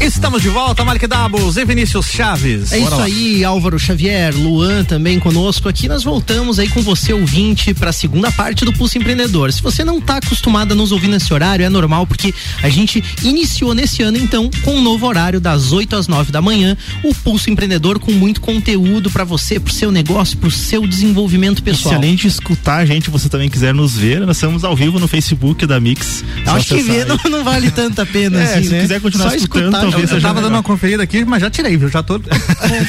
Estamos 0.00 0.42
de 0.42 0.48
volta, 0.48 0.84
Marque 0.84 1.08
Dabos 1.08 1.56
e 1.56 1.64
Vinícius 1.64 2.06
Chaves. 2.06 2.72
É 2.72 2.78
Bora 2.78 2.88
isso 2.88 2.96
lá. 2.98 3.04
aí, 3.04 3.44
Álvaro 3.44 3.78
Xavier, 3.78 4.32
Luan 4.34 4.84
também 4.84 5.18
conosco 5.18 5.68
aqui. 5.68 5.88
Nós 5.88 6.04
voltamos 6.04 6.60
aí 6.60 6.68
com 6.68 6.80
você, 6.80 7.12
ouvinte, 7.12 7.74
para 7.74 7.90
a 7.90 7.92
segunda 7.92 8.30
parte 8.30 8.64
do 8.64 8.72
Pulso 8.72 8.96
Empreendedor. 8.96 9.52
Se 9.52 9.60
você 9.60 9.84
não 9.84 9.98
está 9.98 10.18
acostumado 10.18 10.72
a 10.72 10.74
nos 10.74 10.92
ouvir 10.92 11.08
nesse 11.08 11.34
horário, 11.34 11.64
é 11.64 11.68
normal, 11.68 12.06
porque 12.06 12.32
a 12.62 12.68
gente 12.68 13.02
iniciou 13.24 13.74
nesse 13.74 14.00
ano, 14.02 14.16
então, 14.16 14.48
com 14.62 14.76
um 14.76 14.80
novo 14.80 15.04
horário, 15.04 15.40
das 15.40 15.72
8 15.72 15.96
às 15.96 16.06
9 16.06 16.30
da 16.30 16.40
manhã, 16.40 16.76
o 17.02 17.12
Pulso 17.12 17.50
Empreendedor 17.50 17.98
com 17.98 18.12
muito 18.12 18.40
conteúdo 18.40 19.10
para 19.10 19.24
você, 19.24 19.58
pro 19.58 19.72
seu 19.72 19.90
negócio, 19.90 20.38
pro 20.38 20.50
seu 20.50 20.86
desenvolvimento 20.86 21.60
pessoal. 21.60 21.94
E 21.94 21.96
se 21.96 22.04
além 22.04 22.14
de 22.14 22.28
escutar 22.28 22.76
a 22.76 22.86
gente, 22.86 23.10
você 23.10 23.28
também 23.28 23.48
quiser 23.48 23.74
nos 23.74 23.96
ver, 23.96 24.20
nós 24.20 24.36
estamos 24.36 24.62
ao 24.62 24.76
vivo 24.76 25.00
no 25.00 25.08
Facebook 25.08 25.66
da 25.66 25.80
Mix. 25.80 26.24
Acho 26.46 26.76
que 26.76 26.82
ver 26.82 27.04
não, 27.04 27.18
não, 27.28 27.44
vale 27.44 27.70
tanta 27.70 28.06
pena, 28.06 28.40
é, 28.40 28.44
assim, 28.44 28.64
se 28.64 28.70
né? 28.70 28.80
quiser 28.82 29.00
continuar 29.00 29.30
Só 29.30 29.36
escutando, 29.36 29.87
escutar, 29.88 29.90
talvez 29.90 30.10
eu, 30.10 30.16
eu 30.16 30.22
tava 30.22 30.40
dando 30.40 30.54
uma 30.54 30.62
conferida 30.62 31.02
aqui, 31.02 31.24
mas 31.24 31.40
já 31.40 31.50
tirei, 31.50 31.76
viu? 31.76 31.88
Já 31.88 32.02
tô 32.02 32.20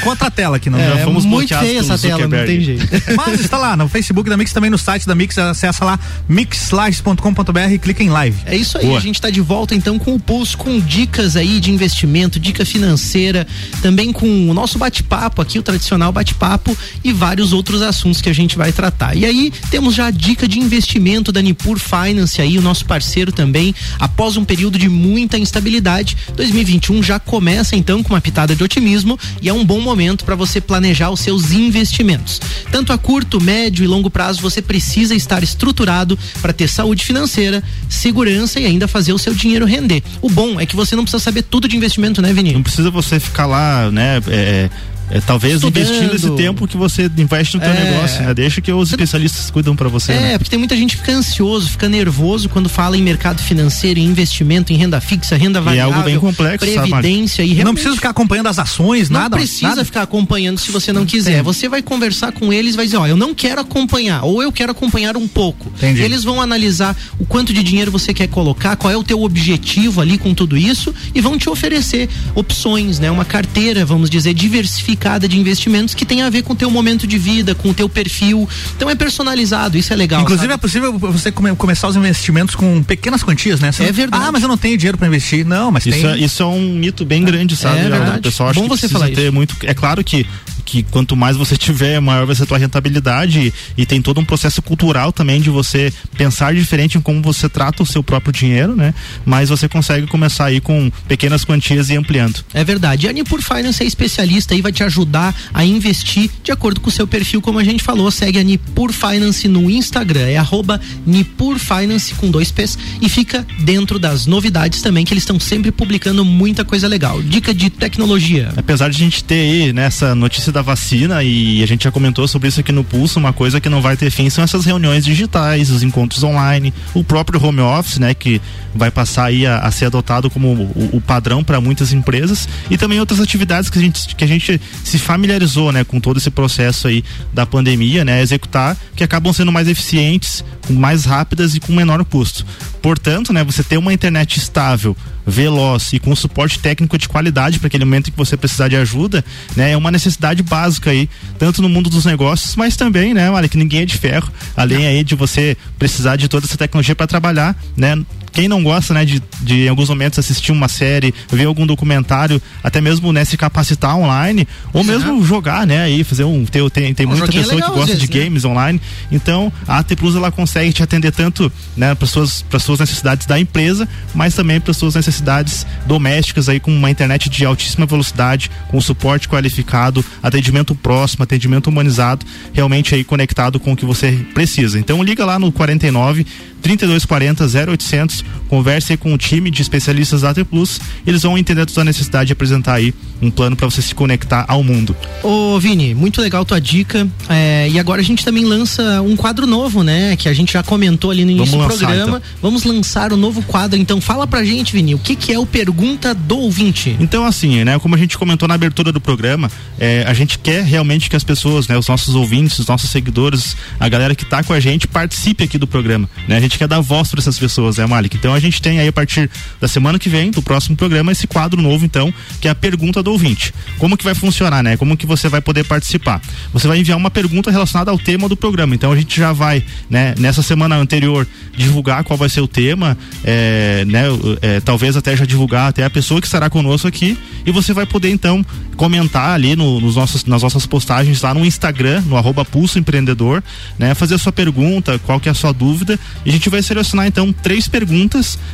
contra 0.03 0.27
a 0.27 0.31
tela 0.31 0.57
aqui. 0.57 0.69
Não, 0.69 0.79
é, 0.79 0.89
já 0.89 0.97
fomos 0.99 1.25
muito 1.25 1.57
feia 1.57 1.79
essa 1.79 1.97
tela, 1.97 2.27
não 2.27 2.45
tem 2.45 2.61
jeito. 2.61 2.87
Mas 3.15 3.39
está 3.39 3.57
lá 3.57 3.75
no 3.75 3.87
Facebook 3.87 4.29
da 4.29 4.37
Mix, 4.37 4.53
também 4.53 4.69
no 4.69 4.77
site 4.77 5.05
da 5.05 5.15
Mix, 5.15 5.37
acessa 5.37 5.85
lá 5.85 5.99
mixlives.com.br 6.27 7.71
e 7.71 7.79
clica 7.79 8.03
em 8.03 8.09
live. 8.09 8.37
É 8.45 8.55
isso 8.55 8.77
aí, 8.77 8.85
Boa. 8.85 8.97
a 8.97 9.01
gente 9.01 9.15
está 9.15 9.29
de 9.29 9.41
volta 9.41 9.75
então 9.75 9.97
com 9.97 10.15
o 10.15 10.19
Pulso, 10.19 10.57
com 10.57 10.79
dicas 10.79 11.35
aí 11.35 11.59
de 11.59 11.71
investimento, 11.71 12.39
dica 12.39 12.65
financeira, 12.65 13.47
também 13.81 14.11
com 14.11 14.49
o 14.49 14.53
nosso 14.53 14.77
bate-papo 14.77 15.41
aqui, 15.41 15.59
o 15.59 15.63
tradicional 15.63 16.11
bate-papo 16.11 16.75
e 17.03 17.11
vários 17.11 17.53
outros 17.53 17.81
assuntos 17.81 18.21
que 18.21 18.29
a 18.29 18.33
gente 18.33 18.57
vai 18.57 18.71
tratar. 18.71 19.15
E 19.15 19.25
aí 19.25 19.51
temos 19.69 19.95
já 19.95 20.07
a 20.07 20.11
dica 20.11 20.47
de 20.47 20.59
investimento 20.59 21.31
da 21.31 21.41
Nipur 21.41 21.79
Finance 21.79 22.41
aí, 22.41 22.57
o 22.57 22.61
nosso 22.61 22.85
parceiro 22.85 23.31
também, 23.31 23.73
após 23.99 24.37
um 24.37 24.45
período 24.45 24.77
de 24.77 24.89
muita 24.89 25.37
instabilidade, 25.37 26.17
2021 26.35 26.88
já 27.03 27.19
começa 27.19 27.75
então 27.75 28.01
com 28.01 28.13
uma 28.13 28.21
pitada 28.21 28.55
de 28.55 28.63
otimismo 28.63 29.17
e 29.41 29.47
é 29.47 29.53
um 29.53 29.63
bom 29.63 29.79
momento 29.79 30.25
para 30.25 30.35
você 30.35 30.59
planejar 30.59 31.09
os 31.11 31.19
seus 31.19 31.51
investimentos. 31.51 32.41
Tanto 32.71 32.91
a 32.91 32.97
curto, 32.97 33.39
médio 33.39 33.83
e 33.83 33.87
longo 33.87 34.09
prazo 34.09 34.41
você 34.41 34.61
precisa 34.61 35.13
estar 35.13 35.43
estruturado 35.43 36.17
para 36.41 36.51
ter 36.51 36.67
saúde 36.67 37.05
financeira, 37.05 37.63
segurança 37.87 38.59
e 38.59 38.65
ainda 38.65 38.87
fazer 38.87 39.13
o 39.13 39.19
seu 39.19 39.33
dinheiro 39.33 39.65
render. 39.65 40.03
O 40.21 40.29
bom 40.29 40.59
é 40.59 40.65
que 40.65 40.75
você 40.75 40.95
não 40.95 41.03
precisa 41.03 41.23
saber 41.23 41.43
tudo 41.43 41.67
de 41.67 41.77
investimento, 41.77 42.21
né, 42.21 42.33
Vini? 42.33 42.53
Não 42.53 42.63
precisa 42.63 42.89
você 42.89 43.19
ficar 43.19 43.45
lá, 43.45 43.91
né, 43.91 44.21
é, 44.27 44.69
é, 45.11 45.19
talvez 45.19 45.55
Estudando. 45.55 45.77
investindo 45.77 46.15
esse 46.15 46.29
tempo 46.31 46.67
que 46.67 46.77
você 46.77 47.09
investe 47.17 47.57
no 47.57 47.63
teu 47.63 47.71
é. 47.71 47.83
negócio, 47.83 48.21
né? 48.21 48.33
Deixa 48.33 48.61
que 48.61 48.71
os 48.71 48.89
especialistas 48.89 49.49
cuidam 49.49 49.75
para 49.75 49.89
você. 49.89 50.11
É, 50.11 50.19
né? 50.19 50.37
porque 50.37 50.49
tem 50.51 50.59
muita 50.59 50.75
gente 50.75 50.95
que 50.95 51.01
fica 51.01 51.13
ansioso, 51.13 51.69
fica 51.69 51.89
nervoso 51.89 52.47
quando 52.47 52.69
fala 52.69 52.95
em 52.95 53.01
mercado 53.01 53.41
financeiro, 53.41 53.99
em 53.99 54.05
investimento, 54.05 54.71
em 54.71 54.75
renda 54.75 55.01
fixa, 55.01 55.35
renda 55.35 55.59
variável, 55.59 55.91
e 55.91 55.93
é 55.93 55.97
algo 55.97 56.09
bem 56.09 56.19
complexo, 56.19 56.59
previdência 56.59 57.43
sabe? 57.43 57.59
e 57.59 57.63
não 57.63 57.73
precisa 57.73 57.95
ficar 57.95 58.09
acompanhando 58.11 58.47
as 58.47 58.59
ações, 58.59 59.09
não 59.09 59.19
nada. 59.19 59.35
Não 59.35 59.43
precisa 59.43 59.67
nada. 59.69 59.85
ficar 59.85 60.03
acompanhando 60.03 60.59
se 60.59 60.71
você 60.71 60.93
não 60.93 61.05
quiser. 61.05 61.41
Você 61.41 61.67
vai 61.67 61.81
conversar 61.81 62.31
com 62.31 62.53
eles, 62.53 62.75
vai 62.75 62.85
dizer, 62.85 62.97
ó, 62.97 63.07
eu 63.07 63.17
não 63.17 63.33
quero 63.33 63.61
acompanhar 63.61 64.23
ou 64.23 64.43
eu 64.43 64.51
quero 64.51 64.71
acompanhar 64.71 65.17
um 65.17 65.27
pouco. 65.27 65.71
Entendi. 65.77 66.01
Eles 66.01 66.23
vão 66.23 66.39
analisar 66.39 66.95
o 67.19 67.25
quanto 67.25 67.51
de 67.51 67.63
dinheiro 67.63 67.91
você 67.91 68.13
quer 68.13 68.27
colocar, 68.27 68.75
qual 68.75 68.91
é 68.93 68.97
o 68.97 69.03
teu 69.03 69.23
objetivo 69.23 70.01
ali 70.01 70.17
com 70.17 70.33
tudo 70.33 70.55
isso 70.55 70.93
e 71.15 71.21
vão 71.21 71.37
te 71.37 71.49
oferecer 71.49 72.07
opções, 72.35 72.99
né? 72.99 73.09
Uma 73.09 73.25
carteira, 73.25 73.85
vamos 73.85 74.09
dizer, 74.09 74.33
diversificada 74.33 74.98
de 75.27 75.39
investimento 75.39 75.59
investimentos 75.69 75.93
que 75.93 76.05
tem 76.05 76.21
a 76.21 76.29
ver 76.29 76.43
com 76.43 76.53
o 76.53 76.55
teu 76.55 76.69
momento 76.69 77.05
de 77.05 77.17
vida, 77.17 77.53
com 77.53 77.69
o 77.69 77.73
teu 77.73 77.87
perfil. 77.87 78.47
Então 78.75 78.89
é 78.89 78.95
personalizado, 78.95 79.77
isso 79.77 79.93
é 79.93 79.95
legal. 79.95 80.21
Inclusive 80.21 80.47
sabe? 80.47 80.53
é 80.53 80.57
possível 80.57 80.97
você 80.97 81.31
come, 81.31 81.55
começar 81.55 81.87
os 81.87 81.95
investimentos 81.95 82.55
com 82.55 82.81
pequenas 82.83 83.23
quantias, 83.23 83.59
né? 83.59 83.71
Você 83.71 83.83
é 83.83 83.87
não, 83.87 83.93
verdade. 83.93 84.25
Ah, 84.25 84.31
mas 84.31 84.41
eu 84.41 84.47
não 84.47 84.57
tenho 84.57 84.77
dinheiro 84.77 84.97
para 84.97 85.07
investir. 85.07 85.45
Não, 85.45 85.71
mas 85.71 85.85
isso 85.85 85.99
tem. 85.99 86.11
É, 86.11 86.17
isso 86.17 86.43
é 86.43 86.45
um 86.45 86.73
mito 86.75 87.05
bem 87.05 87.23
grande, 87.23 87.55
sabe? 87.55 87.79
É 87.79 87.89
verdade. 87.89 88.19
O 88.19 88.21
pessoal 88.21 88.49
acha 88.49 88.59
Bom 88.59 88.69
que 88.69 88.77
você 88.77 88.89
falar 88.89 89.07
ter 89.09 89.23
isso. 89.23 89.33
muito. 89.33 89.55
É 89.63 89.73
claro 89.73 90.03
que 90.03 90.25
que 90.65 90.83
quanto 90.83 91.15
mais 91.15 91.37
você 91.37 91.57
tiver, 91.57 91.99
maior 91.99 92.25
vai 92.25 92.35
ser 92.35 92.43
a 92.43 92.45
tua 92.45 92.57
rentabilidade 92.57 93.39
e, 93.39 93.53
e, 93.81 93.85
tem 93.85 94.01
todo 94.01 94.19
um 94.19 94.25
processo 94.25 94.61
cultural 94.61 95.11
também 95.11 95.41
de 95.41 95.49
você 95.49 95.91
pensar 96.17 96.53
diferente 96.53 96.97
em 96.97 97.01
como 97.01 97.21
você 97.21 97.49
trata 97.49 97.83
o 97.83 97.85
seu 97.85 98.03
próprio 98.03 98.31
dinheiro, 98.31 98.75
né? 98.75 98.93
Mas 99.25 99.49
você 99.49 99.67
consegue 99.67 100.07
começar 100.07 100.45
aí 100.45 100.61
com 100.61 100.91
pequenas 101.07 101.43
quantias 101.43 101.89
e 101.89 101.95
ampliando. 101.95 102.43
É 102.53 102.63
verdade. 102.63 103.07
A 103.07 103.13
Nipur 103.13 103.41
Finance 103.41 103.83
é 103.83 103.85
especialista 103.85 104.55
e 104.55 104.61
vai 104.61 104.71
te 104.71 104.83
ajudar 104.83 105.35
a 105.53 105.65
investir 105.65 106.29
de 106.43 106.51
acordo 106.51 106.79
com 106.79 106.89
o 106.89 106.91
seu 106.91 107.07
perfil, 107.07 107.41
como 107.41 107.59
a 107.59 107.63
gente 107.63 107.83
falou. 107.83 108.11
Segue 108.11 108.39
a 108.39 108.43
Nipur 108.43 108.91
Finance 108.91 109.47
no 109.47 109.69
Instagram, 109.69 110.27
é 110.27 110.37
arroba 110.37 110.79
Nipur 111.05 111.57
Finance 111.57 112.13
com 112.15 112.29
dois 112.29 112.51
P's 112.51 112.77
e 113.01 113.09
fica 113.09 113.45
dentro 113.59 113.99
das 113.99 114.25
novidades 114.25 114.81
também 114.81 115.05
que 115.05 115.13
eles 115.13 115.23
estão 115.23 115.39
sempre 115.39 115.71
publicando 115.71 116.23
muita 116.23 116.63
coisa 116.63 116.87
legal. 116.87 117.21
Dica 117.21 117.53
de 117.53 117.69
tecnologia. 117.69 118.53
Apesar 118.55 118.89
de 118.89 118.95
a 118.95 118.99
gente 118.99 119.23
ter 119.23 119.39
aí 119.39 119.73
nessa 119.73 120.13
notícia 120.15 120.48
da 120.51 120.61
vacina 120.61 121.23
e 121.23 121.61
a 121.63 121.65
gente 121.65 121.83
já 121.83 121.91
comentou 121.91 122.27
sobre 122.27 122.47
isso 122.47 122.59
aqui 122.59 122.71
no 122.71 122.83
Pulso, 122.83 123.19
uma 123.19 123.33
coisa 123.33 123.59
que 123.59 123.69
não 123.69 123.81
vai 123.81 123.95
ter 123.95 124.09
fim 124.11 124.29
são 124.29 124.43
essas 124.43 124.65
reuniões 124.65 125.05
digitais, 125.05 125.69
os 125.69 125.83
encontros 125.83 126.23
online, 126.23 126.73
o 126.93 127.03
próprio 127.03 127.43
home 127.43 127.61
office, 127.61 127.99
né, 127.99 128.13
que 128.13 128.41
vai 128.73 128.91
passar 128.91 129.25
aí 129.25 129.45
a, 129.45 129.59
a 129.59 129.71
ser 129.71 129.85
adotado 129.85 130.29
como 130.29 130.49
o, 130.53 130.97
o 130.97 131.01
padrão 131.01 131.43
para 131.43 131.59
muitas 131.59 131.93
empresas 131.93 132.47
e 132.69 132.77
também 132.77 132.99
outras 132.99 133.19
atividades 133.19 133.69
que 133.69 133.79
a 133.79 133.81
gente 133.81 134.15
que 134.15 134.23
a 134.23 134.27
gente 134.27 134.61
se 134.83 134.97
familiarizou, 134.97 135.71
né, 135.71 135.83
com 135.83 135.99
todo 135.99 136.17
esse 136.17 136.29
processo 136.29 136.87
aí 136.87 137.03
da 137.33 137.45
pandemia, 137.45 138.03
né, 138.05 138.21
executar 138.21 138.77
que 138.95 139.03
acabam 139.03 139.33
sendo 139.33 139.51
mais 139.51 139.67
eficientes, 139.67 140.43
mais 140.69 141.05
rápidas 141.05 141.55
e 141.55 141.59
com 141.59 141.73
menor 141.73 142.03
custo. 142.05 142.45
Portanto, 142.81 143.33
né, 143.33 143.43
você 143.43 143.63
ter 143.63 143.77
uma 143.77 143.93
internet 143.93 144.37
estável, 144.37 144.95
veloz 145.29 145.93
e 145.93 145.99
com 145.99 146.15
suporte 146.15 146.59
técnico 146.59 146.97
de 146.97 147.07
qualidade 147.07 147.59
para 147.59 147.67
aquele 147.67 147.85
momento 147.85 148.07
em 148.09 148.11
que 148.11 148.17
você 148.17 148.35
precisar 148.35 148.67
de 148.67 148.75
ajuda, 148.75 149.23
né, 149.55 149.71
é 149.71 149.77
uma 149.77 149.91
necessidade 149.91 150.43
básica 150.43 150.91
aí, 150.91 151.09
tanto 151.37 151.61
no 151.61 151.69
mundo 151.69 151.89
dos 151.89 152.05
negócios, 152.05 152.55
mas 152.55 152.75
também, 152.75 153.13
né, 153.13 153.29
olha, 153.29 153.47
que 153.47 153.57
ninguém 153.57 153.81
é 153.81 153.85
de 153.85 153.97
ferro, 153.97 154.31
além 154.55 154.85
aí 154.87 155.03
de 155.03 155.15
você 155.15 155.55
precisar 155.77 156.15
de 156.15 156.27
toda 156.27 156.45
essa 156.45 156.57
tecnologia 156.57 156.95
para 156.95 157.07
trabalhar, 157.07 157.55
né, 157.75 157.95
quem 158.31 158.47
não 158.47 158.63
gosta, 158.63 158.93
né, 158.93 159.05
de, 159.05 159.21
de 159.41 159.65
em 159.65 159.69
alguns 159.69 159.89
momentos 159.89 160.19
assistir 160.19 160.51
uma 160.51 160.67
série, 160.67 161.13
ver 161.29 161.45
algum 161.45 161.65
documentário, 161.65 162.41
até 162.63 162.81
mesmo, 162.81 163.11
né, 163.11 163.25
se 163.25 163.37
capacitar 163.37 163.97
online, 163.97 164.47
ou 164.73 164.83
mesmo 164.83 165.23
jogar, 165.23 165.65
né, 165.65 165.83
aí 165.83 166.03
fazer 166.03 166.23
um, 166.23 166.45
tem, 166.45 166.67
tem, 166.69 166.93
tem 166.93 167.05
muita 167.05 167.27
pessoa 167.27 167.55
legal, 167.55 167.69
que 167.69 167.75
gosta 167.75 167.93
vezes, 167.93 168.09
de 168.09 168.17
né? 168.17 168.25
games 168.25 168.45
online, 168.45 168.81
então 169.11 169.51
a 169.67 169.79
AT 169.79 169.95
Plus 169.95 170.15
ela 170.15 170.31
consegue 170.31 170.71
te 170.73 170.83
atender 170.83 171.11
tanto, 171.11 171.51
né, 171.75 171.95
para 171.95 172.07
suas 172.07 172.41
para 172.41 172.59
suas 172.59 172.79
necessidades 172.79 173.25
da 173.25 173.39
empresa, 173.39 173.87
mas 174.13 174.33
também 174.33 174.59
para 174.59 174.73
suas 174.73 174.95
necessidades 174.95 175.65
domésticas 175.85 176.49
aí 176.49 176.59
com 176.59 176.71
uma 176.71 176.89
internet 176.89 177.29
de 177.29 177.45
altíssima 177.45 177.85
velocidade, 177.85 178.49
com 178.69 178.79
suporte 178.81 179.27
qualificado, 179.27 180.03
atendimento 180.21 180.75
próximo, 180.75 181.23
atendimento 181.23 181.67
humanizado, 181.67 182.25
realmente 182.53 182.95
aí 182.95 183.03
conectado 183.03 183.59
com 183.59 183.73
o 183.73 183.75
que 183.75 183.85
você 183.85 184.25
precisa. 184.33 184.79
Então 184.79 185.01
liga 185.03 185.25
lá 185.25 185.39
no 185.39 185.51
49 185.51 186.25
3240 186.61 187.71
0800, 187.71 188.18
converse 188.47 188.95
com 188.97 189.13
o 189.13 189.17
time 189.17 189.51
de 189.51 189.61
especialistas 189.61 190.21
da 190.21 190.31
AT 190.31 190.43
Plus, 190.45 190.79
eles 191.05 191.23
vão 191.23 191.37
entender 191.37 191.61
a 191.61 191.67
sua 191.67 191.83
necessidade 191.83 192.27
de 192.27 192.33
apresentar 192.33 192.75
aí 192.75 192.93
um 193.21 193.29
plano 193.29 193.55
para 193.55 193.69
você 193.69 193.81
se 193.81 193.93
conectar 193.93 194.45
ao 194.47 194.63
mundo. 194.63 194.95
Ô 195.23 195.59
Vini, 195.59 195.93
muito 195.93 196.21
legal 196.21 196.45
tua 196.45 196.59
dica. 196.59 197.07
É, 197.27 197.69
e 197.69 197.79
agora 197.79 198.01
a 198.01 198.03
gente 198.03 198.23
também 198.23 198.45
lança 198.45 199.01
um 199.01 199.15
quadro 199.15 199.45
novo, 199.45 199.83
né? 199.83 200.15
Que 200.15 200.29
a 200.29 200.33
gente 200.33 200.53
já 200.53 200.63
comentou 200.63 201.11
ali 201.11 201.25
no 201.25 201.31
início 201.31 201.57
Vamos 201.57 201.73
do 201.73 201.77
programa. 201.77 202.17
Então. 202.17 202.21
Vamos 202.41 202.63
lançar 202.63 203.11
o 203.11 203.15
um 203.15 203.17
novo 203.17 203.41
quadro. 203.43 203.79
Então 203.79 203.99
fala 203.99 204.25
pra 204.25 204.43
gente, 204.43 204.73
Vini, 204.73 204.95
o 204.95 204.99
que, 204.99 205.15
que 205.15 205.33
é 205.33 205.39
o 205.39 205.45
Pergunta 205.45 206.13
do 206.13 206.37
Ouvinte? 206.37 206.95
Então, 206.99 207.25
assim, 207.25 207.63
né? 207.63 207.77
Como 207.79 207.95
a 207.95 207.97
gente 207.97 208.17
comentou 208.17 208.47
na 208.47 208.55
abertura 208.55 208.91
do 208.91 209.01
programa, 209.01 209.51
é, 209.79 210.03
a 210.07 210.13
gente 210.13 210.39
quer 210.39 210.63
realmente 210.63 211.09
que 211.09 211.15
as 211.15 211.23
pessoas, 211.23 211.67
né? 211.67 211.77
Os 211.77 211.87
nossos 211.87 212.15
ouvintes, 212.15 212.57
os 212.59 212.67
nossos 212.67 212.89
seguidores, 212.89 213.55
a 213.79 213.87
galera 213.89 214.15
que 214.15 214.25
tá 214.25 214.43
com 214.43 214.53
a 214.53 214.59
gente, 214.59 214.87
participe 214.87 215.43
aqui 215.43 215.57
do 215.57 215.67
programa. 215.67 216.09
Né? 216.27 216.37
A 216.37 216.39
gente 216.39 216.57
quer 216.57 216.67
dar 216.67 216.79
voz 216.79 217.09
para 217.09 217.19
essas 217.19 217.37
pessoas, 217.37 217.77
né, 217.77 217.85
Malik? 218.09 218.17
Então 218.17 218.33
a 218.33 218.39
gente 218.39 218.61
tem 218.61 218.79
aí 218.79 218.87
a 218.87 218.93
partir 218.93 219.29
da 219.61 219.67
semana 219.67 219.99
que 219.99 220.09
vem, 220.09 220.31
do 220.31 220.41
próximo 220.41 220.75
programa, 220.75 221.11
esse 221.11 221.27
quadro 221.27 221.61
novo, 221.61 221.85
então, 221.85 222.13
que 222.41 222.47
é 222.47 222.51
a 222.51 222.55
pergunta 222.55 223.03
do 223.03 223.11
ouvinte. 223.11 223.53
Como 223.77 223.95
que 223.95 224.03
vai 224.03 224.15
funcionar, 224.15 224.63
né? 224.63 224.75
Como 224.75 224.97
que 224.97 225.05
você 225.05 225.29
vai 225.29 225.41
poder 225.41 225.63
participar? 225.65 226.21
Você 226.51 226.67
vai 226.67 226.79
enviar 226.79 226.97
uma 226.97 227.11
pergunta 227.11 227.51
relacionada 227.51 227.91
ao 227.91 227.97
tema 227.97 228.27
do 228.27 228.35
programa. 228.35 228.75
Então 228.75 228.91
a 228.91 228.95
gente 228.95 229.17
já 229.17 229.31
vai, 229.31 229.63
né, 229.89 230.15
nessa 230.17 230.41
semana 230.41 230.75
anterior, 230.75 231.27
divulgar 231.55 232.03
qual 232.03 232.17
vai 232.17 232.29
ser 232.29 232.41
o 232.41 232.47
tema, 232.47 232.97
é, 233.23 233.85
né? 233.85 234.03
É, 234.41 234.59
talvez 234.59 234.97
até 234.97 235.15
já 235.15 235.25
divulgar 235.25 235.69
até 235.69 235.83
a 235.83 235.89
pessoa 235.89 236.19
que 236.19 236.27
estará 236.27 236.49
conosco 236.49 236.87
aqui 236.87 237.17
e 237.45 237.51
você 237.51 237.73
vai 237.73 237.85
poder 237.85 238.09
então 238.09 238.45
comentar 238.75 239.31
ali 239.31 239.55
no, 239.55 239.79
nos 239.79 239.95
nossos, 239.95 240.25
nas 240.25 240.41
nossas 240.41 240.65
postagens 240.65 241.21
lá 241.21 241.33
no 241.33 241.45
Instagram, 241.45 242.01
no 242.01 242.15
arroba 242.15 242.45
Pulso 242.45 242.79
Empreendedor, 242.79 243.43
né? 243.77 243.93
Fazer 243.93 244.15
a 244.15 244.17
sua 244.17 244.31
pergunta, 244.31 244.97
qual 244.99 245.19
que 245.19 245.27
é 245.27 245.31
a 245.31 245.35
sua 245.35 245.51
dúvida 245.51 245.99
e 246.25 246.29
a 246.29 246.33
gente 246.33 246.49
vai 246.49 246.61
selecionar 246.61 247.07
então 247.07 247.33
três 247.33 247.67
perguntas, 247.67 247.98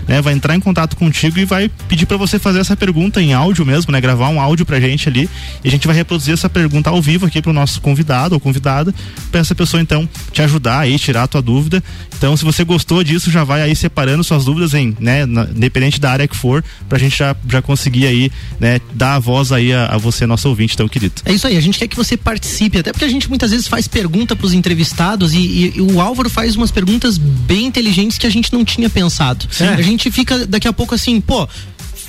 né? 0.08 0.21
Vai 0.21 0.34
entrar 0.34 0.55
em 0.55 0.60
contato 0.60 0.95
contigo 0.95 1.39
e 1.39 1.45
vai 1.45 1.69
pedir 1.88 2.05
para 2.05 2.17
você 2.17 2.39
fazer 2.39 2.60
essa 2.60 2.75
pergunta 2.75 3.21
em 3.21 3.34
áudio 3.34 3.65
mesmo, 3.65 3.91
né? 3.91 3.99
Gravar 3.99 4.29
um 4.29 4.39
áudio 4.39 4.65
pra 4.65 4.79
gente 4.79 5.10
ali 5.10 5.29
e 5.63 5.67
a 5.67 5.71
gente 5.71 5.86
vai 5.86 5.95
reproduzir 5.95 6.34
essa 6.34 6.49
pergunta 6.49 6.89
ao 6.89 7.01
vivo 7.01 7.25
aqui 7.25 7.41
pro 7.41 7.53
nosso 7.53 7.81
convidado 7.81 8.36
ou 8.36 8.39
convidada, 8.39 8.93
para 9.31 9.39
essa 9.39 9.53
pessoa 9.53 9.81
então 9.81 10.08
te 10.31 10.41
ajudar 10.41 10.79
aí, 10.79 10.97
tirar 10.97 11.23
a 11.23 11.27
tua 11.27 11.41
dúvida. 11.41 11.84
Então, 12.17 12.36
se 12.38 12.45
você 12.45 12.63
gostou 12.63 13.03
disso, 13.03 13.29
já 13.29 13.43
vai 13.43 13.62
aí 13.62 13.75
separando 13.75 14.23
suas 14.23 14.45
dúvidas 14.45 14.73
em, 14.73 14.95
né, 14.99 15.25
na, 15.25 15.43
independente 15.43 15.99
da 15.99 16.12
área 16.12 16.27
que 16.27 16.36
for, 16.36 16.63
pra 16.88 16.97
gente 16.97 17.17
já, 17.17 17.36
já 17.49 17.62
conseguir 17.62 18.08
aí, 18.08 18.31
né, 18.60 18.79
dar 18.93 19.15
a 19.15 19.19
voz 19.19 19.51
aí 19.51 19.73
a, 19.73 19.88
a 19.88 19.97
você, 19.97 20.25
nosso 20.25 20.47
ouvinte 20.47 20.77
tão 20.77 20.88
querido. 20.88 21.15
É 21.25 21.34
isso 21.34 21.45
aí, 21.45 21.58
a 21.58 21.62
gente 21.62 21.77
quer 21.77 21.88
que 21.88 21.95
você 21.95 22.15
participe, 22.15 22.77
até 22.77 22.91
porque 22.91 23.05
a 23.05 23.10
gente 23.10 23.27
muitas 23.27 23.51
vezes 23.51 23.67
faz 23.67 23.88
pergunta 23.88 24.36
pros 24.36 24.53
entrevistados 24.53 25.34
e, 25.34 25.39
e, 25.39 25.73
e 25.75 25.81
o 25.81 25.99
Álvaro 25.99 26.29
faz 26.29 26.55
umas 26.55 26.71
perguntas 26.71 27.17
bem 27.17 27.65
inteligentes 27.65 28.17
que 28.17 28.25
a 28.25 28.29
gente 28.29 28.53
não 28.53 28.63
tinha 28.63 28.89
pensado. 28.89 29.34
É. 29.59 29.67
A 29.69 29.81
gente 29.81 30.09
fica 30.11 30.45
daqui 30.45 30.67
a 30.67 30.73
pouco 30.73 30.95
assim, 30.95 31.19
pô, 31.21 31.47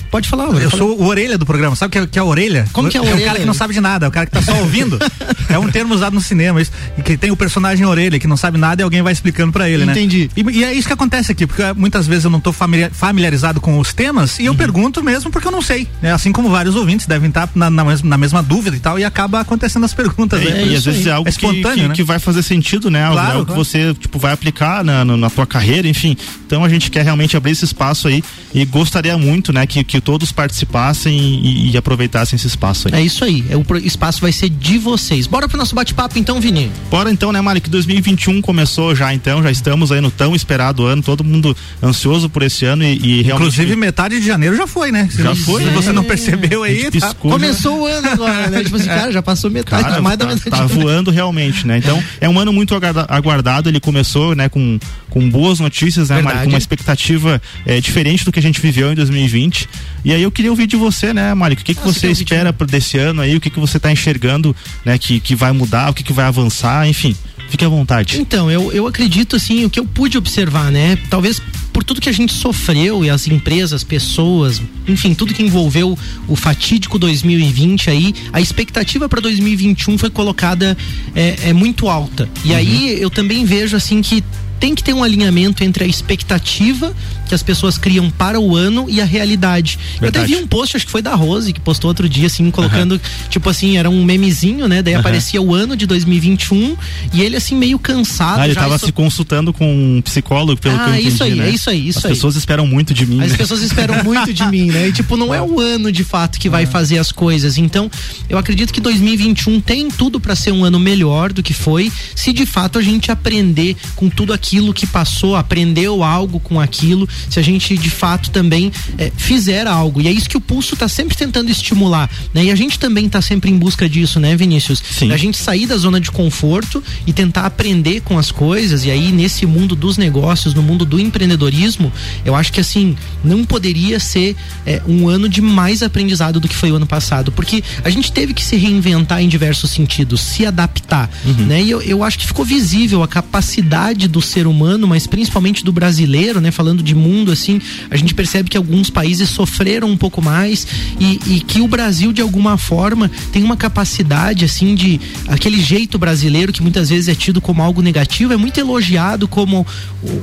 Pode 0.09 0.29
falar, 0.29 0.47
Eu 0.61 0.71
sou 0.71 0.99
o 0.99 1.05
orelha 1.05 1.37
do 1.37 1.45
programa. 1.45 1.75
Sabe 1.75 1.89
o 1.89 1.91
que, 1.91 1.97
é, 1.97 2.07
que 2.07 2.19
é 2.19 2.21
a 2.21 2.25
orelha? 2.25 2.65
Como 2.71 2.89
que 2.89 2.97
é 2.97 2.99
a 2.99 3.03
orelha? 3.03 3.19
É 3.19 3.23
o 3.23 3.25
cara 3.25 3.39
que 3.39 3.45
não 3.45 3.53
sabe 3.53 3.73
de 3.73 3.81
nada, 3.81 4.05
é 4.05 4.09
o 4.09 4.11
cara 4.11 4.25
que 4.25 4.31
tá 4.31 4.41
só 4.41 4.55
ouvindo. 4.59 4.97
é 5.49 5.59
um 5.59 5.69
termo 5.69 5.93
usado 5.93 6.13
no 6.13 6.21
cinema. 6.21 6.61
Isso, 6.61 6.71
e 6.97 7.01
que 7.01 7.17
tem 7.17 7.31
o 7.31 7.35
personagem 7.35 7.85
orelha, 7.85 8.19
que 8.19 8.27
não 8.27 8.37
sabe 8.37 8.57
nada 8.57 8.81
e 8.81 8.83
alguém 8.83 9.01
vai 9.01 9.11
explicando 9.11 9.51
para 9.51 9.69
ele, 9.69 9.83
Entendi. 9.83 10.19
né? 10.19 10.31
Entendi. 10.37 10.59
E, 10.59 10.63
é 10.63 10.73
isso 10.73 10.87
que 10.87 10.93
acontece 10.93 11.31
aqui, 11.31 11.45
porque 11.45 11.61
muitas 11.73 12.07
vezes 12.07 12.25
eu 12.25 12.31
não 12.31 12.39
tô 12.39 12.53
familiarizado 12.53 13.59
com 13.59 13.79
os 13.79 13.93
temas 13.93 14.39
e 14.39 14.45
eu 14.45 14.53
uhum. 14.53 14.57
pergunto 14.57 15.03
mesmo 15.03 15.29
porque 15.29 15.47
eu 15.47 15.51
não 15.51 15.61
sei. 15.61 15.87
Né? 16.01 16.13
Assim 16.13 16.31
como 16.31 16.49
vários 16.49 16.75
ouvintes 16.75 17.05
devem 17.05 17.29
estar 17.29 17.49
na, 17.53 17.69
na, 17.69 17.83
mesma, 17.83 18.09
na 18.09 18.17
mesma 18.17 18.41
dúvida 18.41 18.75
e 18.75 18.79
tal, 18.79 18.97
e 18.97 19.03
acaba 19.03 19.41
acontecendo 19.41 19.85
as 19.85 19.93
perguntas. 19.93 20.41
É, 20.41 20.45
né? 20.45 20.67
E 20.67 20.75
às 20.75 20.85
vezes 20.85 21.05
é 21.05 21.11
algo 21.11 21.27
é 21.27 21.31
que, 21.31 21.39
que, 21.39 21.87
né? 21.87 21.89
que, 21.93 22.03
vai 22.03 22.19
fazer 22.19 22.43
sentido, 22.43 22.89
né? 22.89 23.07
Claro, 23.11 23.19
algo 23.19 23.45
claro. 23.45 23.45
que 23.45 23.53
você 23.53 23.93
tipo, 23.93 24.17
vai 24.19 24.31
aplicar 24.31 24.83
na, 24.83 25.03
na, 25.03 25.17
na 25.17 25.29
tua 25.29 25.45
carreira, 25.45 25.87
enfim. 25.87 26.15
Então 26.45 26.63
a 26.63 26.69
gente 26.69 26.89
quer 26.89 27.03
realmente 27.03 27.35
abrir 27.35 27.51
esse 27.51 27.65
espaço 27.65 28.07
aí 28.07 28.23
e 28.53 28.65
gostaria 28.65 29.17
muito, 29.17 29.51
né, 29.51 29.65
que, 29.67 29.83
que 29.83 29.96
todos 30.01 30.31
participassem 30.31 31.17
e, 31.17 31.71
e, 31.71 31.77
aproveitassem 31.77 32.35
esse 32.35 32.47
espaço 32.47 32.87
aí. 32.87 33.01
É 33.01 33.01
isso 33.01 33.23
aí, 33.23 33.45
é, 33.49 33.55
o 33.55 33.65
espaço 33.77 34.21
vai 34.21 34.31
ser 34.31 34.49
de 34.49 34.77
vocês. 34.77 35.27
Bora 35.27 35.47
pro 35.47 35.57
nosso 35.57 35.75
bate-papo 35.75 36.17
então, 36.17 36.39
Vini? 36.39 36.71
Bora 36.89 37.11
então, 37.11 37.31
né, 37.31 37.41
Malik? 37.41 37.69
2021 37.69 38.41
começou 38.41 38.95
já 38.95 39.13
então, 39.13 39.41
já 39.43 39.51
estamos 39.51 39.91
aí 39.91 40.01
no 40.01 40.11
tão 40.11 40.35
esperado 40.35 40.85
ano, 40.85 41.01
todo 41.01 41.23
mundo 41.23 41.55
ansioso 41.81 42.29
por 42.29 42.43
esse 42.43 42.65
ano 42.65 42.83
e, 42.83 42.93
e 42.93 43.21
realmente... 43.21 43.53
Inclusive 43.53 43.75
metade 43.75 44.19
de 44.19 44.25
janeiro 44.25 44.55
já 44.55 44.67
foi, 44.67 44.91
né? 44.91 45.07
Já 45.11 45.35
foi. 45.35 45.63
Se 45.63 45.69
você 45.69 45.91
não 45.91 46.03
percebeu 46.03 46.63
aí, 46.63 46.89
tá... 46.91 47.13
começou 47.13 47.81
o 47.81 47.85
ano 47.85 48.09
agora, 48.09 48.49
né? 48.49 48.63
Tipo 48.63 48.75
assim, 48.75 48.87
cara, 48.97 49.11
já 49.11 49.21
passou 49.21 49.49
metade, 49.49 49.83
cara, 49.83 50.01
mais 50.01 50.17
tá, 50.17 50.25
da 50.25 50.33
metade. 50.33 50.55
Tá 50.55 50.65
voando 50.65 51.11
realmente, 51.11 51.65
né? 51.65 51.77
Então, 51.77 52.01
é 52.19 52.27
um 52.27 52.39
ano 52.39 52.51
muito 52.53 52.73
aguardado, 53.07 53.69
ele 53.69 53.79
começou, 53.79 54.35
né, 54.35 54.49
com, 54.49 54.79
com 55.09 55.29
boas 55.29 55.59
notícias, 55.59 56.09
né, 56.09 56.21
Malik? 56.21 56.43
Com 56.43 56.49
uma 56.49 56.57
expectativa 56.57 57.41
é, 57.65 57.79
diferente 57.79 58.25
do 58.25 58.31
que 58.31 58.39
a 58.39 58.41
gente 58.41 58.59
viveu 58.59 58.91
em 58.91 58.95
2020. 58.95 59.67
E 60.03 60.13
aí 60.13 60.21
eu 60.21 60.31
queria 60.31 60.51
ouvir 60.51 60.67
de 60.67 60.75
você, 60.75 61.13
né, 61.13 61.33
Mário? 61.33 61.55
O 61.55 61.63
que, 61.63 61.73
que 61.73 61.81
você 61.81 62.09
espera 62.09 62.53
para 62.53 62.67
desse 62.67 62.97
ano 62.97 63.21
aí? 63.21 63.35
O 63.35 63.41
que, 63.41 63.49
que 63.49 63.59
você 63.59 63.77
está 63.77 63.91
enxergando, 63.91 64.55
né, 64.85 64.97
que, 64.97 65.19
que 65.19 65.35
vai 65.35 65.51
mudar, 65.51 65.89
o 65.89 65.93
que, 65.93 66.03
que 66.03 66.13
vai 66.13 66.25
avançar, 66.25 66.87
enfim. 66.87 67.15
Fique 67.49 67.63
à 67.63 67.69
vontade. 67.69 68.19
Então, 68.19 68.51
eu, 68.51 68.71
eu 68.73 68.87
acredito 68.87 69.35
assim, 69.35 69.63
o 69.63 69.69
que 69.69 69.79
eu 69.79 69.85
pude 69.85 70.17
observar, 70.17 70.69
né? 70.69 70.97
Talvez 71.09 71.41
por 71.71 71.83
tudo 71.83 72.01
que 72.01 72.09
a 72.09 72.13
gente 72.13 72.33
sofreu 72.33 73.05
e 73.05 73.09
as 73.09 73.27
empresas, 73.27 73.83
pessoas, 73.83 74.61
enfim, 74.87 75.13
tudo 75.13 75.33
que 75.33 75.43
envolveu 75.43 75.97
o 76.27 76.35
fatídico 76.35 76.99
2020 76.99 77.89
aí, 77.89 78.15
a 78.33 78.41
expectativa 78.41 79.07
para 79.07 79.21
2021 79.21 79.97
foi 79.97 80.09
colocada 80.09 80.77
é, 81.15 81.49
é 81.49 81.53
muito 81.53 81.87
alta. 81.87 82.27
E 82.43 82.49
uhum. 82.49 82.55
aí 82.57 83.01
eu 83.01 83.09
também 83.09 83.45
vejo 83.45 83.77
assim 83.77 84.01
que 84.01 84.23
tem 84.59 84.75
que 84.75 84.83
ter 84.83 84.93
um 84.93 85.03
alinhamento 85.03 85.63
entre 85.63 85.83
a 85.83 85.87
expectativa 85.87 86.93
que 87.27 87.35
as 87.35 87.43
pessoas 87.43 87.77
criam 87.77 88.09
para 88.09 88.39
o 88.39 88.55
ano 88.55 88.85
e 88.89 89.01
a 89.01 89.05
realidade. 89.05 89.77
Verdade. 89.99 90.03
Eu 90.03 90.09
até 90.09 90.25
vi 90.25 90.35
um 90.43 90.47
post, 90.47 90.77
acho 90.77 90.85
que 90.85 90.91
foi 90.91 91.01
da 91.01 91.13
Rose, 91.13 91.51
que 91.51 91.59
postou 91.59 91.89
outro 91.89 92.07
dia, 92.07 92.27
assim, 92.27 92.49
colocando, 92.49 92.93
uhum. 92.93 92.99
tipo 93.29 93.49
assim, 93.49 93.77
era 93.77 93.89
um 93.89 94.03
memezinho, 94.03 94.67
né? 94.67 94.81
Daí 94.81 94.93
uhum. 94.93 94.99
aparecia 95.01 95.41
o 95.41 95.53
ano 95.53 95.75
de 95.75 95.85
2021 95.85 96.77
e 97.13 97.21
ele, 97.21 97.35
assim, 97.35 97.55
meio 97.55 97.77
cansado. 97.77 98.39
Ah, 98.39 98.45
ele 98.45 98.53
estava 98.53 98.77
se 98.77 98.91
consultando 98.91 99.51
com 99.51 99.97
um 99.97 100.01
psicólogo, 100.01 100.59
pelo 100.59 100.75
ah, 100.75 100.79
que 100.79 100.89
eu 100.89 100.93
entendi, 100.93 101.07
isso 101.09 101.23
aí, 101.23 101.35
né? 101.35 101.47
é 101.47 101.49
isso 101.49 101.69
aí, 101.69 101.87
isso 101.87 101.99
As 101.99 102.05
aí. 102.05 102.11
As 102.11 102.17
pessoas 102.17 102.35
esperam 102.35 102.65
muito 102.65 102.93
de 102.93 103.05
mim. 103.05 103.21
As 103.21 103.31
né? 103.31 103.37
pessoas 103.37 103.61
esperam 103.61 104.03
muito 104.03 104.33
de 104.33 104.45
mim, 104.45 104.71
né? 104.71 104.87
E, 104.87 104.93
tipo, 104.93 105.17
não 105.17 105.33
é 105.33 105.41
o 105.41 105.59
ano 105.59 105.91
de 105.91 106.03
fato 106.03 106.39
que 106.39 106.49
vai 106.49 106.65
fazer 106.65 106.97
as 106.97 107.11
coisas. 107.11 107.57
Então, 107.57 107.91
eu 108.29 108.37
acredito 108.37 108.73
que 108.73 108.79
2021 108.79 109.59
tem 109.59 109.89
tudo 109.89 110.19
para 110.19 110.35
ser 110.35 110.51
um 110.51 110.63
ano 110.63 110.79
melhor 110.79 111.33
do 111.33 111.43
que 111.43 111.53
foi, 111.53 111.91
se 112.15 112.31
de 112.31 112.45
fato 112.45 112.79
a 112.79 112.81
gente 112.81 113.11
aprender 113.11 113.75
com 113.95 114.09
tudo 114.09 114.31
aquilo 114.31 114.46
aquilo 114.47 114.73
que 114.73 114.87
passou, 114.87 115.35
aprendeu 115.35 116.01
algo 116.01 116.39
com 116.39 116.59
aquilo, 116.59 117.07
se 117.29 117.37
a 117.37 117.41
gente 117.41 117.77
de 117.77 117.89
fato 117.89 118.29
também 118.29 118.71
é, 118.97 119.11
fizer 119.15 119.67
algo. 119.67 120.01
E 120.01 120.07
é 120.07 120.11
isso 120.11 120.29
que 120.29 120.37
o 120.37 120.41
pulso 120.41 120.73
está 120.73 120.87
sempre 120.87 121.17
tentando 121.17 121.51
estimular, 121.51 122.09
né? 122.33 122.45
E 122.45 122.51
a 122.51 122.55
gente 122.55 122.79
também 122.79 123.07
está 123.07 123.21
sempre 123.21 123.51
em 123.51 123.57
busca 123.57 123.89
disso, 123.89 124.21
né, 124.21 124.37
Vinícius? 124.37 124.81
Sim. 124.89 125.11
A 125.11 125.17
gente 125.17 125.37
sair 125.37 125.65
da 125.65 125.75
zona 125.75 125.99
de 125.99 126.09
conforto 126.11 126.81
e 127.05 127.11
tentar 127.11 127.45
aprender 127.45 128.01
com 128.01 128.17
as 128.17 128.31
coisas. 128.31 128.85
E 128.85 128.91
aí, 128.91 129.11
nesse 129.11 129.45
mundo 129.45 129.75
dos 129.75 129.97
negócios, 129.97 130.53
no 130.53 130.63
mundo 130.63 130.85
do 130.85 130.97
empreendedorismo, 130.97 131.91
eu 132.23 132.33
acho 132.33 132.53
que 132.53 132.61
assim, 132.61 132.95
não 133.23 133.43
poderia 133.43 133.99
ser 133.99 134.35
é, 134.65 134.81
um 134.87 135.09
ano 135.09 135.27
de 135.27 135.41
mais 135.41 135.83
aprendizado 135.83 136.39
do 136.39 136.47
que 136.47 136.55
foi 136.55 136.71
o 136.71 136.75
ano 136.77 136.87
passado. 136.87 137.33
Porque 137.33 137.61
a 137.83 137.89
gente 137.89 138.13
teve 138.13 138.33
que 138.33 138.43
se 138.43 138.55
reinventar 138.55 139.21
em 139.21 139.27
diversos 139.27 139.71
sentidos, 139.71 140.21
se 140.21 140.45
adaptar. 140.45 141.09
Uhum. 141.25 141.47
Né? 141.47 141.63
E 141.63 141.69
eu, 141.69 141.81
eu 141.81 142.03
acho 142.03 142.17
que 142.17 142.25
ficou 142.25 142.45
visível 142.45 143.03
a 143.03 143.07
capacidade 143.07 144.07
do 144.07 144.21
ser 144.21 144.36
humano, 144.45 144.87
mas 144.87 145.07
principalmente 145.07 145.63
do 145.63 145.71
brasileiro, 145.71 146.39
né? 146.41 146.51
Falando 146.51 146.83
de 146.83 146.93
mundo, 146.93 147.31
assim, 147.31 147.59
a 147.89 147.95
gente 147.95 148.13
percebe 148.13 148.49
que 148.49 148.57
alguns 148.57 148.89
países 148.89 149.29
sofreram 149.29 149.89
um 149.89 149.97
pouco 149.97 150.21
mais 150.21 150.67
e, 150.99 151.19
e 151.27 151.39
que 151.39 151.61
o 151.61 151.67
Brasil, 151.67 152.11
de 152.11 152.21
alguma 152.21 152.57
forma, 152.57 153.09
tem 153.31 153.43
uma 153.43 153.55
capacidade, 153.55 154.45
assim, 154.45 154.75
de 154.75 154.99
aquele 155.27 155.61
jeito 155.61 155.97
brasileiro 155.97 156.51
que 156.51 156.61
muitas 156.61 156.89
vezes 156.89 157.07
é 157.07 157.15
tido 157.15 157.39
como 157.39 157.63
algo 157.63 157.81
negativo, 157.81 158.33
é 158.33 158.37
muito 158.37 158.59
elogiado 158.59 159.27
como, 159.27 159.65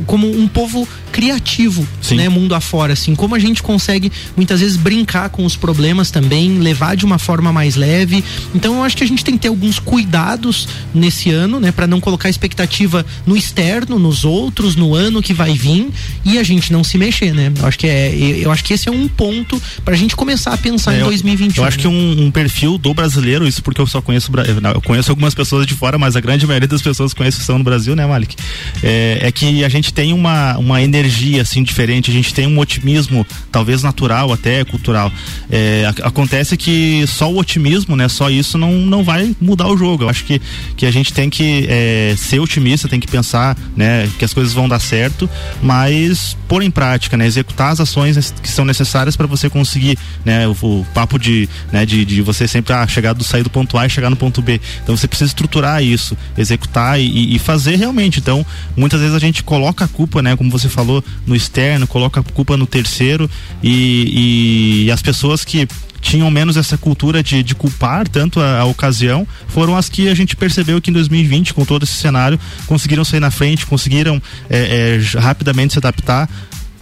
como 0.07 0.31
um 0.31 0.47
povo 0.47 0.87
criativo, 1.11 1.87
Sim. 2.03 2.17
né? 2.17 2.29
Mundo 2.29 2.55
afora, 2.55 2.93
assim, 2.93 3.15
como 3.15 3.35
a 3.35 3.39
gente 3.39 3.63
consegue 3.63 4.13
muitas 4.37 4.61
vezes 4.61 4.77
brincar 4.77 5.31
com 5.31 5.45
os 5.45 5.57
problemas 5.57 6.11
também, 6.11 6.59
levar 6.59 6.97
de 6.97 7.05
uma 7.05 7.19
forma 7.19 7.53
mais 7.53 7.77
leve. 7.77 8.23
Então 8.55 8.77
eu 8.77 8.83
acho 8.83 8.97
que 8.97 9.05
a 9.05 9.07
gente 9.07 9.25
tem 9.25 9.35
que 9.35 9.41
ter 9.41 9.49
alguns 9.49 9.79
cuidados 9.79 10.69
nesse 10.93 11.31
ano, 11.31 11.59
né, 11.61 11.73
para 11.73 11.87
não 11.87 12.01
colocar 12.01 12.29
expectativa 12.29 13.07
no 13.27 13.37
externo, 13.37 13.99
nos 14.05 14.25
outros, 14.25 14.77
no 14.77 14.95
ano 14.95 15.23
que 15.23 15.33
vai 15.33 15.55
vir 15.55 15.89
e 16.25 16.39
a 16.39 16.43
gente 16.43 16.71
não 16.71 16.85
se 16.85 16.99
mexer, 16.99 17.33
né? 17.33 17.51
Eu 17.59 17.67
acho 17.67 17.79
que 17.79 17.87
é, 17.87 18.15
eu 18.15 18.53
acho 18.53 18.63
que 18.63 18.75
esse 18.75 18.87
é 18.89 18.93
um 18.93 19.09
ponto 19.09 19.61
para 19.83 19.95
a 19.95 19.97
gente 19.97 20.15
começar 20.15 20.53
a 20.53 20.59
pensar 20.59 20.95
é, 20.95 21.01
em 21.01 21.05
2021. 21.05 21.63
Eu 21.63 21.67
acho 21.67 21.79
que 21.79 21.89
um, 21.89 22.27
um, 22.27 22.31
perfil 22.31 22.77
do 22.77 22.93
brasileiro, 22.93 23.49
isso 23.49 23.63
porque 23.63 23.81
eu 23.81 23.87
só 23.87 24.03
conheço 24.03 24.31
eu 24.75 24.81
conheço 24.83 25.11
algumas 25.11 25.35
pessoas 25.35 25.67
de 25.67 25.75
fora, 25.75 25.97
mas 25.97 26.17
a 26.17 26.21
grande 26.21 26.47
maioria 26.47 26.69
das 26.69 26.83
pessoas 26.83 27.13
que 27.13 27.19
conheço 27.19 27.41
são 27.43 27.57
no 27.57 27.65
Brasil, 27.65 27.97
né, 27.97 28.07
Malik? 28.07 28.37
É, 28.83 29.21
é 29.23 29.33
que 29.33 29.65
a 29.65 29.69
gente 29.69 29.93
tem 29.93 30.13
uma, 30.13 30.59
uma 30.59 30.83
energia 30.83 31.43
assim 31.43 31.63
diferente, 31.63 32.11
a 32.11 32.15
gente 32.15 32.35
tem 32.35 32.47
um 32.47 32.59
otimismo, 32.59 33.27
talvez 33.51 33.83
natural 33.83 34.33
até 34.33 34.65
cultural. 34.65 35.11
É, 35.51 35.91
acontece 36.03 36.57
que 36.57 37.07
só 37.07 37.33
o 37.33 37.39
otimismo, 37.39 37.97
né, 37.97 38.09
só 38.09 38.29
isso 38.29 38.59
não, 38.59 38.73
não 38.73 39.03
vai 39.03 39.35
mudar 39.41 39.69
o 39.69 39.77
jogo. 39.77 40.05
Eu 40.05 40.09
acho 40.11 40.25
que, 40.25 40.41
que 40.77 40.85
a 40.85 40.91
gente 40.91 41.13
tem 41.13 41.31
que 41.31 41.67
é, 41.69 42.15
ser 42.19 42.41
otimista, 42.41 42.89
tem 42.89 43.01
que 43.01 43.07
pensar, 43.07 43.57
né, 43.77 43.94
que 44.19 44.25
as 44.25 44.33
coisas 44.33 44.53
vão 44.53 44.69
dar 44.69 44.79
certo, 44.79 45.29
mas 45.63 46.37
pôr 46.49 46.63
em 46.63 46.71
prática, 46.71 47.17
né, 47.17 47.27
executar 47.27 47.73
as 47.73 47.81
ações 47.81 48.33
que 48.43 48.49
são 48.49 48.65
necessárias 48.65 49.17
para 49.17 49.27
você 49.27 49.49
conseguir, 49.49 49.99
né, 50.25 50.47
o, 50.47 50.53
o, 50.63 50.87
papo 50.95 51.19
de, 51.19 51.49
né, 51.73 51.85
de, 51.85 52.05
de 52.05 52.23
você 52.23 52.47
sempre 52.47 52.73
ah, 52.73 52.87
chegar 52.87 53.13
do 53.13 53.25
sair 53.25 53.43
do 53.43 53.51
ponto 53.51 53.77
A 53.79 53.87
e 53.87 53.91
chegar 53.91 54.11
no 54.11 54.17
ponto 54.17 54.43
B. 54.43 54.61
Então 54.83 54.97
você 54.97 55.09
precisa 55.09 55.29
estruturar 55.29 55.83
isso, 55.83 56.17
executar 56.37 57.01
e, 57.01 57.35
e 57.35 57.39
fazer 57.39 57.77
realmente. 57.77 58.21
Então 58.21 58.45
muitas 58.77 59.01
vezes 59.01 59.15
a 59.15 59.19
gente 59.19 59.43
coloca 59.43 59.85
a 59.85 59.89
culpa, 59.89 60.23
né, 60.23 60.37
como 60.37 60.51
você 60.51 60.69
falou, 60.69 61.05
no 61.27 61.35
externo, 61.35 61.87
coloca 61.87 62.21
a 62.21 62.23
culpa 62.23 62.57
no 62.57 62.67
terceiro 62.67 63.31
e, 63.63 64.85
e 64.87 64.91
as 64.91 65.03
pessoas 65.03 65.45
que 65.45 65.67
tinham 66.05 66.31
menos 66.31 66.57
essa 66.57 66.77
cultura 66.77 67.23
de, 67.23 67.43
de 67.43 67.55
culpar 67.55 68.07
tanto 68.07 68.39
a, 68.39 68.61
a, 68.61 68.65
ocasião, 68.67 69.27
foram 69.49 69.75
as 69.75 69.89
que 69.89 70.07
a 70.09 70.15
gente 70.15 70.37
percebeu 70.37 70.81
que 70.81 70.91
em 70.91 70.93
2020, 70.93 71.55
com 71.55 71.65
todo 71.65 71.85
esse 71.85 71.95
cenário, 71.95 72.39
conseguiram 72.67 73.05
sair 73.05 73.21
na 73.21 73.31
frente, 73.31 73.65
conseguiram 73.65 74.23
é, 74.51 75.01
é, 75.01 75.19
rapidamente 75.19 75.73
se 75.73 75.79
adaptar 75.79 76.29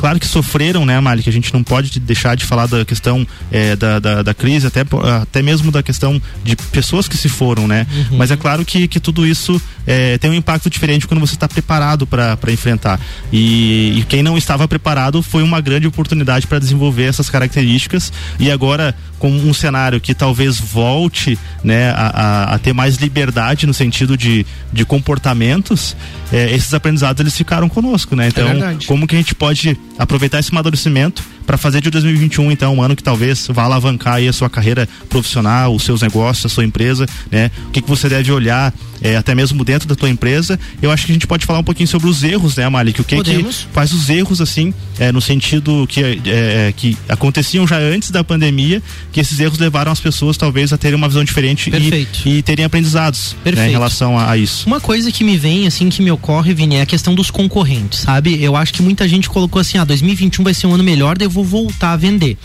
claro 0.02 0.18
que 0.18 0.26
sofreram, 0.26 0.84
né, 0.84 0.98
Malik? 0.98 1.28
A 1.28 1.32
gente 1.32 1.54
não 1.54 1.62
pode 1.62 2.00
deixar 2.00 2.34
de 2.34 2.44
falar 2.44 2.66
da 2.66 2.84
questão 2.84 3.24
é, 3.52 3.76
da, 3.76 4.00
da, 4.00 4.22
da, 4.22 4.34
crise, 4.34 4.66
até, 4.66 4.80
até 5.22 5.40
mesmo 5.40 5.70
da 5.70 5.80
questão 5.80 6.20
de 6.42 6.56
pessoas 6.56 7.06
que 7.06 7.16
se 7.16 7.28
foram, 7.28 7.68
né? 7.68 7.86
Uhum. 8.10 8.18
Mas 8.18 8.32
é 8.32 8.36
claro 8.36 8.64
que, 8.64 8.88
que 8.88 8.98
tudo 8.98 9.24
isso 9.24 9.62
é, 9.86 10.18
tem 10.18 10.28
um 10.28 10.34
impacto 10.34 10.68
diferente 10.68 11.06
quando 11.06 11.20
você 11.20 11.34
está 11.34 11.46
preparado 11.46 12.04
para 12.04 12.36
enfrentar. 12.50 12.98
E, 13.32 14.00
e, 14.00 14.04
quem 14.08 14.24
não 14.24 14.36
estava 14.36 14.66
preparado 14.66 15.22
foi 15.22 15.44
uma 15.44 15.60
grande 15.60 15.86
oportunidade 15.86 16.48
para 16.48 16.58
desenvolver 16.58 17.04
essas 17.04 17.30
características. 17.30 18.12
E 18.40 18.50
agora, 18.50 18.96
com 19.22 19.30
um 19.30 19.54
cenário 19.54 20.00
que 20.00 20.14
talvez 20.14 20.58
volte 20.58 21.38
né, 21.62 21.90
a, 21.90 22.06
a, 22.50 22.54
a 22.54 22.58
ter 22.58 22.72
mais 22.72 22.96
liberdade 22.96 23.68
no 23.68 23.72
sentido 23.72 24.16
de, 24.16 24.44
de 24.72 24.84
comportamentos, 24.84 25.96
é, 26.32 26.52
esses 26.52 26.74
aprendizados 26.74 27.20
eles 27.20 27.36
ficaram 27.36 27.68
conosco, 27.68 28.16
né? 28.16 28.26
Então, 28.26 28.48
é 28.48 28.76
como 28.84 29.06
que 29.06 29.14
a 29.14 29.18
gente 29.18 29.32
pode 29.32 29.78
aproveitar 29.96 30.40
esse 30.40 30.50
amadurecimento 30.50 31.22
para 31.46 31.56
fazer 31.56 31.80
de 31.80 31.90
2021 31.90 32.52
então 32.52 32.74
um 32.74 32.82
ano 32.82 32.96
que 32.96 33.02
talvez 33.02 33.46
vá 33.48 33.64
alavancar 33.64 34.14
aí 34.14 34.28
a 34.28 34.32
sua 34.32 34.48
carreira 34.48 34.88
profissional, 35.08 35.74
os 35.74 35.82
seus 35.82 36.02
negócios, 36.02 36.46
a 36.46 36.48
sua 36.48 36.64
empresa, 36.64 37.06
né? 37.30 37.50
O 37.68 37.70
que, 37.70 37.82
que 37.82 37.88
você 37.88 38.08
deve 38.08 38.32
olhar 38.32 38.72
é, 39.02 39.16
até 39.16 39.34
mesmo 39.34 39.64
dentro 39.64 39.88
da 39.88 39.94
tua 39.94 40.08
empresa. 40.08 40.58
Eu 40.80 40.90
acho 40.90 41.04
que 41.04 41.12
a 41.12 41.14
gente 41.14 41.26
pode 41.26 41.44
falar 41.44 41.58
um 41.58 41.64
pouquinho 41.64 41.88
sobre 41.88 42.08
os 42.08 42.22
erros, 42.22 42.56
né, 42.56 42.68
Malik? 42.68 43.00
O 43.00 43.04
que 43.04 43.16
Podemos. 43.16 43.58
que 43.58 43.66
faz 43.72 43.92
os 43.92 44.08
erros 44.08 44.40
assim, 44.40 44.72
é, 44.98 45.10
no 45.10 45.20
sentido 45.20 45.86
que, 45.88 46.02
é, 46.02 46.18
é, 46.26 46.74
que 46.74 46.96
aconteciam 47.08 47.66
já 47.66 47.78
antes 47.78 48.10
da 48.10 48.22
pandemia, 48.22 48.82
que 49.10 49.20
esses 49.20 49.38
erros 49.40 49.58
levaram 49.58 49.90
as 49.90 50.00
pessoas 50.00 50.36
talvez 50.36 50.72
a 50.72 50.78
terem 50.78 50.96
uma 50.96 51.08
visão 51.08 51.24
diferente 51.24 51.70
e, 51.70 52.38
e, 52.38 52.42
terem 52.42 52.64
aprendizados 52.64 53.36
né, 53.44 53.68
em 53.68 53.72
relação 53.72 54.16
a, 54.16 54.30
a, 54.30 54.36
isso. 54.38 54.66
Uma 54.66 54.80
coisa 54.80 55.10
que 55.10 55.24
me 55.24 55.36
vem 55.36 55.66
assim 55.66 55.88
que 55.88 56.00
me 56.02 56.10
ocorre, 56.10 56.54
Vini, 56.54 56.76
é 56.76 56.82
a 56.82 56.86
questão 56.86 57.14
dos 57.14 57.30
concorrentes, 57.30 58.00
sabe? 58.00 58.42
Eu 58.42 58.54
acho 58.54 58.72
que 58.72 58.82
muita 58.82 59.08
gente 59.08 59.28
colocou 59.28 59.60
assim, 59.60 59.78
ah, 59.78 59.84
2021 59.84 60.44
vai 60.44 60.54
ser 60.54 60.66
um 60.66 60.74
ano 60.74 60.84
melhor, 60.84 61.18
daí 61.18 61.26
vou 61.32 61.44
voltar 61.44 61.92
a 61.92 61.96
vender. 61.96 62.36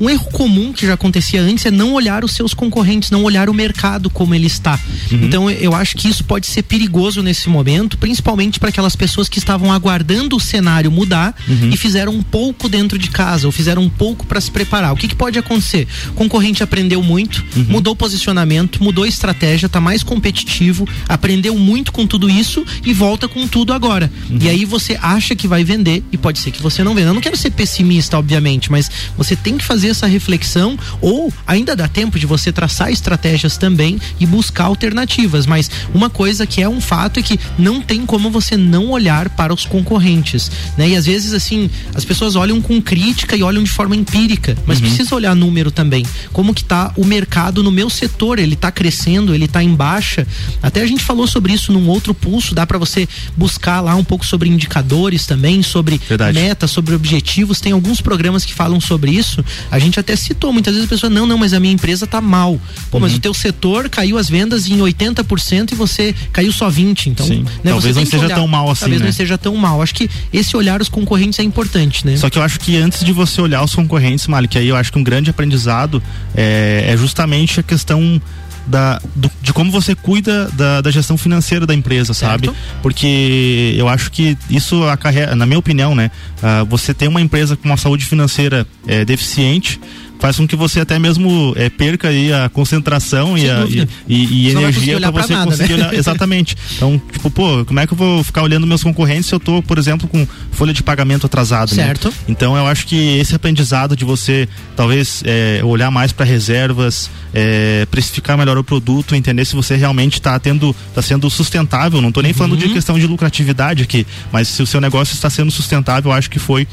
Um 0.00 0.08
erro 0.08 0.26
comum 0.32 0.72
que 0.72 0.86
já 0.86 0.94
acontecia 0.94 1.40
antes 1.40 1.66
é 1.66 1.70
não 1.70 1.92
olhar 1.92 2.24
os 2.24 2.32
seus 2.32 2.54
concorrentes, 2.54 3.10
não 3.10 3.24
olhar 3.24 3.48
o 3.48 3.54
mercado 3.54 4.08
como 4.08 4.34
ele 4.34 4.46
está. 4.46 4.78
Uhum. 5.10 5.24
Então 5.24 5.50
eu 5.50 5.74
acho 5.74 5.96
que 5.96 6.08
isso 6.08 6.24
pode 6.24 6.46
ser 6.46 6.62
perigoso 6.62 7.22
nesse 7.22 7.48
momento, 7.48 7.98
principalmente 7.98 8.58
para 8.58 8.68
aquelas 8.68 8.96
pessoas 8.96 9.28
que 9.28 9.38
estavam 9.38 9.72
aguardando 9.72 10.36
o 10.36 10.40
cenário 10.40 10.90
mudar 10.90 11.34
uhum. 11.48 11.70
e 11.72 11.76
fizeram 11.76 12.12
um 12.12 12.22
pouco 12.22 12.68
dentro 12.68 12.98
de 12.98 13.10
casa 13.10 13.46
ou 13.46 13.52
fizeram 13.52 13.82
um 13.82 13.88
pouco 13.88 14.26
para 14.26 14.40
se 14.40 14.50
preparar. 14.50 14.92
O 14.92 14.96
que, 14.96 15.08
que, 15.08 15.14
pode 15.14 15.38
acontecer? 15.38 15.86
O 16.08 16.12
concorrente 16.12 16.62
aprendeu 16.62 17.02
muito, 17.02 17.44
uhum. 17.56 17.66
mudou 17.68 17.92
o 17.92 17.96
posicionamento, 17.96 18.82
mudou 18.82 19.04
a 19.04 19.08
estratégia, 19.08 19.66
está 19.66 19.80
mais 19.80 20.02
competitivo, 20.02 20.86
aprendeu 21.08 21.56
muito 21.58 21.92
com 21.92 22.06
tudo 22.06 22.30
isso 22.30 22.64
e 22.84 22.92
volta 22.92 23.26
com 23.26 23.46
tudo 23.48 23.72
agora. 23.72 24.10
Uhum. 24.30 24.38
E 24.40 24.48
aí 24.48 24.64
você 24.64 24.98
acha 25.00 25.34
que 25.34 25.48
vai 25.48 25.64
vender 25.64 26.02
e 26.12 26.16
pode 26.16 26.38
ser 26.38 26.50
que 26.50 26.62
você 26.62 26.84
não 26.84 26.94
venda. 26.94 27.10
Eu 27.10 27.14
não 27.14 27.20
quero 27.20 27.36
ser 27.36 27.50
pessimista, 27.50 28.18
obviamente, 28.18 28.35
mas 28.70 28.90
você 29.16 29.34
tem 29.34 29.56
que 29.56 29.64
fazer 29.64 29.88
essa 29.88 30.06
reflexão 30.06 30.78
ou 31.00 31.32
ainda 31.46 31.76
dá 31.76 31.88
tempo 31.88 32.18
de 32.18 32.26
você 32.26 32.52
traçar 32.52 32.90
estratégias 32.90 33.56
também 33.56 33.98
e 34.18 34.26
buscar 34.26 34.64
alternativas. 34.64 35.46
Mas 35.46 35.70
uma 35.94 36.10
coisa 36.10 36.46
que 36.46 36.62
é 36.62 36.68
um 36.68 36.80
fato 36.80 37.18
é 37.20 37.22
que 37.22 37.38
não 37.58 37.80
tem 37.80 38.04
como 38.04 38.30
você 38.30 38.56
não 38.56 38.90
olhar 38.90 39.28
para 39.30 39.52
os 39.52 39.64
concorrentes, 39.64 40.50
né? 40.76 40.88
E 40.90 40.96
às 40.96 41.06
vezes 41.06 41.32
assim, 41.32 41.70
as 41.94 42.04
pessoas 42.04 42.36
olham 42.36 42.60
com 42.60 42.80
crítica 42.80 43.36
e 43.36 43.42
olham 43.42 43.62
de 43.62 43.70
forma 43.70 43.96
empírica, 43.96 44.56
mas 44.66 44.78
uhum. 44.78 44.86
precisa 44.86 45.14
olhar 45.14 45.34
número 45.34 45.70
também. 45.70 46.04
Como 46.32 46.54
que 46.54 46.64
tá 46.64 46.92
o 46.96 47.04
mercado 47.04 47.62
no 47.62 47.70
meu 47.70 47.88
setor? 47.88 48.38
Ele 48.38 48.54
está 48.54 48.70
crescendo, 48.70 49.34
ele 49.34 49.44
está 49.44 49.62
em 49.62 49.74
baixa? 49.74 50.26
Até 50.62 50.82
a 50.82 50.86
gente 50.86 51.04
falou 51.04 51.26
sobre 51.26 51.52
isso 51.52 51.72
num 51.72 51.88
outro 51.88 52.14
pulso, 52.14 52.54
dá 52.54 52.66
para 52.66 52.78
você 52.78 53.08
buscar 53.36 53.80
lá 53.80 53.94
um 53.94 54.04
pouco 54.04 54.24
sobre 54.24 54.48
indicadores 54.48 55.26
também, 55.26 55.62
sobre 55.62 56.00
Verdade. 56.08 56.38
metas, 56.38 56.70
sobre 56.70 56.94
objetivos. 56.94 57.60
Tem 57.60 57.72
alguns 57.72 58.00
programas 58.00 58.25
que 58.44 58.54
falam 58.54 58.80
sobre 58.80 59.10
isso. 59.10 59.44
A 59.70 59.78
gente 59.78 59.98
até 60.00 60.16
citou, 60.16 60.52
muitas 60.52 60.74
vezes 60.74 60.86
a 60.86 60.90
pessoa, 60.90 61.10
não, 61.10 61.26
não, 61.26 61.38
mas 61.38 61.52
a 61.52 61.60
minha 61.60 61.72
empresa 61.72 62.06
tá 62.06 62.20
mal. 62.20 62.60
Pô, 62.90 62.96
uhum. 62.96 63.02
mas 63.02 63.14
o 63.14 63.20
teu 63.20 63.34
setor 63.34 63.88
caiu 63.88 64.18
as 64.18 64.28
vendas 64.28 64.68
em 64.68 64.78
80% 64.78 65.72
e 65.72 65.74
você 65.74 66.14
caiu 66.32 66.52
só 66.52 66.68
20. 66.68 67.10
Então, 67.10 67.26
né, 67.28 67.44
talvez 67.64 67.96
não 67.96 68.06
seja 68.06 68.24
olhar, 68.26 68.34
tão 68.34 68.48
mal 68.48 68.70
assim. 68.70 68.80
Talvez 68.80 69.00
né? 69.00 69.06
não 69.06 69.12
seja 69.12 69.38
tão 69.38 69.56
mal. 69.56 69.82
Acho 69.82 69.94
que 69.94 70.10
esse 70.32 70.56
olhar 70.56 70.80
os 70.80 70.88
concorrentes 70.88 71.38
é 71.38 71.42
importante, 71.42 72.06
né? 72.06 72.16
Só 72.16 72.30
que 72.30 72.38
eu 72.38 72.42
acho 72.42 72.58
que 72.60 72.76
antes 72.76 73.04
de 73.04 73.12
você 73.12 73.40
olhar 73.40 73.62
os 73.62 73.74
concorrentes, 73.74 74.26
Malik, 74.26 74.58
aí 74.58 74.68
eu 74.68 74.76
acho 74.76 74.92
que 74.92 74.98
um 74.98 75.04
grande 75.04 75.30
aprendizado 75.30 76.02
é, 76.34 76.84
é 76.88 76.96
justamente 76.96 77.60
a 77.60 77.62
questão 77.62 78.20
da, 78.66 79.00
do, 79.14 79.30
de 79.40 79.52
como 79.52 79.70
você 79.70 79.94
cuida 79.94 80.48
da, 80.52 80.80
da, 80.80 80.90
gestão 80.90 81.16
financeira 81.16 81.66
da 81.66 81.74
empresa, 81.74 82.12
sabe? 82.12 82.46
Certo. 82.46 82.58
Porque 82.82 83.74
eu 83.76 83.88
acho 83.88 84.10
que 84.10 84.36
isso 84.50 84.82
acarreta, 84.84 85.34
na 85.34 85.46
minha 85.46 85.58
opinião, 85.58 85.94
né? 85.94 86.10
Uh, 86.38 86.64
você 86.66 86.92
tem 86.92 87.08
uma 87.08 87.20
empresa 87.20 87.56
com 87.56 87.68
uma 87.68 87.76
saúde 87.76 88.04
financeira 88.04 88.66
é, 88.86 89.04
deficiente, 89.04 89.80
faz 90.18 90.36
com 90.36 90.46
que 90.46 90.56
você 90.56 90.80
até 90.80 90.98
mesmo 90.98 91.52
é, 91.56 91.68
perca 91.68 92.08
aí 92.08 92.32
a 92.32 92.48
concentração 92.48 93.36
e, 93.36 93.48
a, 93.50 93.64
e, 93.66 93.88
e, 94.08 94.48
e 94.48 94.50
energia 94.50 95.00
para 95.00 95.10
você 95.10 95.32
nada, 95.34 95.50
conseguir 95.50 95.74
né? 95.74 95.88
olhar. 95.88 95.94
Exatamente. 95.94 96.56
Então, 96.76 97.00
tipo, 97.12 97.30
pô, 97.30 97.64
como 97.64 97.80
é 97.80 97.86
que 97.86 97.92
eu 97.92 97.96
vou 97.96 98.24
ficar 98.24 98.42
olhando 98.42 98.66
meus 98.66 98.82
concorrentes 98.82 99.26
se 99.26 99.34
eu 99.34 99.40
tô, 99.40 99.62
por 99.62 99.78
exemplo, 99.78 100.08
com 100.08 100.26
folha 100.52 100.72
de 100.72 100.82
pagamento 100.82 101.26
atrasada? 101.26 101.74
Né? 101.74 101.84
Certo. 101.84 102.08
Né? 102.08 102.14
Então, 102.28 102.56
eu 102.56 102.66
acho 102.66 102.86
que 102.86 103.18
esse 103.18 103.34
aprendizado 103.34 103.96
de 103.96 104.04
você 104.04 104.48
talvez 104.74 105.22
é, 105.24 105.60
olhar 105.64 105.90
mais 105.90 106.12
para 106.12 106.24
reservas, 106.24 107.10
é, 107.34 107.86
precificar 107.90 108.36
melhor 108.36 108.56
o 108.58 108.64
produto, 108.64 109.14
entender 109.14 109.44
se 109.44 109.54
você 109.54 109.76
realmente 109.76 110.14
está 110.14 110.38
tendo, 110.38 110.74
está 110.88 111.02
sendo 111.02 111.28
sustentável. 111.30 112.00
Não 112.00 112.08
estou 112.08 112.22
nem 112.22 112.32
uhum. 112.32 112.38
falando 112.38 112.56
de 112.56 112.68
questão 112.68 112.98
de 112.98 113.06
lucratividade 113.06 113.82
aqui, 113.82 114.06
mas 114.32 114.48
se 114.48 114.62
o 114.62 114.66
seu 114.66 114.80
negócio 114.80 115.14
está 115.14 115.30
sendo 115.30 115.50
sustentável, 115.50 116.10
eu 116.10 116.16
acho 116.16 116.30
que 116.30 116.38
foi 116.38 116.66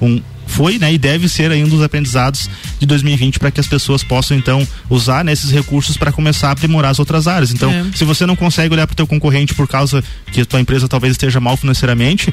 um, 0.00 0.20
foi 0.46 0.78
né, 0.78 0.92
e 0.92 0.98
deve 0.98 1.28
ser 1.28 1.50
aí 1.50 1.62
um 1.62 1.68
dos 1.68 1.82
aprendizados 1.82 2.48
de 2.78 2.86
2020 2.86 3.38
para 3.38 3.50
que 3.50 3.60
as 3.60 3.66
pessoas 3.66 4.02
possam 4.02 4.36
então 4.36 4.66
usar 4.88 5.24
nesses 5.24 5.50
né, 5.50 5.58
recursos 5.58 5.96
para 5.96 6.12
começar 6.12 6.48
a 6.48 6.52
aprimorar 6.52 6.90
as 6.90 6.98
outras 6.98 7.26
áreas. 7.26 7.52
Então, 7.52 7.70
é. 7.70 7.84
se 7.94 8.04
você 8.04 8.24
não 8.24 8.36
consegue 8.36 8.72
olhar 8.72 8.86
para 8.86 8.94
o 8.94 8.96
teu 8.96 9.06
concorrente 9.06 9.54
por 9.54 9.68
causa 9.68 10.02
que 10.32 10.40
a 10.40 10.46
tua 10.46 10.60
empresa 10.60 10.88
talvez 10.88 11.12
esteja 11.12 11.40
mal 11.40 11.56
financeiramente, 11.56 12.32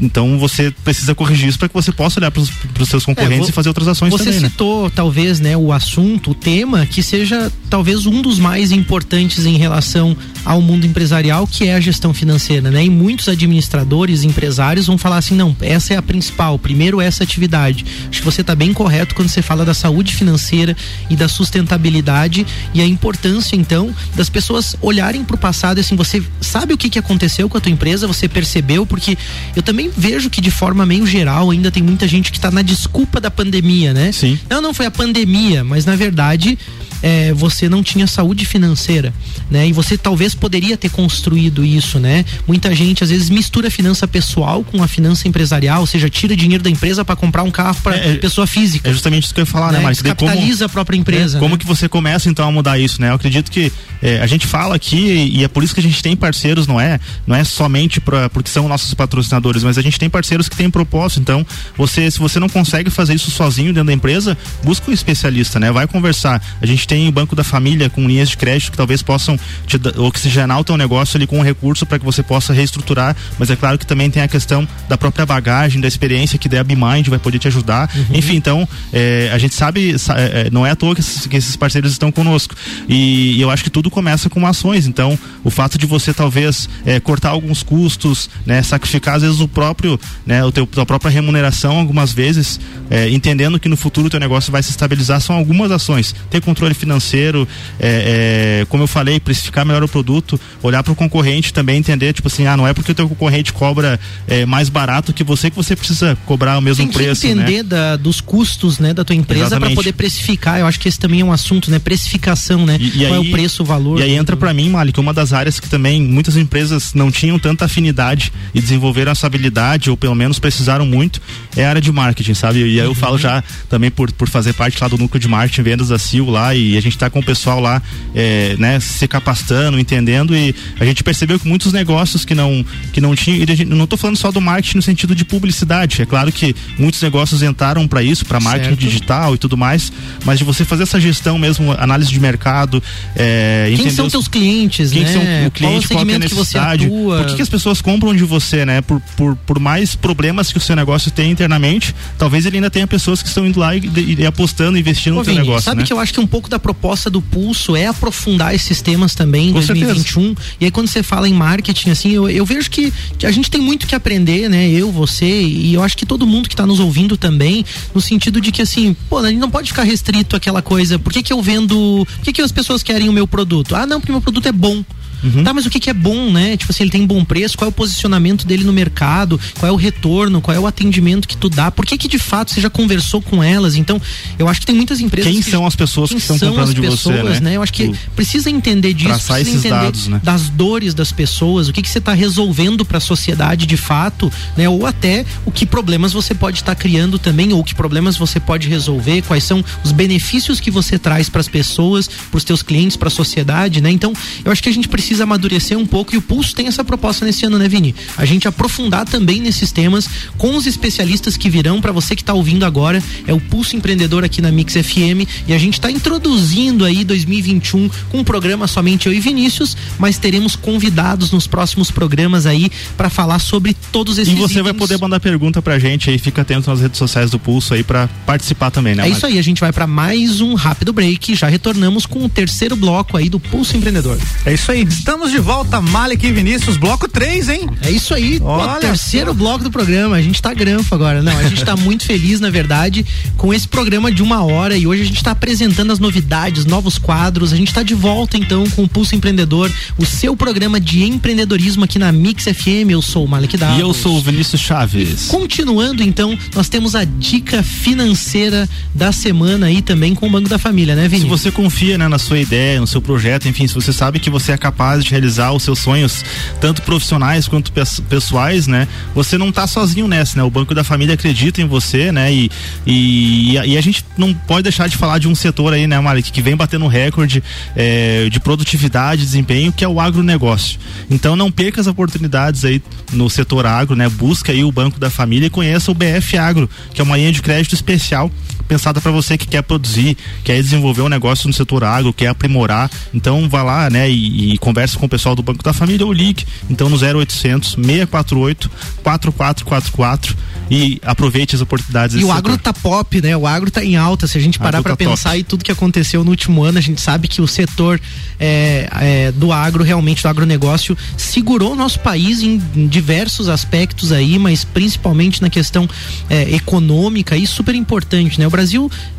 então 0.00 0.36
você 0.36 0.74
precisa 0.82 1.14
corrigir 1.14 1.48
isso 1.48 1.58
para 1.58 1.68
que 1.68 1.74
você 1.74 1.92
possa 1.92 2.18
olhar 2.18 2.30
para 2.30 2.40
os 2.40 2.88
seus 2.88 3.04
concorrentes 3.04 3.48
é, 3.48 3.50
e 3.50 3.52
fazer 3.52 3.68
outras 3.68 3.86
ações 3.86 4.10
você 4.10 4.24
também. 4.24 4.40
Você 4.40 4.44
né? 4.44 4.50
citou 4.50 4.84
né? 4.84 4.92
talvez 4.94 5.38
né, 5.38 5.56
o 5.56 5.72
assunto, 5.72 6.32
o 6.32 6.34
tema 6.34 6.84
que 6.86 7.02
seja 7.02 7.50
talvez 7.70 8.04
um 8.04 8.20
dos 8.20 8.38
mais 8.38 8.72
importantes 8.72 9.46
em 9.46 9.56
relação 9.56 10.16
ao 10.44 10.60
mundo 10.60 10.86
empresarial, 10.86 11.46
que 11.46 11.68
é 11.68 11.74
a 11.74 11.80
gestão 11.80 12.12
financeira, 12.12 12.70
né? 12.70 12.84
E 12.84 12.90
muitos 12.90 13.28
administradores, 13.28 14.24
empresários 14.24 14.86
vão 14.86 14.98
falar 14.98 15.18
assim, 15.18 15.34
não, 15.34 15.56
essa 15.60 15.94
é 15.94 15.96
a 15.96 16.02
principal, 16.02 16.58
primeiro 16.58 17.00
essa 17.00 17.22
atividade. 17.22 17.84
Acho 18.08 18.20
que 18.20 18.24
você 18.24 18.40
está 18.40 18.54
bem 18.54 18.72
correto 18.72 19.14
quando 19.14 19.28
você 19.28 19.42
fala 19.42 19.64
da 19.64 19.74
saúde 19.74 20.14
financeira 20.14 20.76
e 21.08 21.16
da 21.16 21.28
sustentabilidade 21.28 22.46
e 22.74 22.80
a 22.80 22.86
importância 22.86 23.56
então 23.56 23.94
das 24.14 24.28
pessoas 24.28 24.76
olharem 24.80 25.24
para 25.24 25.36
o 25.36 25.38
passado, 25.38 25.78
assim, 25.78 25.96
você 25.96 26.22
sabe 26.40 26.74
o 26.74 26.78
que 26.78 26.90
que 26.90 26.98
aconteceu 26.98 27.48
com 27.48 27.58
a 27.58 27.60
tua 27.60 27.72
empresa, 27.72 28.06
você 28.06 28.28
percebeu, 28.28 28.84
porque 28.84 29.16
eu 29.54 29.62
também 29.62 29.90
vejo 29.96 30.28
que 30.30 30.40
de 30.40 30.50
forma 30.50 30.84
meio 30.84 31.06
geral 31.06 31.50
ainda 31.50 31.70
tem 31.70 31.82
muita 31.82 32.06
gente 32.08 32.30
que 32.30 32.38
está 32.38 32.50
na 32.50 32.62
desculpa 32.62 33.20
da 33.20 33.30
pandemia, 33.30 33.92
né? 33.92 34.12
Sim. 34.12 34.38
Não, 34.48 34.60
não 34.60 34.74
foi 34.74 34.86
a 34.86 34.90
pandemia, 34.90 35.64
mas 35.64 35.84
na 35.84 35.96
verdade 35.96 36.58
é, 37.02 37.32
você 37.32 37.68
não 37.68 37.82
tinha 37.82 38.06
saúde 38.06 38.46
financeira, 38.46 39.12
né? 39.50 39.66
E 39.66 39.72
você 39.72 39.98
talvez 39.98 40.34
poderia 40.34 40.76
ter 40.76 40.90
construído 40.90 41.64
isso, 41.64 41.98
né? 41.98 42.24
Muita 42.46 42.74
gente 42.74 43.02
às 43.02 43.10
vezes 43.10 43.28
mistura 43.28 43.68
a 43.68 43.70
finança 43.70 44.06
pessoal 44.06 44.62
com 44.62 44.82
a 44.82 44.88
finança 44.88 45.26
empresarial, 45.26 45.80
ou 45.80 45.86
seja, 45.86 46.08
tira 46.08 46.36
dinheiro 46.36 46.62
da 46.62 46.70
empresa 46.70 47.04
para 47.04 47.16
comprar 47.16 47.42
um 47.42 47.50
carro 47.50 47.80
para 47.82 47.96
é, 47.96 48.12
é, 48.12 48.16
pessoa 48.16 48.46
física. 48.46 48.88
É 48.88 48.92
justamente 48.92 49.24
isso 49.24 49.34
que 49.34 49.40
eu 49.40 49.42
ia 49.42 49.46
falar, 49.46 49.72
né, 49.72 49.78
né? 49.78 49.84
Mas 49.84 50.00
capitaliza 50.00 50.58
como, 50.58 50.66
a 50.66 50.68
própria 50.68 50.96
empresa. 50.96 51.38
É, 51.38 51.40
como 51.40 51.54
né? 51.54 51.58
que 51.58 51.66
você 51.66 51.88
começa 51.88 52.28
então 52.28 52.46
a 52.46 52.52
mudar 52.52 52.78
isso, 52.78 53.00
né? 53.00 53.10
Eu 53.10 53.14
acredito 53.14 53.50
que 53.50 53.72
é, 54.00 54.20
a 54.20 54.26
gente 54.26 54.46
fala 54.46 54.74
aqui 54.74 55.30
e 55.32 55.44
é 55.44 55.48
por 55.48 55.62
isso 55.62 55.74
que 55.74 55.80
a 55.80 55.82
gente 55.82 56.02
tem 56.02 56.14
parceiros, 56.14 56.66
não 56.66 56.80
é? 56.80 57.00
Não 57.26 57.34
é 57.34 57.44
somente 57.44 58.00
pra, 58.00 58.28
porque 58.30 58.50
são 58.50 58.68
nossos 58.68 58.94
patrocinadores, 58.94 59.62
mas 59.62 59.78
a 59.78 59.82
gente 59.82 59.98
tem 59.98 60.08
parceiros 60.08 60.48
que 60.48 60.56
têm 60.56 60.70
propósito. 60.70 61.20
Então, 61.20 61.46
você, 61.76 62.10
se 62.10 62.18
você 62.18 62.38
não 62.38 62.48
consegue 62.48 62.90
fazer 62.90 63.14
isso 63.14 63.30
sozinho 63.30 63.72
dentro 63.72 63.86
da 63.86 63.92
empresa, 63.92 64.36
busca 64.62 64.90
um 64.90 64.94
especialista, 64.94 65.58
né? 65.58 65.70
Vai 65.72 65.86
conversar. 65.86 66.42
A 66.60 66.66
gente 66.66 66.86
tem 66.92 67.08
o 67.08 67.12
Banco 67.12 67.34
da 67.34 67.42
Família 67.42 67.88
com 67.88 68.06
linhas 68.06 68.28
de 68.28 68.36
crédito 68.36 68.70
que 68.70 68.76
talvez 68.76 69.00
possam 69.00 69.40
te 69.66 69.80
oxigenar 69.96 70.60
o 70.60 70.64
teu 70.64 70.76
negócio 70.76 71.16
ali 71.16 71.26
com 71.26 71.38
um 71.38 71.42
recurso 71.42 71.86
para 71.86 71.98
que 71.98 72.04
você 72.04 72.22
possa 72.22 72.52
reestruturar, 72.52 73.16
mas 73.38 73.48
é 73.48 73.56
claro 73.56 73.78
que 73.78 73.86
também 73.86 74.10
tem 74.10 74.22
a 74.22 74.28
questão 74.28 74.68
da 74.90 74.98
própria 74.98 75.24
bagagem, 75.24 75.80
da 75.80 75.88
experiência 75.88 76.38
que 76.38 76.54
a 76.54 76.62
BeMind 76.62 77.08
vai 77.08 77.18
poder 77.18 77.38
te 77.38 77.48
ajudar. 77.48 77.90
Uhum. 77.96 78.18
Enfim, 78.18 78.36
então, 78.36 78.68
é, 78.92 79.30
a 79.32 79.38
gente 79.38 79.54
sabe, 79.54 79.96
é, 80.16 80.50
não 80.50 80.66
é 80.66 80.72
à 80.72 80.76
toa 80.76 80.94
que 80.94 81.00
esses, 81.00 81.26
que 81.26 81.34
esses 81.34 81.56
parceiros 81.56 81.92
estão 81.92 82.12
conosco. 82.12 82.54
E, 82.86 83.38
e, 83.38 83.40
eu 83.40 83.48
acho 83.48 83.64
que 83.64 83.70
tudo 83.70 83.90
começa 83.90 84.28
com 84.28 84.46
ações. 84.46 84.86
Então, 84.86 85.18
o 85.42 85.48
fato 85.48 85.78
de 85.78 85.86
você 85.86 86.12
talvez 86.12 86.68
é, 86.84 87.00
cortar 87.00 87.30
alguns 87.30 87.62
custos, 87.62 88.28
né, 88.44 88.62
sacrificar 88.62 89.14
às 89.14 89.22
vezes 89.22 89.40
o 89.40 89.48
próprio, 89.48 89.98
né, 90.26 90.44
o 90.44 90.52
teu, 90.52 90.68
a 90.76 90.84
própria 90.84 91.10
remuneração 91.10 91.78
algumas 91.78 92.12
vezes, 92.12 92.60
é, 92.90 93.08
entendendo 93.08 93.58
que 93.58 93.66
no 93.66 93.78
futuro 93.78 94.08
o 94.08 94.10
teu 94.10 94.20
negócio 94.20 94.52
vai 94.52 94.62
se 94.62 94.68
estabilizar, 94.68 95.22
são 95.22 95.36
algumas 95.36 95.70
ações. 95.70 96.14
Ter 96.28 96.42
controle 96.42 96.74
financeiro 96.82 97.46
é, 97.78 98.60
é, 98.62 98.66
como 98.66 98.82
eu 98.82 98.86
falei, 98.88 99.20
precificar 99.20 99.64
melhor 99.64 99.84
o 99.84 99.88
produto, 99.88 100.38
olhar 100.62 100.82
para 100.82 100.92
o 100.92 100.96
concorrente 100.96 101.52
também, 101.52 101.78
entender, 101.78 102.12
tipo 102.12 102.26
assim, 102.26 102.46
ah, 102.46 102.56
não 102.56 102.66
é 102.66 102.74
porque 102.74 102.90
o 102.90 102.94
teu 102.94 103.08
concorrente 103.08 103.52
cobra 103.52 104.00
é, 104.26 104.44
mais 104.44 104.68
barato 104.68 105.12
que 105.12 105.22
você 105.22 105.50
que 105.50 105.56
você 105.56 105.76
precisa 105.76 106.18
cobrar 106.26 106.58
o 106.58 106.60
mesmo 106.60 106.84
Tem 106.84 106.92
preço. 106.92 107.22
Tem 107.22 107.34
que 107.34 107.40
entender 107.40 107.58
né? 107.58 107.62
da, 107.62 107.96
dos 107.96 108.20
custos, 108.20 108.78
né, 108.78 108.92
da 108.92 109.04
tua 109.04 109.14
empresa 109.14 109.58
para 109.58 109.70
poder 109.70 109.92
precificar. 109.92 110.58
Eu 110.58 110.66
acho 110.66 110.80
que 110.80 110.88
esse 110.88 110.98
também 110.98 111.20
é 111.20 111.24
um 111.24 111.32
assunto, 111.32 111.70
né, 111.70 111.78
precificação, 111.78 112.66
né? 112.66 112.76
E, 112.80 112.86
e 112.86 113.06
Qual 113.06 113.20
aí, 113.20 113.26
é 113.26 113.28
o 113.28 113.30
preço, 113.30 113.62
o 113.62 113.66
valor. 113.66 114.00
E 114.00 114.02
aí 114.02 114.14
entra 114.14 114.36
para 114.36 114.52
mim, 114.52 114.68
Malik, 114.70 114.98
uma 114.98 115.12
das 115.12 115.32
áreas 115.32 115.60
que 115.60 115.68
também 115.68 116.02
muitas 116.02 116.36
empresas 116.36 116.94
não 116.94 117.10
tinham 117.10 117.38
tanta 117.38 117.66
afinidade 117.66 118.32
e 118.54 118.60
desenvolveram 118.60 119.12
essa 119.12 119.26
habilidade 119.26 119.90
ou 119.90 119.96
pelo 119.96 120.14
menos 120.14 120.38
precisaram 120.38 120.84
muito 120.86 121.20
é 121.56 121.64
a 121.64 121.68
área 121.68 121.80
de 121.80 121.92
marketing, 121.92 122.34
sabe? 122.34 122.60
E 122.60 122.62
aí 122.62 122.78
eu 122.78 122.88
uhum. 122.88 122.94
falo 122.94 123.18
já 123.18 123.42
também 123.68 123.90
por, 123.90 124.10
por 124.12 124.28
fazer 124.28 124.52
parte 124.52 124.78
lá 124.80 124.88
do 124.88 124.98
núcleo 124.98 125.20
de 125.20 125.28
marketing 125.28 125.62
vendas 125.62 125.88
da 125.88 125.98
Sil 126.00 126.26
lá 126.30 126.54
e 126.54 126.61
a 126.76 126.80
gente 126.80 126.96
tá 126.96 127.10
com 127.10 127.20
o 127.20 127.24
pessoal 127.24 127.60
lá, 127.60 127.82
é, 128.14 128.56
né, 128.58 128.80
se 128.80 129.06
capacitando, 129.08 129.78
entendendo 129.78 130.34
e 130.34 130.54
a 130.78 130.84
gente 130.84 131.02
percebeu 131.02 131.38
que 131.38 131.46
muitos 131.46 131.72
negócios 131.72 132.24
que 132.24 132.34
não 132.34 132.64
que 132.92 133.00
não 133.00 133.14
tinham, 133.14 133.46
não 133.66 133.84
estou 133.84 133.98
falando 133.98 134.16
só 134.16 134.30
do 134.30 134.40
marketing 134.40 134.76
no 134.78 134.82
sentido 134.82 135.14
de 135.14 135.24
publicidade, 135.24 136.02
é 136.02 136.06
claro 136.06 136.30
que 136.32 136.54
muitos 136.78 137.00
negócios 137.02 137.42
entraram 137.42 137.86
para 137.86 138.02
isso, 138.02 138.24
para 138.24 138.40
marketing 138.40 138.68
certo. 138.68 138.80
digital 138.80 139.34
e 139.34 139.38
tudo 139.38 139.56
mais, 139.56 139.92
mas 140.24 140.38
de 140.38 140.44
você 140.44 140.64
fazer 140.64 140.84
essa 140.84 141.00
gestão 141.00 141.38
mesmo, 141.38 141.72
análise 141.72 142.10
de 142.10 142.20
mercado, 142.20 142.82
é, 143.16 143.72
quem 143.76 143.90
são 143.90 144.06
os, 144.06 144.12
teus 144.12 144.28
clientes, 144.28 144.90
quem 144.90 145.02
né? 145.02 145.12
são 145.12 145.22
o 145.46 145.50
cliente, 145.50 145.88
qual, 145.88 146.08
é 146.08 146.14
a 146.14 146.18
necessidade, 146.18 146.88
por 146.88 147.26
que, 147.26 147.36
que, 147.36 147.42
as 147.42 147.48
pessoas 147.48 147.80
compram 147.80 148.14
de 148.14 148.24
você, 148.24 148.64
né? 148.64 148.80
Por, 148.80 149.00
por, 149.16 149.36
por 149.36 149.58
mais 149.58 149.94
problemas 149.94 150.52
que 150.52 150.58
o 150.58 150.60
seu 150.60 150.76
negócio 150.76 151.10
tem 151.10 151.30
internamente, 151.30 151.94
talvez 152.18 152.46
ele 152.46 152.56
ainda 152.56 152.70
tenha 152.70 152.86
pessoas 152.86 153.22
que 153.22 153.28
estão 153.28 153.46
indo 153.46 153.58
lá 153.58 153.74
e, 153.74 153.80
e, 153.80 154.16
e 154.20 154.26
apostando, 154.26 154.78
investindo 154.78 155.14
no 155.14 155.24
seu 155.24 155.34
negócio. 155.34 155.62
Sabe 155.62 155.80
né? 155.80 155.86
que 155.86 155.92
eu 155.92 155.98
acho 155.98 156.12
que 156.12 156.20
um 156.20 156.26
pouco 156.26 156.48
da 156.52 156.58
proposta 156.58 157.10
do 157.10 157.20
pulso 157.20 157.74
é 157.74 157.86
aprofundar 157.86 158.54
esses 158.54 158.80
temas 158.80 159.14
também 159.14 159.48
em 159.48 159.52
2021. 159.52 160.22
Certeza. 160.22 160.56
E 160.60 160.64
aí 160.66 160.70
quando 160.70 160.88
você 160.88 161.02
fala 161.02 161.28
em 161.28 161.32
marketing, 161.32 161.90
assim, 161.90 162.10
eu, 162.12 162.28
eu 162.28 162.44
vejo 162.46 162.70
que, 162.70 162.92
que, 163.18 163.26
a 163.26 163.30
gente 163.30 163.50
tem 163.50 163.60
muito 163.60 163.86
que 163.86 163.94
aprender, 163.94 164.48
né? 164.48 164.68
Eu, 164.68 164.90
você 164.90 165.26
e 165.26 165.74
eu 165.74 165.82
acho 165.82 165.96
que 165.96 166.06
todo 166.06 166.26
mundo 166.26 166.48
que 166.48 166.54
está 166.54 166.66
nos 166.66 166.80
ouvindo 166.80 167.16
também, 167.16 167.64
no 167.94 168.00
sentido 168.00 168.40
de 168.40 168.52
que 168.52 168.62
assim, 168.62 168.96
pô, 169.08 169.18
a 169.18 169.28
gente 169.28 169.40
não 169.40 169.50
pode 169.50 169.68
ficar 169.68 169.82
restrito 169.82 170.36
àquela 170.36 170.62
coisa. 170.62 170.98
Por 170.98 171.12
que, 171.12 171.22
que 171.22 171.32
eu 171.32 171.42
vendo. 171.42 172.06
Por 172.16 172.24
que, 172.24 172.32
que 172.32 172.42
as 172.42 172.52
pessoas 172.52 172.82
querem 172.82 173.08
o 173.08 173.12
meu 173.12 173.26
produto? 173.26 173.74
Ah, 173.74 173.86
não, 173.86 174.00
porque 174.00 174.12
meu 174.12 174.20
produto 174.20 174.46
é 174.46 174.52
bom. 174.52 174.84
Uhum. 175.22 175.44
Tá, 175.44 175.54
mas 175.54 175.66
o 175.66 175.70
que, 175.70 175.78
que 175.78 175.90
é 175.90 175.94
bom, 175.94 176.30
né? 176.30 176.56
Tipo 176.56 176.72
assim, 176.72 176.84
ele 176.84 176.90
tem 176.90 177.06
bom 177.06 177.24
preço, 177.24 177.56
qual 177.56 177.66
é 177.66 177.70
o 177.70 177.72
posicionamento 177.72 178.46
dele 178.46 178.64
no 178.64 178.72
mercado, 178.72 179.38
qual 179.58 179.70
é 179.70 179.72
o 179.72 179.76
retorno, 179.76 180.40
qual 180.40 180.56
é 180.56 180.60
o 180.60 180.66
atendimento 180.66 181.28
que 181.28 181.36
tu 181.36 181.48
dá, 181.48 181.70
por 181.70 181.86
que 181.86 181.96
que 181.96 182.08
de 182.08 182.18
fato 182.18 182.50
você 182.50 182.60
já 182.60 182.70
conversou 182.70 183.22
com 183.22 183.42
elas? 183.42 183.76
Então, 183.76 184.00
eu 184.38 184.48
acho 184.48 184.60
que 184.60 184.66
tem 184.66 184.74
muitas 184.74 185.00
empresas. 185.00 185.30
Quem 185.30 185.42
que, 185.42 185.50
são 185.50 185.66
as 185.66 185.76
pessoas 185.76 186.10
que 186.10 186.16
estão 186.18 186.38
comprando 186.38 186.74
de 186.74 186.80
pessoas, 186.80 187.20
você, 187.20 187.22
né? 187.34 187.40
né? 187.40 187.56
Eu 187.56 187.62
acho 187.62 187.72
que 187.72 187.92
precisa 188.16 188.50
entender 188.50 188.92
disso, 188.92 189.08
Traçar 189.08 189.36
precisa 189.36 189.58
esses 189.58 189.66
entender 189.66 189.84
dados, 189.84 190.08
né? 190.08 190.20
das 190.22 190.48
dores 190.48 190.94
das 190.94 191.12
pessoas, 191.12 191.68
o 191.68 191.72
que 191.72 191.82
que 191.82 191.88
você 191.88 191.98
está 191.98 192.12
resolvendo 192.12 192.84
para 192.84 192.98
a 192.98 193.00
sociedade 193.00 193.66
de 193.66 193.76
fato, 193.76 194.32
né? 194.56 194.68
Ou 194.68 194.86
até 194.86 195.24
o 195.44 195.50
que 195.50 195.64
problemas 195.64 196.12
você 196.12 196.34
pode 196.34 196.58
estar 196.58 196.74
tá 196.74 196.80
criando 196.80 197.18
também, 197.18 197.52
ou 197.52 197.62
que 197.62 197.74
problemas 197.74 198.16
você 198.16 198.40
pode 198.40 198.68
resolver, 198.68 199.22
quais 199.22 199.44
são 199.44 199.64
os 199.84 199.92
benefícios 199.92 200.60
que 200.60 200.70
você 200.70 200.98
traz 200.98 201.28
para 201.28 201.40
as 201.40 201.48
pessoas, 201.48 202.08
para 202.08 202.38
os 202.38 202.44
teus 202.44 202.62
clientes, 202.62 202.96
para 202.96 203.08
a 203.08 203.10
sociedade, 203.10 203.80
né? 203.80 203.90
Então, 203.90 204.12
eu 204.44 204.50
acho 204.50 204.62
que 204.62 204.68
a 204.68 204.72
gente 204.72 204.88
precisa 204.88 205.11
amadurecer 205.20 205.76
um 205.78 205.86
pouco 205.86 206.14
e 206.14 206.18
o 206.18 206.22
Pulso 206.22 206.54
tem 206.54 206.66
essa 206.66 206.82
proposta 206.84 207.24
nesse 207.24 207.44
ano, 207.44 207.58
né, 207.58 207.68
Vini? 207.68 207.94
A 208.16 208.24
gente 208.24 208.46
aprofundar 208.48 209.04
também 209.04 209.40
nesses 209.40 209.70
temas 209.72 210.08
com 210.38 210.56
os 210.56 210.66
especialistas 210.66 211.36
que 211.36 211.50
virão 211.50 211.80
para 211.80 211.92
você 211.92 212.14
que 212.16 212.22
está 212.22 212.32
ouvindo 212.34 212.64
agora. 212.64 213.02
É 213.26 213.32
o 213.32 213.40
Pulso 213.40 213.76
Empreendedor 213.76 214.24
aqui 214.24 214.40
na 214.40 214.50
Mix 214.52 214.74
FM 214.74 215.26
e 215.46 215.52
a 215.52 215.58
gente 215.58 215.74
está 215.74 215.90
introduzindo 215.90 216.84
aí 216.84 217.04
2021 217.04 217.90
com 218.10 218.18
um 218.18 218.24
programa 218.24 218.66
somente 218.66 219.06
eu 219.06 219.12
e 219.12 219.20
Vinícius, 219.20 219.76
mas 219.98 220.18
teremos 220.18 220.56
convidados 220.56 221.30
nos 221.30 221.46
próximos 221.46 221.90
programas 221.90 222.46
aí 222.46 222.70
para 222.96 223.10
falar 223.10 223.38
sobre 223.38 223.74
todos 223.90 224.18
esses 224.18 224.32
E 224.32 224.36
você 224.36 224.52
itens. 224.54 224.64
vai 224.64 224.74
poder 224.74 224.98
mandar 224.98 225.20
pergunta 225.20 225.60
pra 225.60 225.78
gente 225.78 226.10
aí, 226.10 226.18
fica 226.18 226.42
atento 226.42 226.70
nas 226.70 226.80
redes 226.80 226.98
sociais 226.98 227.30
do 227.30 227.38
Pulso 227.38 227.74
aí 227.74 227.82
para 227.82 228.08
participar 228.26 228.70
também, 228.70 228.94
né? 228.94 229.06
É 229.06 229.10
isso 229.10 229.26
aí, 229.26 229.38
a 229.38 229.42
gente 229.42 229.60
vai 229.60 229.72
para 229.72 229.86
mais 229.86 230.40
um 230.40 230.54
rápido 230.54 230.92
break, 230.92 231.34
já 231.34 231.48
retornamos 231.48 232.06
com 232.06 232.24
o 232.24 232.28
terceiro 232.28 232.76
bloco 232.76 233.16
aí 233.16 233.28
do 233.28 233.40
Pulso 233.40 233.76
Empreendedor. 233.76 234.18
É 234.46 234.54
isso 234.54 234.70
aí. 234.70 234.86
Estamos 235.02 235.32
de 235.32 235.40
volta, 235.40 235.80
Malik 235.80 236.24
e 236.24 236.30
Vinícius, 236.30 236.76
bloco 236.76 237.08
3, 237.08 237.48
hein? 237.48 237.68
É 237.82 237.90
isso 237.90 238.14
aí, 238.14 238.38
Olha 238.40 238.76
o 238.76 238.80
terceiro 238.80 239.34
bloco 239.34 239.64
do 239.64 239.70
programa. 239.70 240.14
A 240.14 240.22
gente 240.22 240.40
tá 240.40 240.54
granfo 240.54 240.94
agora. 240.94 241.20
Não, 241.20 241.36
a 241.36 241.42
gente 241.42 241.64
tá 241.64 241.74
muito 241.76 242.04
feliz, 242.04 242.38
na 242.38 242.50
verdade, 242.50 243.04
com 243.36 243.52
esse 243.52 243.66
programa 243.66 244.12
de 244.12 244.22
uma 244.22 244.44
hora 244.44 244.76
e 244.76 244.86
hoje 244.86 245.02
a 245.02 245.04
gente 245.04 245.20
tá 245.20 245.32
apresentando 245.32 245.92
as 245.92 245.98
novidades, 245.98 246.64
novos 246.64 246.98
quadros. 246.98 247.52
A 247.52 247.56
gente 247.56 247.74
tá 247.74 247.82
de 247.82 247.94
volta 247.94 248.38
então 248.38 248.64
com 248.70 248.84
o 248.84 248.88
Pulso 248.88 249.16
Empreendedor, 249.16 249.72
o 249.98 250.06
seu 250.06 250.36
programa 250.36 250.78
de 250.78 251.02
empreendedorismo 251.02 251.82
aqui 251.82 251.98
na 251.98 252.12
Mix 252.12 252.44
FM. 252.44 252.90
Eu 252.90 253.02
sou 253.02 253.24
o 253.24 253.28
Malik 253.28 253.56
Davos. 253.56 253.78
E 253.78 253.80
eu 253.80 253.92
sou 253.92 254.16
o 254.16 254.22
Vinícius 254.22 254.60
Chaves. 254.60 255.26
Continuando 255.26 256.00
então, 256.04 256.38
nós 256.54 256.68
temos 256.68 256.94
a 256.94 257.02
dica 257.02 257.60
financeira 257.64 258.68
da 258.94 259.10
semana 259.10 259.66
aí 259.66 259.82
também 259.82 260.14
com 260.14 260.28
o 260.28 260.30
Banco 260.30 260.48
da 260.48 260.58
Família, 260.58 260.94
né, 260.94 261.08
Vinícius? 261.08 261.40
Se 261.40 261.44
você 261.44 261.50
confia 261.50 261.98
né, 261.98 262.06
na 262.06 262.20
sua 262.20 262.38
ideia, 262.38 262.80
no 262.80 262.86
seu 262.86 263.02
projeto, 263.02 263.48
enfim, 263.48 263.66
se 263.66 263.74
você 263.74 263.92
sabe 263.92 264.20
que 264.20 264.30
você 264.30 264.52
é 264.52 264.56
capaz 264.56 264.91
de 264.98 265.10
realizar 265.10 265.52
os 265.52 265.62
seus 265.62 265.78
sonhos, 265.78 266.24
tanto 266.60 266.82
profissionais 266.82 267.48
quanto 267.48 267.72
pessoais, 268.08 268.66
né? 268.66 268.88
Você 269.14 269.38
não 269.38 269.48
está 269.48 269.66
sozinho 269.66 270.08
nessa, 270.08 270.36
né? 270.36 270.42
O 270.42 270.50
Banco 270.50 270.74
da 270.74 270.84
Família 270.84 271.14
acredita 271.14 271.60
em 271.60 271.66
você, 271.66 272.12
né? 272.12 272.32
E, 272.32 272.50
e, 272.86 273.54
e, 273.54 273.76
a 273.76 273.80
gente 273.80 274.04
não 274.16 274.32
pode 274.34 274.64
deixar 274.64 274.88
de 274.88 274.96
falar 274.96 275.18
de 275.18 275.28
um 275.28 275.34
setor 275.34 275.72
aí, 275.72 275.86
né, 275.86 275.98
Malik, 276.00 276.30
que 276.30 276.42
vem 276.42 276.56
batendo 276.56 276.86
recorde 276.86 277.42
é, 277.76 278.28
de 278.30 278.40
produtividade, 278.40 279.22
desempenho, 279.22 279.72
que 279.72 279.84
é 279.84 279.88
o 279.88 280.00
agronegócio. 280.00 280.78
Então 281.10 281.36
não 281.36 281.50
perca 281.50 281.80
as 281.80 281.86
oportunidades 281.86 282.64
aí 282.64 282.82
no 283.12 283.28
setor 283.28 283.66
agro, 283.66 283.96
né? 283.96 284.08
Busca 284.08 284.52
aí 284.52 284.64
o 284.64 284.72
Banco 284.72 284.98
da 284.98 285.10
Família 285.10 285.46
e 285.46 285.50
conheça 285.50 285.90
o 285.90 285.94
BF 285.94 286.36
Agro, 286.36 286.68
que 286.92 287.00
é 287.00 287.04
uma 287.04 287.16
linha 287.16 287.32
de 287.32 287.42
crédito 287.42 287.74
especial 287.74 288.30
pensada 288.62 289.00
para 289.00 289.10
você 289.10 289.36
que 289.36 289.46
quer 289.46 289.62
produzir, 289.62 290.16
quer 290.44 290.60
desenvolver 290.62 291.02
um 291.02 291.08
negócio 291.08 291.46
no 291.46 291.52
setor 291.52 291.84
agro, 291.84 292.12
quer 292.12 292.28
aprimorar. 292.28 292.90
Então 293.12 293.48
vá 293.48 293.62
lá, 293.62 293.90
né, 293.90 294.10
e, 294.10 294.54
e 294.54 294.58
converse 294.58 294.96
com 294.96 295.06
o 295.06 295.08
pessoal 295.08 295.34
do 295.34 295.42
Banco 295.42 295.62
da 295.62 295.72
Família 295.72 296.06
ou 296.06 296.12
ligue 296.12 296.44
então 296.68 296.88
no 296.88 296.96
0800 296.96 297.72
648 297.74 298.70
4444 299.02 300.36
e 300.70 300.98
aproveite 301.04 301.54
as 301.54 301.60
oportunidades. 301.60 302.16
E 302.18 302.24
o 302.24 302.32
agro 302.32 302.56
tá 302.56 302.72
pop, 302.72 303.20
né? 303.20 303.36
O 303.36 303.46
agro 303.46 303.70
tá 303.70 303.84
em 303.84 303.96
alta. 303.96 304.26
Se 304.26 304.38
a 304.38 304.40
gente 304.40 304.58
parar 304.58 304.82
para 304.82 304.92
tá 304.92 304.96
pensar 304.96 305.30
top. 305.30 305.40
em 305.40 305.44
tudo 305.44 305.64
que 305.64 305.72
aconteceu 305.72 306.24
no 306.24 306.30
último 306.30 306.62
ano, 306.62 306.78
a 306.78 306.80
gente 306.80 306.98
sabe 307.00 307.28
que 307.28 307.42
o 307.42 307.46
setor 307.46 308.00
é, 308.40 308.88
é, 309.00 309.32
do 309.32 309.52
agro, 309.52 309.84
realmente 309.84 310.22
do 310.22 310.28
agronegócio, 310.28 310.96
segurou 311.16 311.72
o 311.72 311.76
nosso 311.76 312.00
país 312.00 312.42
em, 312.42 312.62
em 312.74 312.86
diversos 312.86 313.50
aspectos 313.50 314.12
aí, 314.12 314.38
mas 314.38 314.64
principalmente 314.64 315.42
na 315.42 315.50
questão 315.50 315.86
é, 316.30 316.54
econômica 316.54 317.36
e 317.36 317.46
super 317.46 317.74
importante, 317.74 318.40
né? 318.40 318.46
O 318.46 318.50
Brasil 318.50 318.61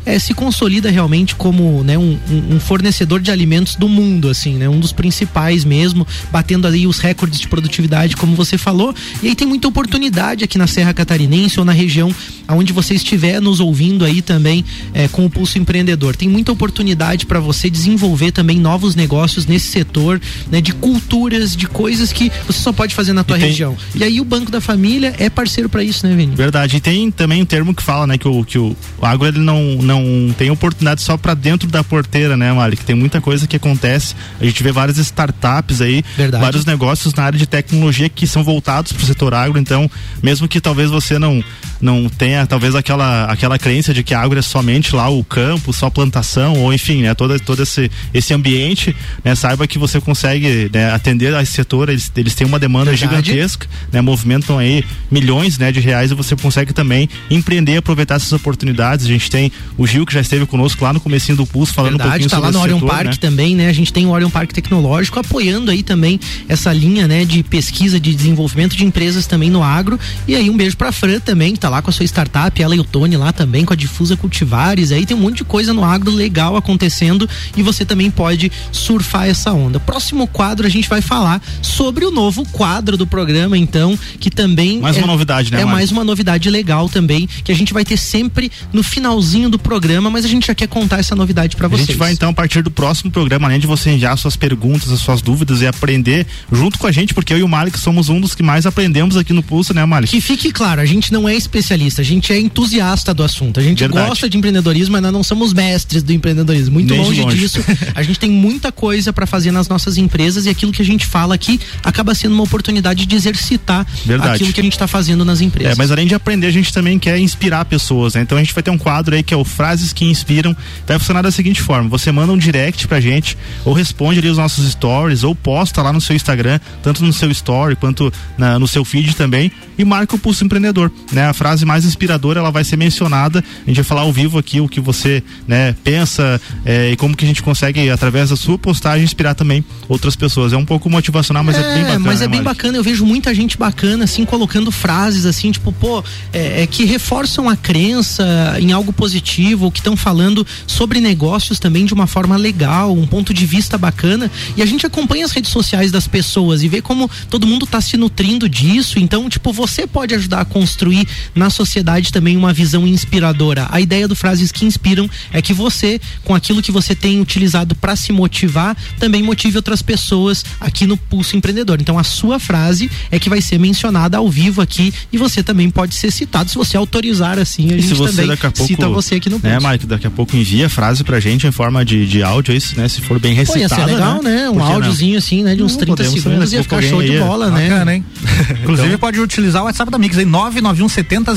é, 0.04 0.18
se 0.18 0.34
consolida 0.34 0.90
realmente 0.90 1.34
como 1.34 1.82
né, 1.82 1.96
um, 1.96 2.18
um, 2.50 2.60
fornecedor 2.60 3.20
de 3.20 3.30
alimentos 3.30 3.74
do 3.74 3.88
mundo, 3.88 4.28
assim, 4.28 4.54
né? 4.54 4.68
Um 4.68 4.78
dos 4.78 4.92
principais 4.92 5.64
mesmo, 5.64 6.06
batendo 6.30 6.66
ali 6.66 6.86
os 6.86 6.98
recordes 6.98 7.40
de 7.40 7.48
produtividade, 7.48 8.16
como 8.16 8.34
você 8.34 8.58
falou. 8.58 8.94
E 9.22 9.28
aí 9.28 9.34
tem 9.34 9.46
muita 9.46 9.68
oportunidade 9.68 10.44
aqui 10.44 10.58
na 10.58 10.66
Serra 10.66 10.92
Catarinense 10.92 11.58
ou 11.58 11.64
na 11.64 11.72
região 11.72 12.14
aonde 12.46 12.72
você 12.72 12.94
estiver 12.94 13.40
nos 13.40 13.60
ouvindo 13.60 14.04
aí 14.04 14.22
também 14.22 14.64
é, 14.92 15.08
com 15.08 15.24
o 15.24 15.30
Pulso 15.30 15.58
Empreendedor. 15.58 16.16
Tem 16.16 16.28
muita 16.28 16.52
oportunidade 16.52 17.26
para 17.26 17.40
você 17.40 17.70
desenvolver 17.70 18.32
também 18.32 18.58
novos 18.58 18.94
negócios 18.94 19.46
nesse 19.46 19.68
setor, 19.68 20.20
né? 20.50 20.60
De 20.60 20.72
culturas, 20.72 21.56
de 21.56 21.66
coisas 21.66 22.12
que 22.12 22.30
você 22.46 22.58
só 22.60 22.72
pode 22.72 22.94
fazer 22.94 23.12
na 23.12 23.24
tua 23.24 23.36
e 23.36 23.40
tem... 23.40 23.48
região. 23.48 23.76
E 23.94 24.04
aí 24.04 24.20
o 24.20 24.24
Banco 24.24 24.50
da 24.50 24.60
Família 24.60 25.14
é 25.18 25.28
parceiro 25.28 25.68
para 25.68 25.82
isso, 25.82 26.06
né, 26.06 26.14
Vini? 26.14 26.34
Verdade. 26.34 26.76
E 26.76 26.80
tem 26.80 27.10
também 27.10 27.42
um 27.42 27.46
termo 27.46 27.74
que 27.74 27.82
fala, 27.82 28.06
né, 28.06 28.18
que 28.18 28.28
o, 28.28 28.44
que 28.44 28.58
o 28.58 28.76
agro 29.00 29.26
ele 29.26 29.40
não, 29.40 29.76
não 29.76 30.34
tem 30.36 30.50
oportunidade 30.50 31.02
só 31.02 31.16
para 31.16 31.34
dentro 31.34 31.68
da 31.68 31.82
porteira, 31.82 32.36
né, 32.36 32.52
Malik? 32.52 32.84
Tem 32.84 32.94
muita 32.94 33.20
coisa 33.20 33.46
que 33.46 33.56
acontece. 33.56 34.14
A 34.40 34.44
gente 34.44 34.62
vê 34.62 34.72
várias 34.72 34.98
startups 34.98 35.80
aí, 35.80 36.04
Verdade. 36.16 36.42
vários 36.42 36.64
negócios 36.64 37.14
na 37.14 37.24
área 37.24 37.38
de 37.38 37.46
tecnologia 37.46 38.08
que 38.08 38.26
são 38.26 38.42
voltados 38.44 38.92
para 38.92 39.02
o 39.02 39.06
setor 39.06 39.34
agro. 39.34 39.58
Então, 39.58 39.90
mesmo 40.22 40.48
que 40.48 40.60
talvez 40.60 40.90
você 40.90 41.18
não 41.18 41.42
não 41.80 42.08
tenha 42.08 42.33
talvez 42.46 42.74
aquela 42.74 43.24
aquela 43.26 43.58
crença 43.58 43.92
de 43.92 44.02
que 44.02 44.14
a 44.14 44.20
agro 44.20 44.38
é 44.38 44.42
somente 44.42 44.94
lá 44.94 45.08
o 45.08 45.22
campo, 45.22 45.72
só 45.72 45.90
plantação 45.90 46.54
ou 46.54 46.72
enfim, 46.72 47.02
né, 47.02 47.14
todo 47.14 47.38
todo 47.40 47.62
esse 47.62 47.90
esse 48.12 48.32
ambiente, 48.32 48.94
né, 49.24 49.34
saiba 49.34 49.66
que 49.66 49.78
você 49.78 50.00
consegue 50.00 50.70
né, 50.72 50.90
atender 50.92 51.34
a 51.34 51.42
esse 51.42 51.52
setor, 51.52 51.88
eles, 51.88 52.10
eles 52.16 52.34
têm 52.34 52.46
uma 52.46 52.58
demanda 52.58 52.90
Verdade. 52.92 53.26
gigantesca, 53.26 53.66
né, 53.92 54.00
movimentam 54.00 54.58
aí 54.58 54.84
milhões, 55.10 55.58
né, 55.58 55.70
de 55.70 55.80
reais 55.80 56.10
e 56.10 56.14
você 56.14 56.34
consegue 56.34 56.72
também 56.72 57.08
empreender, 57.30 57.76
aproveitar 57.76 58.16
essas 58.16 58.32
oportunidades. 58.32 59.06
A 59.06 59.08
gente 59.08 59.30
tem 59.30 59.52
o 59.76 59.86
Gil 59.86 60.06
que 60.06 60.14
já 60.14 60.20
esteve 60.20 60.46
conosco 60.46 60.82
lá 60.84 60.92
no 60.92 61.00
comecinho 61.00 61.36
do 61.36 61.46
Pulso 61.46 61.74
falando 61.74 61.98
Verdade, 61.98 62.08
um 62.08 62.10
pouquinho 62.12 62.30
tá 62.30 62.36
sobre 62.36 62.50
lá 62.50 62.52
no 62.52 62.60
Orion 62.62 62.78
setor, 62.78 62.90
Park 62.90 63.06
né? 63.06 63.16
também, 63.20 63.56
né? 63.56 63.68
A 63.68 63.72
gente 63.72 63.92
tem 63.92 64.06
o 64.06 64.10
Orion 64.10 64.30
Park 64.30 64.52
Tecnológico 64.52 65.18
apoiando 65.18 65.70
aí 65.70 65.82
também 65.82 66.18
essa 66.48 66.72
linha, 66.72 67.06
né, 67.06 67.24
de 67.24 67.42
pesquisa, 67.42 68.00
de 68.00 68.14
desenvolvimento 68.14 68.76
de 68.76 68.84
empresas 68.84 69.26
também 69.26 69.50
no 69.50 69.62
agro. 69.62 69.98
E 70.26 70.34
aí 70.34 70.48
um 70.48 70.56
beijo 70.56 70.76
pra 70.76 70.92
Fran 70.92 71.20
também, 71.20 71.52
que 71.52 71.60
tá 71.60 71.68
lá 71.68 71.82
com 71.82 71.90
a 71.90 71.92
sua 71.92 72.04
startup, 72.04 72.23
ela 72.58 72.76
e 72.76 72.80
o 72.80 72.84
Tony 72.84 73.16
lá 73.16 73.32
também 73.32 73.64
com 73.64 73.72
a 73.72 73.76
Difusa 73.76 74.16
Cultivares. 74.16 74.92
Aí 74.92 75.06
tem 75.06 75.16
um 75.16 75.20
monte 75.20 75.38
de 75.38 75.44
coisa 75.44 75.72
no 75.72 75.84
agro 75.84 76.10
legal 76.10 76.56
acontecendo 76.56 77.28
e 77.56 77.62
você 77.62 77.84
também 77.84 78.10
pode 78.10 78.50
surfar 78.72 79.26
essa 79.28 79.52
onda. 79.52 79.80
Próximo 79.80 80.26
quadro 80.26 80.66
a 80.66 80.70
gente 80.70 80.88
vai 80.88 81.00
falar 81.00 81.42
sobre 81.62 82.04
o 82.04 82.10
novo 82.10 82.46
quadro 82.50 82.96
do 82.96 83.06
programa, 83.06 83.56
então, 83.56 83.98
que 84.18 84.30
também 84.30 84.80
mais 84.80 84.96
é, 84.96 85.00
uma 85.00 85.06
novidade, 85.06 85.52
né? 85.52 85.60
É 85.60 85.64
mais 85.64 85.90
uma 85.90 86.04
novidade 86.04 86.48
legal 86.50 86.88
também 86.88 87.28
que 87.42 87.52
a 87.52 87.54
gente 87.54 87.72
vai 87.72 87.84
ter 87.84 87.96
sempre 87.96 88.50
no 88.72 88.82
finalzinho 88.82 89.48
do 89.48 89.58
programa, 89.58 90.10
mas 90.10 90.24
a 90.24 90.28
gente 90.28 90.46
já 90.46 90.54
quer 90.54 90.68
contar 90.68 90.98
essa 90.98 91.14
novidade 91.14 91.56
para 91.56 91.68
vocês. 91.68 91.88
A 91.88 91.92
gente 91.92 91.98
vai 91.98 92.12
então 92.12 92.30
a 92.30 92.32
partir 92.32 92.62
do 92.62 92.70
próximo 92.70 93.10
programa, 93.10 93.48
além 93.48 93.60
de 93.60 93.66
você 93.66 93.90
enviar 93.90 94.16
suas 94.16 94.36
perguntas, 94.36 94.90
as 94.90 95.00
suas 95.00 95.20
dúvidas 95.20 95.60
e 95.60 95.66
aprender 95.66 96.26
junto 96.52 96.78
com 96.78 96.86
a 96.86 96.92
gente, 96.92 97.14
porque 97.14 97.32
eu 97.32 97.38
e 97.38 97.42
o 97.42 97.48
Malik 97.48 97.78
somos 97.78 98.08
um 98.08 98.20
dos 98.20 98.34
que 98.34 98.42
mais 98.42 98.66
aprendemos 98.66 99.16
aqui 99.16 99.32
no 99.32 99.42
Pulso, 99.42 99.74
né, 99.74 99.84
Malik? 99.84 100.10
Que 100.10 100.20
fique 100.20 100.52
claro, 100.52 100.80
a 100.80 100.86
gente 100.86 101.12
não 101.12 101.28
é 101.28 101.34
especialista, 101.34 102.00
a 102.00 102.04
gente 102.04 102.13
é 102.32 102.38
entusiasta 102.38 103.14
do 103.14 103.22
assunto. 103.22 103.60
A 103.60 103.62
gente 103.62 103.80
Verdade. 103.80 104.08
gosta 104.08 104.28
de 104.28 104.36
empreendedorismo, 104.36 104.92
mas 104.92 105.02
nós 105.02 105.12
não 105.12 105.22
somos 105.22 105.52
mestres 105.52 106.02
do 106.02 106.12
empreendedorismo. 106.12 106.74
Muito 106.74 106.92
Nem 106.92 107.02
longe, 107.02 107.20
longe, 107.20 107.36
disso. 107.36 107.64
a 107.94 108.02
gente 108.02 108.18
tem 108.18 108.30
muita 108.30 108.72
coisa 108.72 109.12
para 109.12 109.26
fazer 109.26 109.50
nas 109.50 109.68
nossas 109.68 109.96
empresas 109.96 110.46
e 110.46 110.48
aquilo 110.48 110.72
que 110.72 110.82
a 110.82 110.84
gente 110.84 111.06
fala 111.06 111.34
aqui 111.34 111.60
acaba 111.82 112.14
sendo 112.14 112.34
uma 112.34 112.44
oportunidade 112.44 113.06
de 113.06 113.14
exercitar 113.14 113.86
Verdade. 114.04 114.34
aquilo 114.34 114.52
que 114.52 114.60
a 114.60 114.64
gente 114.64 114.72
está 114.72 114.86
fazendo 114.86 115.24
nas 115.24 115.40
empresas. 115.40 115.72
É, 115.72 115.76
mas 115.76 115.90
além 115.90 116.06
de 116.06 116.14
aprender, 116.14 116.46
a 116.46 116.52
gente 116.52 116.72
também 116.72 116.98
quer 116.98 117.18
inspirar 117.18 117.64
pessoas, 117.64 118.14
né? 118.14 118.22
Então 118.22 118.36
a 118.36 118.40
gente 118.40 118.54
vai 118.54 118.62
ter 118.62 118.70
um 118.70 118.78
quadro 118.78 119.14
aí 119.14 119.22
que 119.22 119.32
é 119.32 119.36
o 119.36 119.44
Frases 119.44 119.92
que 119.92 120.04
Inspiram. 120.04 120.56
Vai 120.86 120.98
funcionar 120.98 121.22
da 121.22 121.30
seguinte 121.30 121.60
forma: 121.60 121.88
você 121.88 122.10
manda 122.12 122.32
um 122.32 122.38
direct 122.38 122.86
pra 122.86 123.00
gente, 123.00 123.36
ou 123.64 123.72
responde 123.72 124.18
ali 124.18 124.28
os 124.28 124.38
nossos 124.38 124.70
stories, 124.70 125.24
ou 125.24 125.34
posta 125.34 125.82
lá 125.82 125.92
no 125.92 126.00
seu 126.00 126.14
Instagram, 126.14 126.60
tanto 126.82 127.04
no 127.04 127.12
seu 127.12 127.30
story 127.30 127.76
quanto 127.76 128.12
na, 128.36 128.58
no 128.58 128.68
seu 128.68 128.84
feed 128.84 129.14
também, 129.14 129.50
e 129.78 129.84
marca 129.84 130.16
o 130.16 130.18
Pulso 130.18 130.44
Empreendedor. 130.44 130.90
Né? 131.12 131.26
A 131.26 131.32
frase 131.32 131.64
mais 131.64 131.84
inspiradora 132.04 132.40
ela 132.40 132.50
vai 132.50 132.62
ser 132.62 132.76
mencionada. 132.76 133.42
A 133.62 133.66
gente 133.68 133.76
vai 133.76 133.84
falar 133.84 134.02
ao 134.02 134.12
vivo 134.12 134.38
aqui 134.38 134.60
o 134.60 134.68
que 134.68 134.80
você 134.80 135.22
né, 135.48 135.74
pensa 135.82 136.40
é, 136.64 136.90
e 136.90 136.96
como 136.96 137.16
que 137.16 137.24
a 137.24 137.28
gente 137.28 137.42
consegue, 137.42 137.88
através 137.90 138.30
da 138.30 138.36
sua 138.36 138.58
postagem, 138.58 139.04
inspirar 139.04 139.34
também 139.34 139.64
outras 139.88 140.14
pessoas. 140.14 140.52
É 140.52 140.56
um 140.56 140.64
pouco 140.64 140.90
motivacional, 140.90 141.42
mas 141.42 141.56
é, 141.56 141.60
é 141.60 141.74
bem 141.74 141.82
bacana. 141.82 141.98
Mas 142.00 142.20
é 142.20 142.24
né, 142.24 142.30
bem 142.30 142.42
bacana, 142.42 142.78
eu 142.78 142.82
vejo 142.82 143.04
muita 143.06 143.34
gente 143.34 143.56
bacana, 143.56 144.04
assim, 144.04 144.24
colocando 144.24 144.70
frases 144.70 145.24
assim, 145.24 145.50
tipo, 145.50 145.72
pô, 145.72 146.04
é, 146.32 146.62
é 146.62 146.66
que 146.66 146.84
reforçam 146.84 147.48
a 147.48 147.56
crença 147.56 148.24
em 148.60 148.72
algo 148.72 148.92
positivo, 148.92 149.70
que 149.70 149.80
estão 149.80 149.96
falando 149.96 150.46
sobre 150.66 151.00
negócios 151.00 151.58
também 151.58 151.84
de 151.84 151.94
uma 151.94 152.06
forma 152.06 152.36
legal, 152.36 152.92
um 152.92 153.06
ponto 153.06 153.32
de 153.32 153.46
vista 153.46 153.78
bacana. 153.78 154.30
E 154.56 154.62
a 154.62 154.66
gente 154.66 154.86
acompanha 154.86 155.24
as 155.24 155.32
redes 155.32 155.50
sociais 155.50 155.90
das 155.90 156.06
pessoas 156.06 156.62
e 156.62 156.68
vê 156.68 156.82
como 156.82 157.10
todo 157.30 157.46
mundo 157.46 157.64
está 157.64 157.80
se 157.80 157.96
nutrindo 157.96 158.48
disso. 158.48 158.98
Então, 158.98 159.28
tipo, 159.28 159.52
você 159.52 159.86
pode 159.86 160.14
ajudar 160.14 160.40
a 160.40 160.44
construir 160.44 161.06
na 161.34 161.48
sociedade 161.48 161.93
também 162.12 162.36
uma 162.36 162.52
visão 162.52 162.86
inspiradora. 162.86 163.66
A 163.70 163.80
ideia 163.80 164.06
do 164.06 164.14
Frases 164.14 164.52
que 164.52 164.64
Inspiram 164.64 165.08
é 165.32 165.40
que 165.40 165.52
você, 165.52 166.00
com 166.22 166.34
aquilo 166.34 166.62
que 166.62 166.70
você 166.70 166.94
tem 166.94 167.20
utilizado 167.20 167.74
para 167.74 167.96
se 167.96 168.12
motivar, 168.12 168.76
também 168.98 169.22
motive 169.22 169.56
outras 169.56 169.82
pessoas 169.82 170.44
aqui 170.60 170.86
no 170.86 170.96
Pulso 170.96 171.36
Empreendedor. 171.36 171.80
Então, 171.80 171.98
a 171.98 172.04
sua 172.04 172.38
frase 172.38 172.90
é 173.10 173.18
que 173.18 173.28
vai 173.28 173.40
ser 173.40 173.58
mencionada 173.58 174.18
ao 174.18 174.28
vivo 174.28 174.60
aqui 174.60 174.92
e 175.12 175.18
você 175.18 175.42
também 175.42 175.70
pode 175.70 175.94
ser 175.94 176.10
citado 176.10 176.50
se 176.50 176.56
você 176.56 176.76
autorizar 176.76 177.38
assim. 177.38 177.72
A 177.72 177.76
e 177.76 177.80
gente 177.80 177.96
também 177.96 178.26
daqui 178.26 178.46
a 178.46 178.50
pouco, 178.50 178.66
cita 178.66 178.88
você 178.88 179.16
aqui 179.16 179.30
no 179.30 179.40
Pulso. 179.40 179.60
Né, 179.60 179.72
Mike, 179.72 179.86
daqui 179.86 180.06
a 180.06 180.10
pouco 180.10 180.36
envia 180.36 180.66
a 180.66 180.68
frase 180.68 181.02
pra 181.02 181.20
gente 181.20 181.46
em 181.46 181.52
forma 181.52 181.84
de, 181.84 182.06
de 182.06 182.22
áudio, 182.22 182.52
é 182.52 182.56
isso, 182.56 182.76
né? 182.76 182.88
Se 182.88 183.00
for 183.00 183.18
bem 183.18 183.34
recitada. 183.34 183.68
Pô, 183.68 183.80
ia 183.80 183.86
ser 183.86 183.92
legal, 183.92 184.22
né? 184.22 184.34
né? 184.34 184.50
Um 184.50 184.62
áudiozinho 184.62 185.18
assim, 185.18 185.42
né? 185.42 185.54
De 185.54 185.62
uns 185.62 185.76
não, 185.76 185.94
30 185.94 186.04
segundos 186.04 186.52
ia 186.52 186.62
ficar 186.62 186.82
show 186.82 187.02
de 187.02 187.18
bola, 187.18 187.50
né? 187.50 187.68
Bacana? 187.68 187.96
Inclusive 188.62 188.88
então, 188.88 188.98
pode 188.98 189.20
utilizar 189.20 189.62
o 189.62 189.66
WhatsApp 189.66 189.90
da 189.90 189.98
Mix 189.98 190.18
aí, 190.18 190.24
991 190.24 190.88
70 190.88 191.34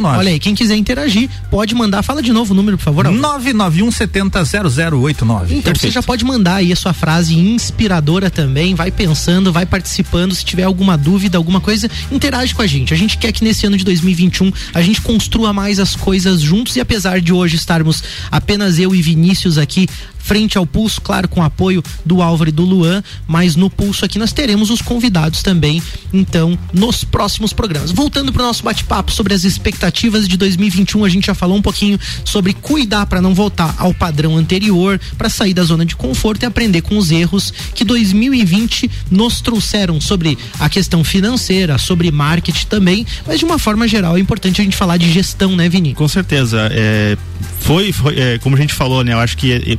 0089. 0.00 0.18
Olha 0.18 0.30
aí, 0.30 0.38
quem 0.38 0.54
quiser 0.54 0.76
interagir, 0.76 1.28
pode 1.50 1.74
mandar. 1.74 2.02
Fala 2.02 2.22
de 2.22 2.32
novo 2.32 2.52
o 2.52 2.56
número, 2.56 2.76
por 2.76 2.84
favor. 2.84 3.04
991 3.10 3.90
70 3.90 4.44
0089. 4.44 5.54
Então 5.54 5.62
Perfeito. 5.62 5.80
você 5.80 5.90
já 5.90 6.02
pode 6.02 6.24
mandar 6.24 6.56
aí 6.56 6.72
a 6.72 6.76
sua 6.76 6.92
frase 6.92 7.38
inspiradora 7.38 8.30
também. 8.30 8.74
Vai 8.74 8.90
pensando, 8.90 9.52
vai 9.52 9.66
participando. 9.66 10.34
Se 10.34 10.44
tiver 10.44 10.64
alguma 10.64 10.96
dúvida, 10.96 11.38
alguma 11.38 11.60
coisa, 11.60 11.90
interage 12.10 12.54
com 12.54 12.62
a 12.62 12.66
gente. 12.66 12.92
A 12.92 12.96
gente 12.96 13.18
quer 13.18 13.32
que 13.32 13.44
nesse 13.44 13.66
ano 13.66 13.76
de 13.76 13.84
2021 13.84 14.52
a 14.74 14.82
gente 14.82 15.00
construa 15.00 15.52
mais 15.52 15.78
as 15.78 15.94
coisas 15.96 16.40
juntos 16.40 16.76
e 16.76 16.80
apesar 16.80 17.20
de 17.20 17.32
hoje 17.32 17.56
estarmos 17.56 18.02
apenas 18.30 18.78
eu 18.78 18.94
e 18.94 19.02
Vinícius 19.02 19.58
aqui 19.58 19.88
frente 20.26 20.58
ao 20.58 20.66
pulso, 20.66 21.00
claro, 21.00 21.28
com 21.28 21.40
apoio 21.40 21.82
do 22.04 22.20
Álvaro 22.20 22.50
e 22.50 22.52
do 22.52 22.64
Luan, 22.64 23.00
mas 23.28 23.54
no 23.54 23.70
pulso 23.70 24.04
aqui 24.04 24.18
nós 24.18 24.32
teremos 24.32 24.70
os 24.70 24.82
convidados 24.82 25.40
também, 25.40 25.80
então, 26.12 26.58
nos 26.72 27.04
próximos 27.04 27.52
programas. 27.52 27.92
Voltando 27.92 28.32
para 28.32 28.42
o 28.42 28.46
nosso 28.46 28.64
bate-papo 28.64 29.12
sobre 29.12 29.34
as 29.34 29.44
expectativas 29.44 30.26
de 30.26 30.36
2021, 30.36 31.04
a 31.04 31.08
gente 31.08 31.26
já 31.26 31.34
falou 31.34 31.56
um 31.56 31.62
pouquinho 31.62 31.96
sobre 32.24 32.52
cuidar 32.52 33.06
para 33.06 33.22
não 33.22 33.34
voltar 33.34 33.72
ao 33.78 33.94
padrão 33.94 34.36
anterior, 34.36 35.00
para 35.16 35.28
sair 35.28 35.54
da 35.54 35.62
zona 35.62 35.86
de 35.86 35.94
conforto 35.94 36.42
e 36.42 36.46
aprender 36.46 36.82
com 36.82 36.98
os 36.98 37.12
erros 37.12 37.52
que 37.72 37.84
2020 37.84 38.90
nos 39.08 39.40
trouxeram 39.40 40.00
sobre 40.00 40.36
a 40.58 40.68
questão 40.68 41.04
financeira, 41.04 41.78
sobre 41.78 42.10
marketing 42.10 42.66
também, 42.66 43.06
mas 43.24 43.38
de 43.38 43.44
uma 43.44 43.60
forma 43.60 43.86
geral 43.86 44.16
é 44.16 44.20
importante 44.20 44.60
a 44.60 44.64
gente 44.64 44.76
falar 44.76 44.96
de 44.96 45.08
gestão, 45.12 45.54
né, 45.54 45.68
Vini? 45.68 45.94
Com 45.94 46.08
certeza. 46.08 46.68
É, 46.72 47.16
foi, 47.60 47.92
foi 47.92 48.18
é, 48.18 48.38
como 48.38 48.56
a 48.56 48.58
gente 48.58 48.74
falou, 48.74 49.04
né? 49.04 49.12
Eu 49.12 49.18
acho 49.18 49.36
que 49.36 49.52
é, 49.52 49.78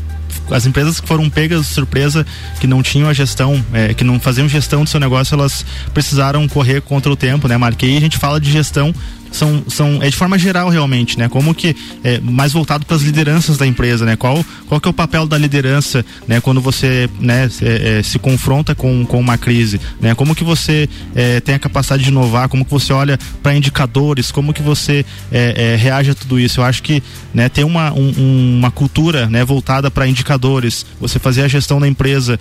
as 0.52 0.66
empresas 0.66 1.00
que 1.00 1.08
foram 1.08 1.30
pegas 1.30 1.68
de 1.68 1.74
surpresa, 1.74 2.26
que 2.60 2.68
não 2.68 2.82
tinham 2.82 3.10
a 3.10 3.14
gestão, 3.14 3.64
é, 3.74 3.94
que 3.94 4.04
não 4.04 4.20
faziam 4.20 4.48
gestão 4.48 4.84
do 4.84 4.90
seu 4.90 5.00
negócio, 5.00 5.36
elas 5.36 5.66
precisaram 5.94 6.48
correr 6.48 6.82
contra 6.82 7.12
o 7.12 7.16
tempo, 7.16 7.48
né, 7.48 7.58
Marquei? 7.58 7.98
A 7.98 8.00
gente 8.00 8.18
fala 8.18 8.40
de 8.40 8.52
gestão 8.52 8.94
são, 9.38 9.64
são 9.68 10.02
é 10.02 10.10
de 10.10 10.16
forma 10.16 10.38
geral 10.38 10.70
realmente, 10.70 11.18
né? 11.18 11.30
Como 11.30 11.54
que 11.54 11.76
é 12.04 12.20
mais 12.20 12.52
voltado 12.52 12.86
para 12.86 12.96
as 12.96 13.04
lideranças 13.04 13.58
da 13.58 13.68
empresa, 13.68 14.06
né? 14.06 14.16
Qual 14.16 14.44
qual 14.68 14.82
que 14.82 14.88
é 14.88 14.92
o 14.92 14.94
papel 14.94 15.28
da 15.28 15.38
liderança, 15.38 16.04
né? 16.28 16.42
Quando 16.42 16.60
você 16.60 17.10
né 17.20 17.50
é, 17.62 18.00
é, 18.00 18.04
se 18.04 18.18
confronta 18.18 18.74
com, 18.74 19.06
com 19.06 19.20
uma 19.20 19.38
crise, 19.38 19.80
né? 20.02 20.16
Como 20.16 20.34
que 20.34 20.44
você 20.44 20.90
é, 21.16 21.40
tem 21.40 21.56
a 21.56 21.60
capacidade 21.60 22.04
de 22.04 22.10
inovar? 22.10 22.50
Como 22.50 22.66
que 22.66 22.72
você 22.72 22.92
olha 22.92 23.18
para 23.44 23.56
indicadores? 23.56 24.32
Como 24.32 24.54
que 24.54 24.62
você 24.62 25.06
é, 25.32 25.74
é, 25.74 25.76
reage 25.76 26.12
a 26.12 26.16
tudo 26.16 26.40
isso? 26.40 26.60
Eu 26.60 26.66
acho 26.66 26.82
que 26.82 27.04
né 27.34 27.48
ter 27.48 27.64
uma 27.64 27.94
um, 27.94 28.58
uma 28.58 28.72
cultura 28.72 29.28
né 29.28 29.46
voltada 29.46 29.92
para 29.92 30.08
indicadores, 30.08 30.86
você 31.00 31.20
fazer 31.20 31.44
a 31.44 31.48
gestão 31.48 31.80
da 31.80 31.88
empresa 31.88 32.40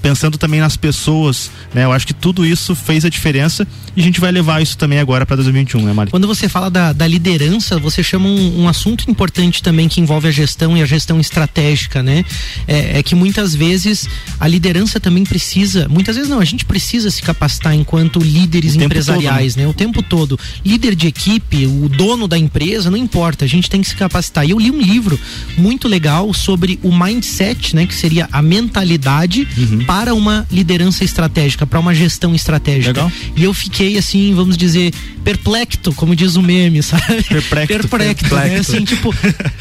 pensando 0.00 0.38
também 0.38 0.60
nas 0.60 0.76
pessoas, 0.76 1.50
né? 1.74 1.84
Eu 1.84 1.92
acho 1.92 2.06
que 2.06 2.14
tudo 2.14 2.46
isso 2.46 2.74
fez 2.74 3.04
a 3.04 3.08
diferença 3.08 3.66
e 3.96 4.00
a 4.00 4.04
gente 4.04 4.20
vai 4.20 4.30
levar 4.30 4.62
isso 4.62 4.78
também 4.78 4.98
agora 4.98 5.26
para 5.26 5.36
2021 5.36 5.71
2021, 5.72 5.82
né, 5.82 5.92
Mari? 5.92 6.10
Quando 6.10 6.26
você 6.26 6.48
fala 6.48 6.70
da, 6.70 6.92
da 6.92 7.06
liderança, 7.06 7.78
você 7.78 8.02
chama 8.02 8.28
um, 8.28 8.62
um, 8.62 8.68
assunto 8.68 9.10
importante 9.10 9.62
também 9.62 9.88
que 9.88 10.00
envolve 10.00 10.28
a 10.28 10.30
gestão 10.30 10.76
e 10.76 10.82
a 10.82 10.86
gestão 10.86 11.20
estratégica, 11.20 12.02
né? 12.02 12.24
É, 12.66 12.98
é, 12.98 13.02
que 13.02 13.14
muitas 13.14 13.54
vezes 13.54 14.08
a 14.38 14.46
liderança 14.46 15.00
também 15.00 15.24
precisa, 15.24 15.88
muitas 15.88 16.16
vezes 16.16 16.30
não, 16.30 16.40
a 16.40 16.44
gente 16.44 16.64
precisa 16.64 17.10
se 17.10 17.22
capacitar 17.22 17.74
enquanto 17.74 18.18
líderes 18.18 18.76
empresariais, 18.76 19.54
todo, 19.54 19.60
né? 19.60 19.66
né? 19.66 19.70
O 19.70 19.74
tempo 19.74 20.02
todo. 20.02 20.38
Líder 20.64 20.94
de 20.94 21.06
equipe, 21.06 21.66
o 21.66 21.88
dono 21.88 22.28
da 22.28 22.38
empresa, 22.38 22.90
não 22.90 22.98
importa, 22.98 23.44
a 23.44 23.48
gente 23.48 23.70
tem 23.70 23.80
que 23.80 23.88
se 23.88 23.96
capacitar. 23.96 24.46
E 24.46 24.50
eu 24.50 24.58
li 24.58 24.70
um 24.70 24.80
livro 24.80 25.18
muito 25.56 25.88
legal 25.88 26.32
sobre 26.34 26.78
o 26.82 26.92
mindset, 26.94 27.74
né? 27.74 27.86
Que 27.86 27.94
seria 27.94 28.28
a 28.32 28.42
mentalidade 28.42 29.46
uhum. 29.56 29.84
para 29.84 30.14
uma 30.14 30.46
liderança 30.50 31.04
estratégica, 31.04 31.66
para 31.66 31.80
uma 31.80 31.94
gestão 31.94 32.34
estratégica. 32.34 33.04
Legal. 33.04 33.12
E 33.36 33.44
eu 33.44 33.54
fiquei 33.54 33.96
assim, 33.98 34.34
vamos 34.34 34.56
dizer, 34.56 34.92
perplexo 35.24 35.51
perplexo, 35.52 35.92
como 35.94 36.16
diz 36.16 36.36
o 36.36 36.42
meme, 36.42 36.82
sabe? 36.82 37.22
Perplexo. 37.28 37.68
Perplexo, 37.68 38.34
né? 38.34 38.58
Assim, 38.58 38.84
tipo, 38.84 39.14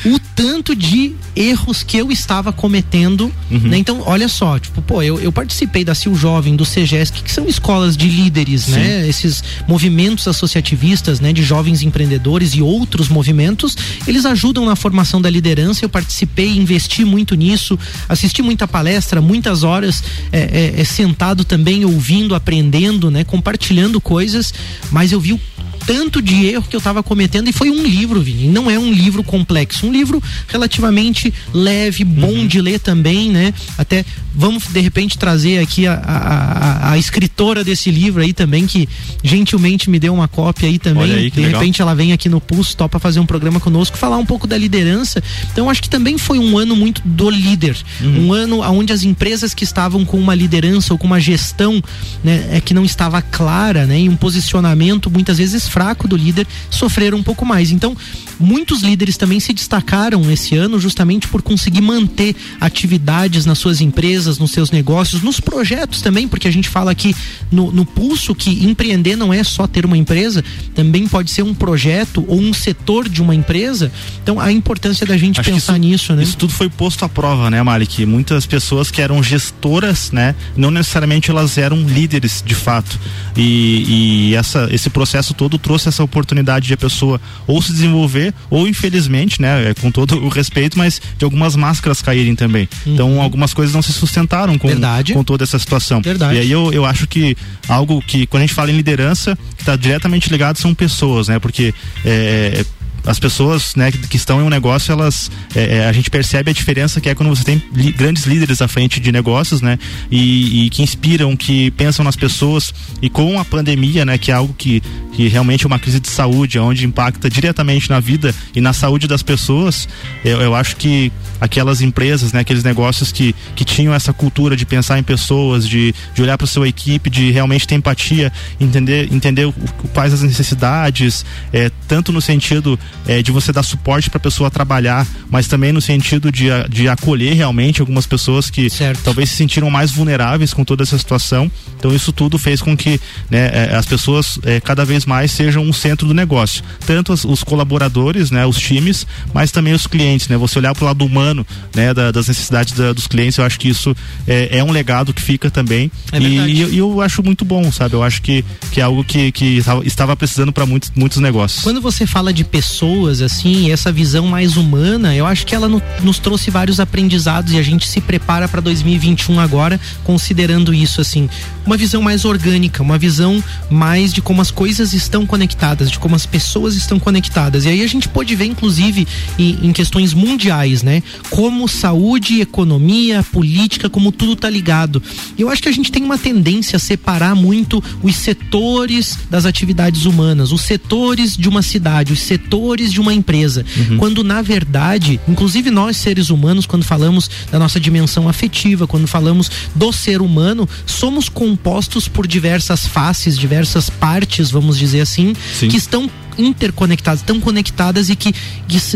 o 0.05 0.19
tanto 0.35 0.75
de 0.75 1.13
erros 1.35 1.83
que 1.83 1.97
eu 1.97 2.11
estava 2.11 2.53
cometendo, 2.53 3.31
uhum. 3.49 3.59
né? 3.59 3.77
Então, 3.77 4.01
olha 4.05 4.27
só, 4.27 4.57
tipo, 4.57 4.81
pô, 4.81 5.01
eu, 5.01 5.19
eu 5.19 5.31
participei 5.31 5.83
da 5.83 5.93
CIL 5.93 6.15
Jovem, 6.15 6.55
do 6.55 6.65
CGESC, 6.65 7.21
que 7.21 7.31
são 7.31 7.47
escolas 7.47 7.97
de 7.97 8.07
líderes, 8.07 8.67
né? 8.67 8.77
Sim. 8.77 8.87
né? 8.87 9.09
Esses 9.09 9.43
movimentos 9.67 10.27
associativistas, 10.27 11.19
né? 11.19 11.33
De 11.33 11.43
jovens 11.43 11.81
empreendedores 11.81 12.53
e 12.53 12.61
outros 12.61 13.09
movimentos, 13.09 13.75
eles 14.07 14.25
ajudam 14.25 14.65
na 14.65 14.75
formação 14.75 15.21
da 15.21 15.29
liderança, 15.29 15.83
eu 15.83 15.89
participei, 15.89 16.49
investi 16.49 17.03
muito 17.03 17.35
nisso, 17.35 17.77
assisti 18.07 18.41
muita 18.41 18.67
palestra, 18.67 19.21
muitas 19.21 19.63
horas 19.63 20.03
é, 20.31 20.73
é, 20.77 20.81
é 20.81 20.83
sentado 20.83 21.43
também, 21.43 21.83
ouvindo, 21.85 22.35
aprendendo, 22.35 23.11
né? 23.11 23.23
Compartilhando 23.23 23.99
coisas, 23.99 24.53
mas 24.91 25.11
eu 25.11 25.19
vi 25.19 25.33
o 25.33 25.39
tanto 25.85 26.21
de 26.21 26.45
erro 26.45 26.65
que 26.69 26.75
eu 26.75 26.79
estava 26.79 27.03
cometendo 27.03 27.49
e 27.49 27.53
foi 27.53 27.69
um 27.69 27.83
livro, 27.83 28.21
Vini. 28.21 28.47
Não 28.47 28.69
é 28.69 28.77
um 28.77 28.91
livro 28.91 29.23
complexo, 29.23 29.87
um 29.87 29.91
livro 29.91 30.21
relativamente 30.47 31.33
leve, 31.53 32.03
bom 32.03 32.27
uhum. 32.27 32.47
de 32.47 32.61
ler 32.61 32.79
também, 32.79 33.29
né? 33.29 33.53
Até 33.77 34.05
vamos 34.33 34.63
de 34.67 34.79
repente 34.79 35.17
trazer 35.17 35.59
aqui 35.59 35.85
a, 35.85 35.93
a, 35.93 36.17
a, 36.17 36.91
a, 36.91 36.97
escritora 36.97 37.63
desse 37.63 37.91
livro 37.91 38.21
aí 38.21 38.31
também, 38.31 38.65
que 38.65 38.87
gentilmente 39.23 39.89
me 39.89 39.99
deu 39.99 40.13
uma 40.13 40.27
cópia 40.27 40.69
aí 40.69 40.79
também. 40.79 41.11
Aí, 41.11 41.29
de 41.29 41.41
legal. 41.41 41.59
repente 41.59 41.81
ela 41.81 41.93
vem 41.93 42.13
aqui 42.13 42.29
no 42.29 42.39
Pulso, 42.39 42.75
topa 42.77 42.97
fazer 42.99 43.19
um 43.19 43.25
programa 43.25 43.59
conosco, 43.59 43.97
falar 43.97 44.17
um 44.17 44.25
pouco 44.25 44.47
da 44.47 44.57
liderança. 44.57 45.21
Então 45.51 45.69
acho 45.69 45.81
que 45.81 45.89
também 45.89 46.17
foi 46.17 46.39
um 46.39 46.57
ano 46.57 46.75
muito 46.75 47.01
do 47.03 47.29
líder. 47.29 47.77
Uhum. 47.99 48.27
Um 48.27 48.33
ano 48.33 48.61
onde 48.61 48.93
as 48.93 49.03
empresas 49.03 49.53
que 49.53 49.63
estavam 49.63 50.05
com 50.05 50.17
uma 50.17 50.33
liderança 50.33 50.93
ou 50.93 50.97
com 50.97 51.07
uma 51.07 51.19
gestão 51.19 51.83
né, 52.23 52.49
é 52.51 52.61
que 52.61 52.73
não 52.73 52.85
estava 52.85 53.21
clara, 53.21 53.85
né? 53.85 53.99
E 53.99 54.09
um 54.09 54.15
posicionamento 54.15 55.09
muitas 55.09 55.37
vezes 55.37 55.67
fraco 55.67 55.80
do 56.07 56.15
líder 56.15 56.47
sofreram 56.69 57.17
um 57.17 57.23
pouco 57.23 57.45
mais. 57.45 57.71
Então, 57.71 57.95
muitos 58.39 58.81
líderes 58.81 59.17
também 59.17 59.39
se 59.39 59.53
destacaram 59.53 60.29
esse 60.31 60.55
ano 60.55 60.79
justamente 60.79 61.27
por 61.27 61.41
conseguir 61.41 61.81
manter 61.81 62.35
atividades 62.59 63.45
nas 63.45 63.57
suas 63.57 63.81
empresas, 63.81 64.37
nos 64.37 64.51
seus 64.51 64.71
negócios, 64.71 65.21
nos 65.21 65.39
projetos 65.39 66.01
também, 66.01 66.27
porque 66.27 66.47
a 66.47 66.51
gente 66.51 66.69
fala 66.69 66.91
aqui 66.91 67.15
no, 67.51 67.71
no 67.71 67.85
pulso 67.85 68.35
que 68.35 68.65
empreender 68.65 69.15
não 69.15 69.33
é 69.33 69.43
só 69.43 69.67
ter 69.67 69.85
uma 69.85 69.97
empresa, 69.97 70.43
também 70.75 71.07
pode 71.07 71.31
ser 71.31 71.43
um 71.43 71.53
projeto 71.53 72.23
ou 72.27 72.39
um 72.39 72.53
setor 72.53 73.09
de 73.09 73.21
uma 73.21 73.35
empresa. 73.35 73.91
Então, 74.21 74.39
a 74.39 74.51
importância 74.51 75.05
da 75.05 75.17
gente 75.17 75.39
Acho 75.39 75.51
pensar 75.51 75.73
isso, 75.73 75.81
nisso, 75.81 76.13
né? 76.13 76.23
Isso 76.23 76.37
tudo 76.37 76.53
foi 76.53 76.69
posto 76.69 77.03
à 77.05 77.09
prova, 77.09 77.49
né, 77.49 77.61
Malik? 77.61 78.05
Muitas 78.05 78.45
pessoas 78.45 78.91
que 78.91 79.01
eram 79.01 79.21
gestoras, 79.23 80.11
né, 80.11 80.35
não 80.55 80.71
necessariamente 80.71 81.31
elas 81.31 81.57
eram 81.57 81.77
líderes 81.81 82.43
de 82.45 82.55
fato. 82.55 82.99
E, 83.35 84.29
e 84.31 84.35
essa, 84.35 84.67
esse 84.71 84.89
processo 84.89 85.33
todo 85.33 85.57
trouxe 85.61 85.89
essa 85.89 86.03
oportunidade 86.03 86.67
de 86.67 86.73
a 86.73 86.77
pessoa 86.77 87.19
ou 87.47 87.61
se 87.61 87.71
desenvolver 87.71 88.33
ou 88.49 88.67
infelizmente, 88.67 89.41
né, 89.41 89.69
é, 89.69 89.73
com 89.73 89.91
todo 89.91 90.17
o 90.17 90.29
respeito, 90.29 90.77
mas 90.77 91.01
de 91.17 91.23
algumas 91.23 91.55
máscaras 91.55 92.01
caírem 92.01 92.35
também. 92.35 92.67
Uhum. 92.85 92.93
Então 92.93 93.21
algumas 93.21 93.53
coisas 93.53 93.73
não 93.73 93.81
se 93.81 93.93
sustentaram 93.93 94.57
com, 94.57 94.67
com 95.13 95.23
toda 95.23 95.43
essa 95.43 95.59
situação. 95.59 96.01
Verdade. 96.01 96.35
E 96.35 96.39
aí 96.39 96.51
eu, 96.51 96.73
eu 96.73 96.85
acho 96.85 97.07
que 97.07 97.35
algo 97.67 98.01
que 98.01 98.25
quando 98.27 98.43
a 98.43 98.45
gente 98.45 98.55
fala 98.55 98.71
em 98.71 98.75
liderança, 98.75 99.37
que 99.55 99.61
está 99.61 99.75
diretamente 99.75 100.29
ligado 100.29 100.57
são 100.57 100.73
pessoas, 100.73 101.27
né? 101.27 101.39
Porque 101.39 101.73
é, 102.05 102.65
as 103.05 103.19
pessoas 103.19 103.75
né, 103.75 103.91
que 103.91 104.15
estão 104.15 104.39
em 104.39 104.43
um 104.43 104.49
negócio, 104.49 104.91
elas 104.91 105.31
é, 105.55 105.77
é, 105.77 105.85
a 105.85 105.91
gente 105.91 106.09
percebe 106.09 106.51
a 106.51 106.53
diferença 106.53 107.01
que 107.01 107.09
é 107.09 107.15
quando 107.15 107.29
você 107.29 107.43
tem 107.43 107.61
li, 107.73 107.91
grandes 107.91 108.25
líderes 108.25 108.61
à 108.61 108.67
frente 108.67 108.99
de 108.99 109.11
negócios, 109.11 109.61
né? 109.61 109.79
E, 110.09 110.65
e, 110.65 110.69
que 110.69 110.83
inspiram, 110.83 111.35
que 111.35 111.71
pensam 111.71 112.03
nas 112.05 112.15
pessoas 112.15 112.73
e 113.01 113.09
com 113.09 113.39
a 113.39 113.45
pandemia, 113.45 114.05
né? 114.05 114.17
Que 114.17 114.31
é 114.31 114.33
algo 114.33 114.53
que, 114.53 114.81
que 115.13 115.27
realmente 115.27 115.65
é 115.65 115.67
uma 115.67 115.79
crise 115.79 115.99
de 115.99 116.09
saúde, 116.09 116.59
onde 116.59 116.85
impacta 116.85 117.29
diretamente 117.29 117.89
na 117.89 117.99
vida 117.99 118.33
e 118.55 118.61
na 118.61 118.73
saúde 118.73 119.07
das 119.07 119.23
pessoas. 119.23 119.87
Eu, 120.23 120.41
eu 120.41 120.55
acho 120.55 120.75
que 120.75 121.11
aquelas 121.39 121.81
empresas, 121.81 122.31
né? 122.33 122.41
Aqueles 122.41 122.63
negócios 122.63 123.11
que, 123.11 123.35
que 123.55 123.65
tinham 123.65 123.93
essa 123.93 124.13
cultura 124.13 124.55
de 124.55 124.65
pensar 124.65 124.99
em 124.99 125.03
pessoas, 125.03 125.67
de, 125.67 125.93
de 126.13 126.21
olhar 126.21 126.37
para 126.37 126.47
sua 126.47 126.67
equipe, 126.67 127.09
de 127.09 127.31
realmente 127.31 127.67
ter 127.67 127.75
empatia, 127.75 128.31
entender 128.59 129.11
entender 129.11 129.51
quais 129.93 130.13
as 130.13 130.21
necessidades, 130.21 131.25
é, 131.51 131.71
tanto 131.87 132.11
no 132.11 132.21
sentido 132.21 132.79
é, 133.07 133.21
de 133.21 133.31
você 133.31 133.51
dar 133.51 133.63
suporte 133.63 134.09
para 134.09 134.17
a 134.17 134.21
pessoa 134.21 134.51
trabalhar, 134.51 135.07
mas 135.29 135.47
também 135.47 135.71
no 135.71 135.81
sentido 135.81 136.31
de, 136.31 136.47
de 136.69 136.87
acolher 136.87 137.33
realmente 137.33 137.81
algumas 137.81 138.05
pessoas 138.05 138.49
que 138.49 138.69
certo. 138.69 139.01
talvez 139.03 139.29
se 139.29 139.35
sentiram 139.35 139.69
mais 139.69 139.91
vulneráveis 139.91 140.53
com 140.53 140.63
toda 140.63 140.83
essa 140.83 140.97
situação. 140.97 141.51
Então 141.77 141.93
isso 141.93 142.11
tudo 142.11 142.37
fez 142.37 142.61
com 142.61 142.75
que 142.75 142.99
né, 143.29 143.49
é, 143.53 143.75
as 143.75 143.85
pessoas 143.85 144.39
é, 144.43 144.59
cada 144.59 144.85
vez 144.85 145.05
mais 145.05 145.31
sejam 145.31 145.63
um 145.63 145.73
centro 145.73 146.07
do 146.07 146.13
negócio, 146.13 146.63
tanto 146.85 147.13
os, 147.13 147.25
os 147.25 147.43
colaboradores, 147.43 148.31
né, 148.31 148.45
os 148.45 148.59
times, 148.59 149.07
mas 149.33 149.51
também 149.51 149.73
os 149.73 149.87
clientes, 149.87 150.27
né? 150.27 150.37
Você 150.37 150.59
olhar 150.59 150.73
para 150.73 150.83
o 150.83 150.87
lado 150.87 151.05
humano, 151.05 151.45
né, 151.75 151.93
da, 151.93 152.11
das 152.11 152.27
necessidades 152.27 152.73
da, 152.73 152.93
dos 152.93 153.07
clientes, 153.07 153.37
eu 153.37 153.45
acho 153.45 153.59
que 153.59 153.69
isso 153.69 153.95
é, 154.27 154.59
é 154.59 154.63
um 154.63 154.71
legado 154.71 155.13
que 155.13 155.21
fica 155.21 155.49
também 155.49 155.91
é 156.11 156.19
e, 156.19 156.63
e, 156.73 156.77
eu 156.77 157.01
acho 157.01 157.23
muito 157.23 157.43
bom, 157.43 157.71
sabe? 157.71 157.95
Eu 157.95 158.03
acho 158.03 158.21
que, 158.21 158.43
que 158.71 158.79
é 158.79 158.83
algo 158.83 159.03
que, 159.03 159.31
que 159.31 159.61
estava 159.85 160.15
precisando 160.15 160.53
para 160.53 160.65
muitos, 160.65 160.91
muitos 160.95 161.17
negócios. 161.17 161.63
Quando 161.63 161.81
você 161.81 162.05
fala 162.05 162.33
de 162.33 162.43
pessoas 162.43 162.80
pessoas, 162.81 163.21
assim, 163.21 163.71
essa 163.71 163.91
visão 163.91 164.25
mais 164.25 164.57
humana, 164.57 165.15
eu 165.15 165.27
acho 165.27 165.45
que 165.45 165.53
ela 165.53 165.69
no, 165.69 165.79
nos 166.01 166.17
trouxe 166.17 166.49
vários 166.49 166.79
aprendizados 166.79 167.53
e 167.53 167.59
a 167.59 167.61
gente 167.61 167.87
se 167.87 168.01
prepara 168.01 168.47
para 168.47 168.59
2021 168.59 169.39
agora, 169.39 169.79
considerando 170.03 170.73
isso, 170.73 170.99
assim, 170.99 171.29
uma 171.63 171.77
visão 171.77 172.01
mais 172.01 172.25
orgânica, 172.25 172.81
uma 172.81 172.97
visão 172.97 173.43
mais 173.69 174.11
de 174.11 174.19
como 174.19 174.41
as 174.41 174.49
coisas 174.49 174.93
estão 174.93 175.27
conectadas, 175.27 175.91
de 175.91 175.99
como 175.99 176.15
as 176.15 176.25
pessoas 176.25 176.75
estão 176.75 176.97
conectadas. 176.99 177.65
E 177.65 177.69
aí 177.69 177.83
a 177.83 177.87
gente 177.87 178.07
pode 178.07 178.35
ver, 178.35 178.45
inclusive, 178.45 179.07
em, 179.37 179.67
em 179.67 179.71
questões 179.71 180.11
mundiais, 180.11 180.81
né? 180.81 181.03
Como 181.29 181.67
saúde, 181.67 182.41
economia, 182.41 183.21
política, 183.21 183.91
como 183.91 184.11
tudo 184.11 184.35
tá 184.35 184.49
ligado. 184.49 185.03
Eu 185.37 185.49
acho 185.49 185.61
que 185.61 185.69
a 185.69 185.71
gente 185.71 185.91
tem 185.91 186.03
uma 186.03 186.17
tendência 186.17 186.77
a 186.77 186.79
separar 186.79 187.35
muito 187.35 187.83
os 188.01 188.15
setores 188.15 189.19
das 189.29 189.45
atividades 189.45 190.05
humanas, 190.05 190.51
os 190.51 190.61
setores 190.61 191.37
de 191.37 191.47
uma 191.47 191.61
cidade, 191.61 192.11
os 192.11 192.21
setores 192.21 192.70
setores 192.71 192.91
de 192.91 193.01
uma 193.01 193.13
empresa. 193.13 193.65
Uhum. 193.75 193.97
Quando 193.97 194.23
na 194.23 194.41
verdade, 194.41 195.19
inclusive 195.27 195.69
nós 195.69 195.97
seres 195.97 196.29
humanos, 196.29 196.65
quando 196.65 196.83
falamos 196.83 197.29
da 197.51 197.59
nossa 197.59 197.79
dimensão 197.79 198.29
afetiva, 198.29 198.87
quando 198.87 199.07
falamos 199.07 199.51
do 199.75 199.91
ser 199.91 200.21
humano, 200.21 200.67
somos 200.85 201.27
compostos 201.27 202.07
por 202.07 202.25
diversas 202.25 202.87
faces, 202.87 203.37
diversas 203.37 203.89
partes, 203.89 204.51
vamos 204.51 204.77
dizer 204.77 205.01
assim, 205.01 205.33
Sim. 205.53 205.67
que 205.67 205.77
estão 205.77 206.09
interconectadas, 206.37 207.21
tão 207.21 207.39
conectadas 207.39 208.09
e 208.09 208.15
que, 208.15 208.33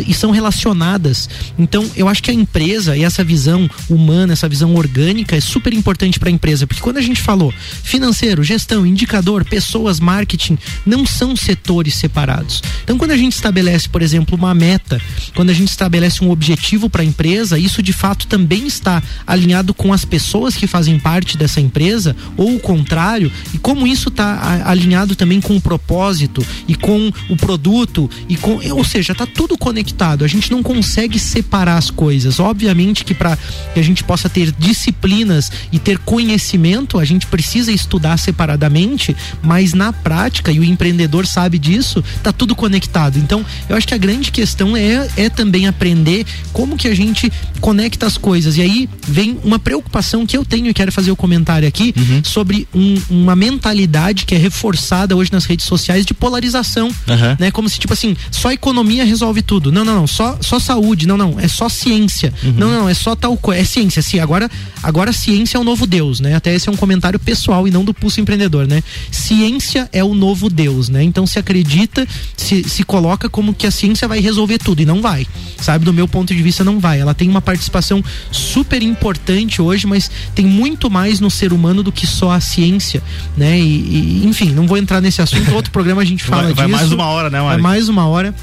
e 0.07 0.13
são 0.13 0.31
relacionadas. 0.31 1.29
Então, 1.57 1.89
eu 1.95 2.07
acho 2.07 2.23
que 2.23 2.31
a 2.31 2.33
empresa 2.33 2.95
e 2.95 3.03
essa 3.03 3.23
visão 3.23 3.69
humana, 3.89 4.33
essa 4.33 4.47
visão 4.47 4.75
orgânica 4.75 5.35
é 5.35 5.41
super 5.41 5.73
importante 5.73 6.19
para 6.19 6.29
a 6.29 6.31
empresa, 6.31 6.67
porque 6.67 6.81
quando 6.81 6.97
a 6.97 7.01
gente 7.01 7.21
falou 7.21 7.53
financeiro, 7.83 8.43
gestão, 8.43 8.85
indicador, 8.85 9.45
pessoas, 9.45 9.99
marketing, 9.99 10.57
não 10.85 11.05
são 11.05 11.35
setores 11.35 11.95
separados. 11.95 12.61
Então, 12.83 12.97
quando 12.97 13.11
a 13.11 13.17
gente 13.17 13.33
estabelece, 13.33 13.89
por 13.89 14.01
exemplo, 14.01 14.37
uma 14.37 14.53
meta, 14.53 15.01
quando 15.35 15.49
a 15.49 15.53
gente 15.53 15.69
estabelece 15.69 16.23
um 16.23 16.29
objetivo 16.29 16.89
para 16.89 17.01
a 17.01 17.05
empresa, 17.05 17.57
isso 17.57 17.81
de 17.81 17.93
fato 17.93 18.27
também 18.27 18.67
está 18.67 19.01
alinhado 19.25 19.73
com 19.73 19.93
as 19.93 20.05
pessoas 20.05 20.55
que 20.55 20.67
fazem 20.67 20.99
parte 20.99 21.37
dessa 21.37 21.59
empresa, 21.61 22.15
ou 22.37 22.55
o 22.55 22.59
contrário, 22.59 23.31
e 23.53 23.57
como 23.57 23.87
isso 23.87 24.09
está 24.09 24.63
alinhado 24.65 25.15
também 25.15 25.41
com 25.41 25.55
o 25.55 25.61
propósito 25.61 26.45
e 26.67 26.75
com 26.75 27.11
o 27.29 27.35
produto 27.35 28.09
e 28.29 28.37
com, 28.37 28.59
ou 28.71 28.83
seja, 28.83 29.11
está 29.11 29.25
tudo 29.25 29.57
conectado. 29.57 30.23
A 30.23 30.27
gente 30.27 30.51
não 30.51 30.61
consegue 30.61 31.19
separar 31.19 31.77
as 31.77 31.89
coisas. 31.89 32.39
Obviamente 32.39 33.03
que 33.03 33.13
para 33.13 33.37
que 33.73 33.79
a 33.79 33.83
gente 33.83 34.03
possa 34.03 34.29
ter 34.29 34.51
disciplinas 34.51 35.51
e 35.71 35.79
ter 35.79 35.97
conhecimento, 35.99 36.99
a 36.99 37.05
gente 37.05 37.25
precisa 37.27 37.71
estudar 37.71 38.17
separadamente, 38.17 39.15
mas 39.41 39.73
na 39.73 39.91
prática 39.91 40.51
e 40.51 40.59
o 40.59 40.63
empreendedor 40.63 41.25
sabe 41.25 41.57
disso, 41.57 42.03
está 42.15 42.31
tudo 42.31 42.55
conectado. 42.55 43.17
Então, 43.17 43.45
eu 43.67 43.75
acho 43.75 43.87
que 43.87 43.93
a 43.93 43.97
grande 43.97 44.31
questão 44.31 44.75
é 44.75 45.07
é 45.17 45.29
também 45.29 45.67
aprender 45.67 46.25
como 46.53 46.77
que 46.77 46.87
a 46.87 46.95
gente 46.95 47.31
conecta 47.59 48.05
as 48.05 48.17
coisas. 48.17 48.57
E 48.57 48.61
aí 48.61 48.89
vem 49.07 49.39
uma 49.43 49.59
preocupação 49.59 50.25
que 50.25 50.37
eu 50.37 50.45
tenho 50.45 50.67
e 50.67 50.73
quero 50.73 50.91
fazer 50.91 51.09
o 51.09 51.13
um 51.13 51.17
comentário 51.17 51.67
aqui 51.67 51.93
uhum. 51.97 52.23
sobre 52.23 52.67
um, 52.73 53.01
uma 53.09 53.35
mentalidade 53.35 54.25
que 54.25 54.35
é 54.35 54.37
reforçada 54.37 55.15
hoje 55.15 55.31
nas 55.31 55.45
redes 55.45 55.65
sociais 55.65 56.05
de 56.05 56.13
polarização. 56.13 56.87
Uhum 57.07 57.14
uhum. 57.15 57.35
né? 57.39 57.51
Como 57.51 57.69
se 57.69 57.79
tipo 57.79 57.93
assim, 57.93 58.15
só 58.31 58.51
economia 58.51 59.03
resolve 59.03 59.41
tudo. 59.41 59.71
Não, 59.71 59.83
não, 59.83 59.95
não, 59.95 60.07
só, 60.07 60.37
só 60.41 60.59
saúde. 60.59 61.07
Não, 61.07 61.17
não, 61.17 61.39
é 61.39 61.47
só 61.47 61.69
ciência. 61.69 62.33
Uhum. 62.43 62.53
Não, 62.57 62.71
não, 62.71 62.89
é 62.89 62.93
só 62.93 63.15
tal 63.15 63.35
coisa. 63.37 63.61
É 63.61 63.65
ciência, 63.65 64.01
sim. 64.01 64.19
Agora, 64.19 64.49
agora 64.83 65.11
ciência 65.13 65.57
é 65.57 65.59
o 65.59 65.63
novo 65.63 65.87
Deus, 65.87 66.19
né? 66.19 66.35
Até 66.35 66.53
esse 66.53 66.69
é 66.69 66.71
um 66.71 66.75
comentário 66.75 67.19
pessoal 67.19 67.67
e 67.67 67.71
não 67.71 67.83
do 67.83 67.93
pulso 67.93 68.19
empreendedor, 68.19 68.67
né? 68.67 68.83
Ciência 69.11 69.89
é 69.91 70.03
o 70.03 70.13
novo 70.13 70.49
Deus, 70.49 70.89
né? 70.89 71.03
Então 71.03 71.25
se 71.25 71.39
acredita, 71.39 72.07
se, 72.35 72.63
se 72.63 72.83
coloca 72.83 73.29
como 73.29 73.53
que 73.53 73.67
a 73.67 73.71
ciência 73.71 74.07
vai 74.07 74.19
resolver 74.19 74.57
tudo 74.57 74.81
e 74.81 74.85
não 74.85 75.01
vai. 75.01 75.27
Sabe, 75.57 75.85
do 75.85 75.93
meu 75.93 76.07
ponto 76.07 76.33
de 76.33 76.41
vista 76.41 76.63
não 76.63 76.79
vai. 76.79 76.99
Ela 76.99 77.13
tem 77.13 77.29
uma 77.29 77.41
participação 77.41 78.03
super 78.31 78.81
importante 78.81 79.61
hoje, 79.61 79.87
mas 79.87 80.09
tem 80.33 80.45
muito 80.45 80.89
mais 80.89 81.19
no 81.19 81.29
ser 81.29 81.53
humano 81.53 81.81
do 81.83 81.91
que 81.91 82.05
só 82.05 82.31
a 82.31 82.39
ciência, 82.39 83.01
né? 83.37 83.59
E, 83.59 84.21
e 84.21 84.25
enfim, 84.25 84.51
não 84.51 84.67
vou 84.67 84.77
entrar 84.77 85.01
nesse 85.01 85.21
assunto. 85.21 85.53
Outro 85.53 85.71
programa 85.71 86.01
a 86.01 86.05
gente 86.05 86.23
fala 86.25 86.43
vai, 86.43 86.53
vai 86.53 86.65
disso. 86.67 86.77
Mais 86.77 86.91
uma 86.91 87.04
uma 87.05 87.13
hora, 87.13 87.29
né, 87.29 87.41
Mari? 87.41 87.59
É 87.59 87.61
mais 87.61 87.87
uma 87.89 88.07
hora. 88.07 88.33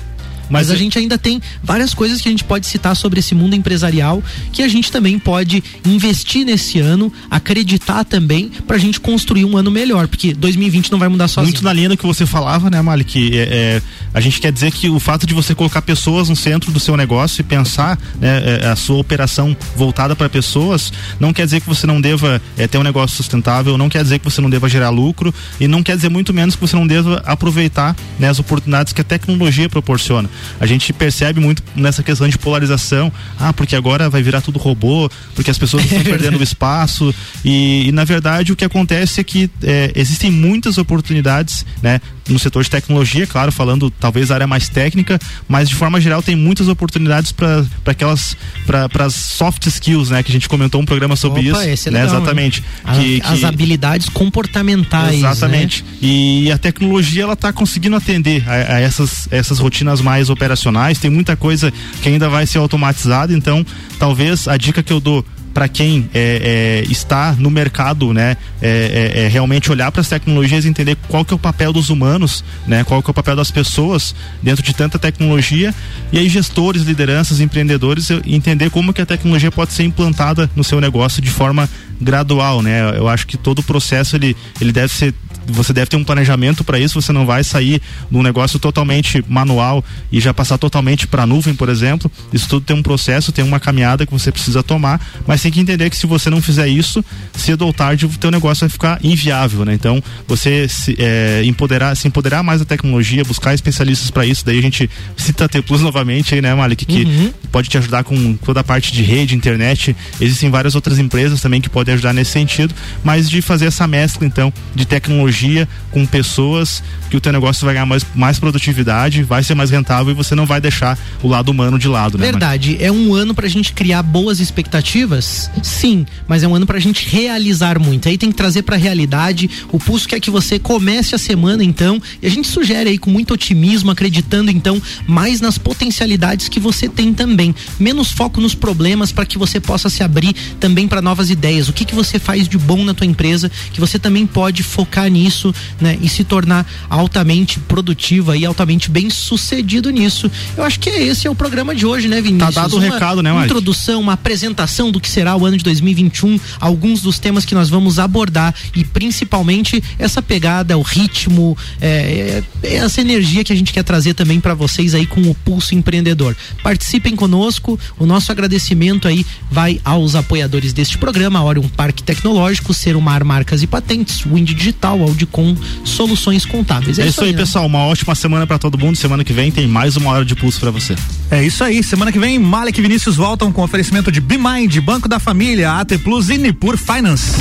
Mas, 0.50 0.70
a 0.70 0.76
gente 0.76 0.98
ainda 0.98 1.18
tem 1.18 1.40
várias 1.62 1.94
coisas 1.94 2.20
que 2.20 2.28
a 2.28 2.30
gente 2.30 2.44
pode 2.44 2.66
citar 2.66 2.94
sobre 2.96 3.20
esse 3.20 3.34
mundo 3.34 3.54
empresarial 3.54 4.22
que 4.52 4.62
a 4.62 4.68
gente 4.68 4.92
também 4.92 5.18
pode 5.18 5.62
investir 5.84 6.44
nesse 6.44 6.78
ano, 6.78 7.12
acreditar 7.30 8.04
também 8.04 8.50
para 8.66 8.76
a 8.76 8.78
gente 8.78 9.00
construir 9.00 9.44
um 9.44 9.56
ano 9.56 9.70
melhor, 9.70 10.06
porque 10.08 10.34
2020 10.34 10.90
não 10.92 10.98
vai 10.98 11.08
mudar 11.08 11.28
sozinho. 11.28 11.52
Muito 11.52 11.64
na 11.64 11.72
linha 11.72 11.88
do 11.88 11.96
que 11.96 12.06
você 12.06 12.26
falava, 12.26 12.70
né, 12.70 12.80
Mali, 12.80 13.04
que 13.04 13.38
é, 13.38 13.42
é, 13.42 13.82
a 14.14 14.20
gente 14.20 14.40
quer 14.40 14.52
dizer 14.52 14.72
que 14.72 14.88
o 14.88 15.00
fato 15.00 15.26
de 15.26 15.34
você 15.34 15.54
colocar 15.54 15.82
pessoas 15.82 16.28
no 16.28 16.36
centro 16.36 16.70
do 16.70 16.80
seu 16.80 16.96
negócio 16.96 17.40
e 17.40 17.44
pensar 17.44 17.98
né, 18.20 18.60
é, 18.62 18.66
a 18.68 18.76
sua 18.76 18.98
operação 18.98 19.56
voltada 19.76 20.14
para 20.14 20.28
pessoas, 20.28 20.92
não 21.18 21.32
quer 21.32 21.44
dizer 21.44 21.60
que 21.60 21.66
você 21.66 21.86
não 21.86 22.00
deva 22.00 22.40
é, 22.56 22.66
ter 22.66 22.78
um 22.78 22.82
negócio 22.82 23.16
sustentável, 23.16 23.76
não 23.78 23.88
quer 23.88 24.02
dizer 24.02 24.18
que 24.18 24.24
você 24.24 24.40
não 24.40 24.50
deva 24.50 24.68
gerar 24.68 24.90
lucro 24.90 25.34
e 25.58 25.66
não 25.66 25.82
quer 25.82 25.96
dizer 25.96 26.08
muito 26.08 26.32
menos 26.32 26.54
que 26.54 26.60
você 26.60 26.76
não 26.76 26.86
deva 26.86 27.22
aproveitar 27.24 27.96
né, 28.18 28.28
as 28.28 28.38
oportunidades 28.38 28.92
que 28.92 29.00
a 29.00 29.04
tecnologia 29.04 29.68
proporciona 29.68 30.28
a 30.60 30.66
gente 30.66 30.92
percebe 30.92 31.40
muito 31.40 31.62
nessa 31.74 32.02
questão 32.02 32.28
de 32.28 32.38
polarização. 32.38 33.12
Ah, 33.38 33.52
porque 33.52 33.76
agora 33.76 34.08
vai 34.08 34.22
virar 34.22 34.40
tudo 34.40 34.58
robô, 34.58 35.10
porque 35.34 35.50
as 35.50 35.58
pessoas 35.58 35.84
estão 35.84 36.02
perdendo 36.04 36.38
o 36.38 36.42
espaço. 36.42 37.14
E, 37.44 37.88
e, 37.88 37.92
na 37.92 38.04
verdade 38.04 38.52
o 38.52 38.56
que 38.56 38.64
acontece 38.64 39.20
é 39.20 39.24
que 39.24 39.50
é, 39.62 39.92
existem 39.94 40.30
muitas 40.30 40.78
oportunidades, 40.78 41.64
né? 41.82 42.00
No 42.28 42.38
setor 42.38 42.62
de 42.62 42.70
tecnologia, 42.70 43.26
claro, 43.26 43.50
falando 43.50 43.90
talvez 43.90 44.30
a 44.30 44.34
área 44.34 44.46
mais 44.46 44.68
técnica, 44.68 45.18
mas 45.48 45.68
de 45.68 45.74
forma 45.74 46.00
geral 46.00 46.22
tem 46.22 46.36
muitas 46.36 46.68
oportunidades 46.68 47.32
para 47.32 47.64
aquelas 47.86 48.36
para 48.66 49.04
as 49.04 49.14
soft 49.14 49.66
skills, 49.66 50.10
né? 50.10 50.22
Que 50.22 50.30
a 50.30 50.32
gente 50.32 50.48
comentou 50.48 50.80
um 50.80 50.84
programa 50.84 51.16
sobre 51.16 51.50
Opa, 51.50 51.66
isso, 51.66 51.88
é 51.88 51.92
né? 51.92 52.02
Legal, 52.02 52.16
Exatamente. 52.16 52.62
Né? 52.84 52.94
Que, 52.94 53.22
as 53.24 53.38
que... 53.40 53.44
habilidades 53.44 54.08
comportamentais. 54.08 55.20
Né? 55.20 55.30
Exatamente. 55.30 55.82
Né? 55.82 55.88
E 56.00 56.52
a 56.52 56.58
tecnologia 56.58 57.24
ela 57.24 57.32
está 57.32 57.52
conseguindo 57.52 57.96
atender 57.96 58.44
a, 58.48 58.76
a 58.76 58.80
essas 58.80 59.28
essas 59.30 59.58
rotinas 59.58 60.00
mais 60.00 60.30
operacionais, 60.30 60.98
tem 60.98 61.10
muita 61.10 61.36
coisa 61.36 61.72
que 62.02 62.08
ainda 62.08 62.28
vai 62.28 62.46
ser 62.46 62.58
automatizada, 62.58 63.32
então 63.32 63.64
talvez 63.98 64.46
a 64.48 64.56
dica 64.56 64.82
que 64.82 64.92
eu 64.92 65.00
dou 65.00 65.24
para 65.52 65.68
quem 65.68 66.08
é, 66.14 66.82
é, 66.84 66.90
está 66.90 67.32
no 67.38 67.50
mercado, 67.50 68.12
né, 68.12 68.36
é, 68.60 69.12
é, 69.14 69.24
é 69.24 69.28
realmente 69.28 69.70
olhar 69.70 69.90
para 69.92 70.00
as 70.00 70.08
tecnologias 70.08 70.64
e 70.64 70.68
entender 70.68 70.96
qual 71.08 71.24
que 71.24 71.32
é 71.32 71.36
o 71.36 71.38
papel 71.38 71.72
dos 71.72 71.90
humanos, 71.90 72.44
né, 72.66 72.84
qual 72.84 73.02
que 73.02 73.10
é 73.10 73.12
o 73.12 73.14
papel 73.14 73.36
das 73.36 73.50
pessoas 73.50 74.14
dentro 74.42 74.62
de 74.62 74.74
tanta 74.74 74.98
tecnologia 74.98 75.74
e 76.12 76.18
aí 76.18 76.28
gestores, 76.28 76.82
lideranças, 76.82 77.40
empreendedores 77.40 78.10
entender 78.26 78.70
como 78.70 78.92
que 78.92 79.02
a 79.02 79.06
tecnologia 79.06 79.50
pode 79.50 79.72
ser 79.72 79.84
implantada 79.84 80.50
no 80.56 80.64
seu 80.64 80.80
negócio 80.80 81.20
de 81.22 81.30
forma 81.30 81.68
gradual, 82.00 82.62
né? 82.62 82.96
Eu 82.96 83.08
acho 83.08 83.26
que 83.26 83.36
todo 83.36 83.60
o 83.60 83.62
processo 83.62 84.16
ele, 84.16 84.36
ele 84.60 84.72
deve 84.72 84.92
ser 84.92 85.14
você 85.46 85.72
deve 85.72 85.86
ter 85.86 85.96
um 85.96 86.04
planejamento 86.04 86.62
para 86.62 86.78
isso, 86.78 87.00
você 87.00 87.12
não 87.12 87.26
vai 87.26 87.42
sair 87.42 87.82
num 88.10 88.22
negócio 88.22 88.58
totalmente 88.58 89.24
manual 89.28 89.84
e 90.10 90.20
já 90.20 90.32
passar 90.32 90.58
totalmente 90.58 91.06
para 91.06 91.26
nuvem, 91.26 91.54
por 91.54 91.68
exemplo. 91.68 92.10
Isso 92.32 92.48
tudo 92.48 92.64
tem 92.64 92.76
um 92.76 92.82
processo, 92.82 93.32
tem 93.32 93.44
uma 93.44 93.58
caminhada 93.58 94.06
que 94.06 94.12
você 94.12 94.30
precisa 94.30 94.62
tomar, 94.62 95.04
mas 95.26 95.40
tem 95.42 95.52
que 95.52 95.60
entender 95.60 95.90
que 95.90 95.96
se 95.96 96.06
você 96.06 96.30
não 96.30 96.40
fizer 96.40 96.68
isso, 96.68 97.04
cedo 97.34 97.66
ou 97.66 97.72
tarde 97.72 98.06
o 98.06 98.08
teu 98.08 98.30
negócio 98.30 98.60
vai 98.60 98.68
ficar 98.68 98.98
inviável, 99.02 99.64
né? 99.64 99.74
Então, 99.74 100.02
você 100.26 100.68
se, 100.68 100.96
é, 100.98 101.42
empoderar, 101.44 101.94
se 101.96 102.06
empoderar 102.08 102.42
mais 102.42 102.60
da 102.60 102.66
tecnologia, 102.66 103.24
buscar 103.24 103.54
especialistas 103.54 104.10
para 104.10 104.24
isso, 104.24 104.44
daí 104.44 104.58
a 104.58 104.62
gente 104.62 104.88
cita 105.16 105.44
a 105.44 105.48
T 105.48 105.62
Plus 105.62 105.80
novamente 105.82 106.34
aí, 106.34 106.42
né, 106.42 106.54
Malik, 106.54 106.84
que 106.84 107.04
uhum. 107.04 107.32
pode 107.50 107.68
te 107.68 107.78
ajudar 107.78 108.04
com 108.04 108.34
toda 108.34 108.60
a 108.60 108.64
parte 108.64 108.92
de 108.92 109.02
rede, 109.02 109.34
internet. 109.34 109.96
Existem 110.20 110.50
várias 110.50 110.74
outras 110.74 110.98
empresas 110.98 111.40
também 111.40 111.60
que 111.60 111.68
podem 111.68 111.94
ajudar 111.94 112.12
nesse 112.12 112.32
sentido, 112.32 112.74
mas 113.02 113.28
de 113.28 113.42
fazer 113.42 113.66
essa 113.66 113.86
mescla 113.86 114.26
então 114.26 114.52
de 114.74 114.84
tecnologia 114.84 115.68
com 115.90 116.06
pessoas 116.06 116.82
que 117.10 117.16
o 117.16 117.20
teu 117.20 117.32
negócio 117.32 117.64
vai 117.64 117.74
ganhar 117.74 117.86
mais, 117.86 118.06
mais 118.14 118.38
produtividade, 118.38 119.22
vai 119.22 119.42
ser 119.42 119.54
mais 119.54 119.70
rentável 119.70 120.12
e 120.12 120.14
você 120.14 120.34
não 120.34 120.46
vai 120.46 120.60
deixar 120.60 120.98
o 121.22 121.28
lado 121.28 121.50
humano 121.50 121.78
de 121.78 121.88
lado, 121.88 122.16
né? 122.16 122.24
Verdade, 122.24 122.76
é 122.80 122.90
um 122.90 123.14
ano 123.14 123.34
pra 123.34 123.48
gente 123.48 123.72
criar 123.72 124.02
boas 124.02 124.40
expectativas, 124.40 125.24
sim, 125.62 126.06
mas 126.26 126.42
é 126.42 126.48
um 126.48 126.54
ano 126.54 126.66
pra 126.66 126.78
gente 126.78 127.08
realizar 127.08 127.78
muito. 127.78 128.08
Aí 128.08 128.18
tem 128.18 128.30
que 128.30 128.36
trazer 128.36 128.62
pra 128.62 128.76
realidade. 128.76 129.48
O 129.70 129.78
Pulso 129.78 130.08
quer 130.08 130.20
que 130.20 130.30
você 130.30 130.58
comece 130.58 131.14
a 131.14 131.18
semana 131.18 131.62
então, 131.62 132.00
e 132.20 132.26
a 132.26 132.30
gente 132.30 132.48
sugere 132.48 132.90
aí 132.90 132.98
com 132.98 133.10
muito 133.10 133.34
otimismo, 133.34 133.90
acreditando 133.90 134.50
então 134.50 134.80
mais 135.06 135.40
nas 135.40 135.58
potencialidades 135.58 136.48
que 136.48 136.60
você 136.60 136.88
tem 136.88 137.12
também. 137.12 137.54
Menos 137.78 138.10
foco 138.10 138.40
nos 138.40 138.54
problemas 138.54 139.12
para 139.12 139.26
que 139.26 139.38
você 139.38 139.60
possa 139.60 139.88
se 139.88 140.02
abrir 140.02 140.34
também 140.58 140.88
para 140.88 141.00
novas 141.00 141.30
ideias. 141.30 141.68
O 141.68 141.72
que 141.72 141.84
que 141.84 141.94
você 141.94 142.18
faz 142.18 142.48
de 142.48 142.58
bom 142.58 142.84
na 142.84 142.94
tua 142.94 143.06
empresa 143.06 143.50
que 143.72 143.80
você 143.80 143.98
também 143.98 144.26
pode 144.26 144.62
focar 144.62 145.08
nisso, 145.08 145.54
né, 145.80 145.98
e 146.00 146.08
se 146.08 146.24
tornar 146.24 146.66
altamente 146.88 147.58
produtiva 147.60 148.36
e 148.36 148.44
altamente 148.44 148.90
bem 148.90 149.08
sucedido 149.08 149.90
nisso. 149.90 150.30
Eu 150.56 150.64
acho 150.64 150.78
que 150.78 150.90
é 150.90 151.02
esse 151.02 151.26
é 151.26 151.30
o 151.30 151.34
programa 151.34 151.74
de 151.74 151.86
hoje, 151.86 152.08
né, 152.08 152.20
Vinícius? 152.20 152.54
Tá 152.54 152.62
dado 152.62 152.76
o 152.76 152.78
recado, 152.78 153.22
né, 153.22 153.32
Mike? 153.32 153.44
Introdução, 153.44 154.00
uma 154.00 154.14
apresentação 154.14 154.90
do 154.90 155.00
que 155.00 155.08
será 155.08 155.21
o 155.36 155.46
ano 155.46 155.56
de 155.56 155.64
2021, 155.64 156.38
alguns 156.60 157.00
dos 157.00 157.18
temas 157.18 157.44
que 157.44 157.54
nós 157.54 157.68
vamos 157.68 157.98
abordar 157.98 158.54
e 158.74 158.84
principalmente 158.84 159.82
essa 159.98 160.20
pegada, 160.20 160.76
o 160.76 160.82
ritmo, 160.82 161.56
é, 161.80 162.42
é, 162.62 162.74
essa 162.74 163.00
energia 163.00 163.44
que 163.44 163.52
a 163.52 163.56
gente 163.56 163.72
quer 163.72 163.84
trazer 163.84 164.14
também 164.14 164.40
para 164.40 164.54
vocês 164.54 164.94
aí 164.94 165.06
com 165.06 165.20
o 165.22 165.34
Pulso 165.34 165.74
Empreendedor. 165.74 166.36
Participem 166.62 167.14
conosco, 167.14 167.78
o 167.98 168.06
nosso 168.06 168.32
agradecimento 168.32 169.08
aí 169.08 169.24
vai 169.50 169.80
aos 169.84 170.14
apoiadores 170.14 170.72
deste 170.72 170.98
programa, 170.98 171.42
Orion 171.42 171.68
Parque 171.68 172.02
Tecnológico, 172.02 172.74
Serumar 172.74 173.24
Marcas 173.24 173.62
e 173.62 173.66
Patentes, 173.66 174.22
Wind 174.24 174.52
Digital, 174.52 175.00
Audicom, 175.02 175.56
Soluções 175.84 176.44
Contábeis. 176.44 176.98
É, 176.98 177.02
é 177.02 177.06
isso 177.06 177.20
aí, 177.20 177.28
aí 177.28 177.32
né? 177.32 177.38
pessoal. 177.40 177.66
Uma 177.66 177.80
ótima 177.86 178.14
semana 178.14 178.46
para 178.46 178.58
todo 178.58 178.78
mundo. 178.78 178.96
Semana 178.96 179.24
que 179.24 179.32
vem 179.32 179.50
tem 179.50 179.66
mais 179.66 179.96
uma 179.96 180.10
hora 180.10 180.24
de 180.24 180.34
pulso 180.34 180.60
para 180.60 180.70
você. 180.70 180.94
É 181.30 181.44
isso 181.44 181.62
aí. 181.64 181.82
Semana 181.82 182.12
que 182.12 182.18
vem, 182.18 182.38
Malek 182.38 182.78
e 182.78 182.82
Vinícius 182.82 183.16
voltam 183.16 183.52
com 183.52 183.62
oferecimento 183.62 184.10
de 184.10 184.20
BeMind, 184.20 184.78
Banco 184.80 185.08
da 185.08 185.11
Família, 185.18 185.72
AT 185.72 185.98
Plus 185.98 186.30
e 186.30 186.38
Nipur 186.38 186.76
Finance. 186.76 187.32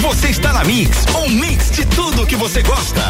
Você 0.00 0.28
está 0.28 0.52
na 0.52 0.64
Mix, 0.64 1.04
um 1.24 1.28
mix 1.28 1.70
de 1.70 1.84
tudo 1.86 2.26
que 2.26 2.36
você 2.36 2.62
gosta. 2.62 3.02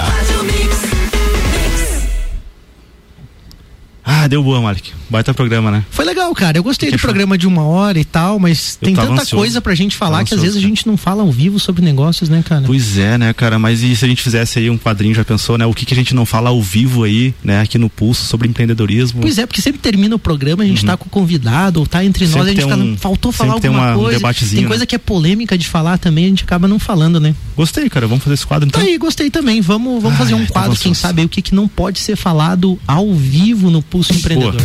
Ah, 4.04 4.26
deu 4.26 4.42
boa, 4.42 4.60
Malik. 4.60 4.99
Baita 5.10 5.34
programa, 5.34 5.70
né? 5.70 5.84
Foi 5.90 6.04
legal, 6.04 6.32
cara. 6.34 6.56
Eu 6.58 6.62
gostei 6.62 6.88
Que 6.88 6.96
do 6.96 6.98
que 7.00 7.02
programa 7.02 7.36
de 7.36 7.46
uma 7.46 7.64
hora 7.64 7.98
e 7.98 8.04
tal, 8.04 8.38
mas 8.38 8.78
Eu 8.80 8.86
tem 8.86 8.94
tanta 8.94 9.12
ansioso. 9.22 9.36
coisa 9.36 9.60
pra 9.60 9.74
gente 9.74 9.96
falar 9.96 10.18
Tava 10.18 10.24
que 10.28 10.34
às 10.34 10.40
vezes 10.40 10.56
a 10.56 10.58
ansioso, 10.58 10.68
gente 10.76 10.86
não 10.86 10.96
fala 10.96 11.22
ao 11.22 11.30
vivo 11.32 11.58
sobre 11.58 11.82
negócios, 11.84 12.28
né, 12.28 12.42
cara? 12.46 12.62
Pois 12.64 12.96
é, 12.96 13.18
né, 13.18 13.32
cara? 13.32 13.58
Mas 13.58 13.82
e 13.82 13.94
se 13.96 14.04
a 14.04 14.08
gente 14.08 14.22
fizesse 14.22 14.58
aí 14.60 14.70
um 14.70 14.78
quadrinho, 14.78 15.14
já 15.14 15.24
pensou, 15.24 15.58
né? 15.58 15.66
O 15.66 15.74
que, 15.74 15.84
que 15.84 15.92
a 15.92 15.96
gente 15.96 16.14
não 16.14 16.24
fala 16.24 16.50
ao 16.50 16.62
vivo 16.62 17.02
aí, 17.04 17.34
né? 17.42 17.60
Aqui 17.60 17.76
no 17.76 17.90
Pulso, 17.90 18.24
sobre 18.24 18.48
empreendedorismo. 18.48 19.20
Pois 19.20 19.36
é, 19.38 19.46
porque 19.46 19.60
sempre 19.60 19.80
termina 19.80 20.14
o 20.14 20.18
programa, 20.18 20.62
a 20.62 20.66
gente 20.66 20.84
tá 20.84 20.96
com 20.96 21.06
o 21.06 21.10
convidado, 21.10 21.80
ou 21.80 21.86
tá 21.86 22.04
entre 22.04 22.24
nós, 22.26 22.36
Uhum. 22.36 22.40
Sempre 22.46 22.62
a 22.62 22.66
gente 22.66 22.72
fica, 22.72 22.84
um- 22.94 22.96
faltou 22.96 23.32
falar 23.32 23.54
alguma 23.54 23.78
uma- 23.78 23.96
um 23.96 24.00
coisa. 24.00 24.18
debatezinho, 24.18 24.60
tem 24.62 24.68
coisa 24.68 24.82
né? 24.82 24.86
que 24.86 24.94
é 24.94 24.98
polêmica 24.98 25.58
de 25.58 25.66
falar 25.66 25.98
também, 25.98 26.26
a 26.26 26.28
gente 26.28 26.44
acaba 26.44 26.68
não 26.68 26.78
falando, 26.78 27.18
né? 27.18 27.34
Gostei, 27.56 27.88
cara. 27.90 28.06
Vamos 28.06 28.22
fazer 28.22 28.34
esse 28.34 28.46
quadro 28.46 28.68
então. 28.68 28.80
Tá 28.80 28.86
aí, 28.86 28.96
gostei 28.96 29.28
também. 29.30 29.60
Vamos, 29.60 30.00
vamos 30.02 30.16
fazer 30.18 30.34
um 30.34 30.38
Ai, 30.40 30.46
tô 30.46 30.52
quadro, 30.52 30.70
quem 30.76 30.92
ansioso. 30.92 31.00
sabe 31.00 31.20
aí, 31.22 31.26
o 31.26 31.28
que, 31.28 31.42
que 31.42 31.54
não 31.54 31.66
pode 31.68 31.98
ser 31.98 32.16
falado 32.16 32.78
ao 32.86 33.12
vivo 33.14 33.70
no 33.70 33.82
Pulso 33.82 34.12
Empreendedor. 34.12 34.60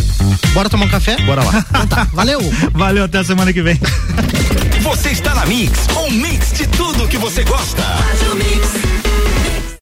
Bora 0.53 0.69
tomar 0.69 0.85
um 0.85 0.89
café? 0.89 1.17
Bora 1.21 1.43
lá. 1.43 1.65
Então 1.69 1.87
tá, 1.87 2.07
valeu! 2.13 2.39
Valeu, 2.73 3.03
até 3.05 3.19
a 3.19 3.23
semana 3.23 3.51
que 3.51 3.61
vem. 3.61 3.79
Você 4.81 5.09
está 5.09 5.33
na 5.35 5.45
Mix, 5.45 5.87
um 5.97 6.11
mix 6.11 6.53
de 6.53 6.67
tudo 6.67 7.07
que 7.07 7.17
você 7.17 7.43
gosta. 7.43 7.81
Faz 7.81 8.21
o 8.31 8.35
mix. 8.35 8.94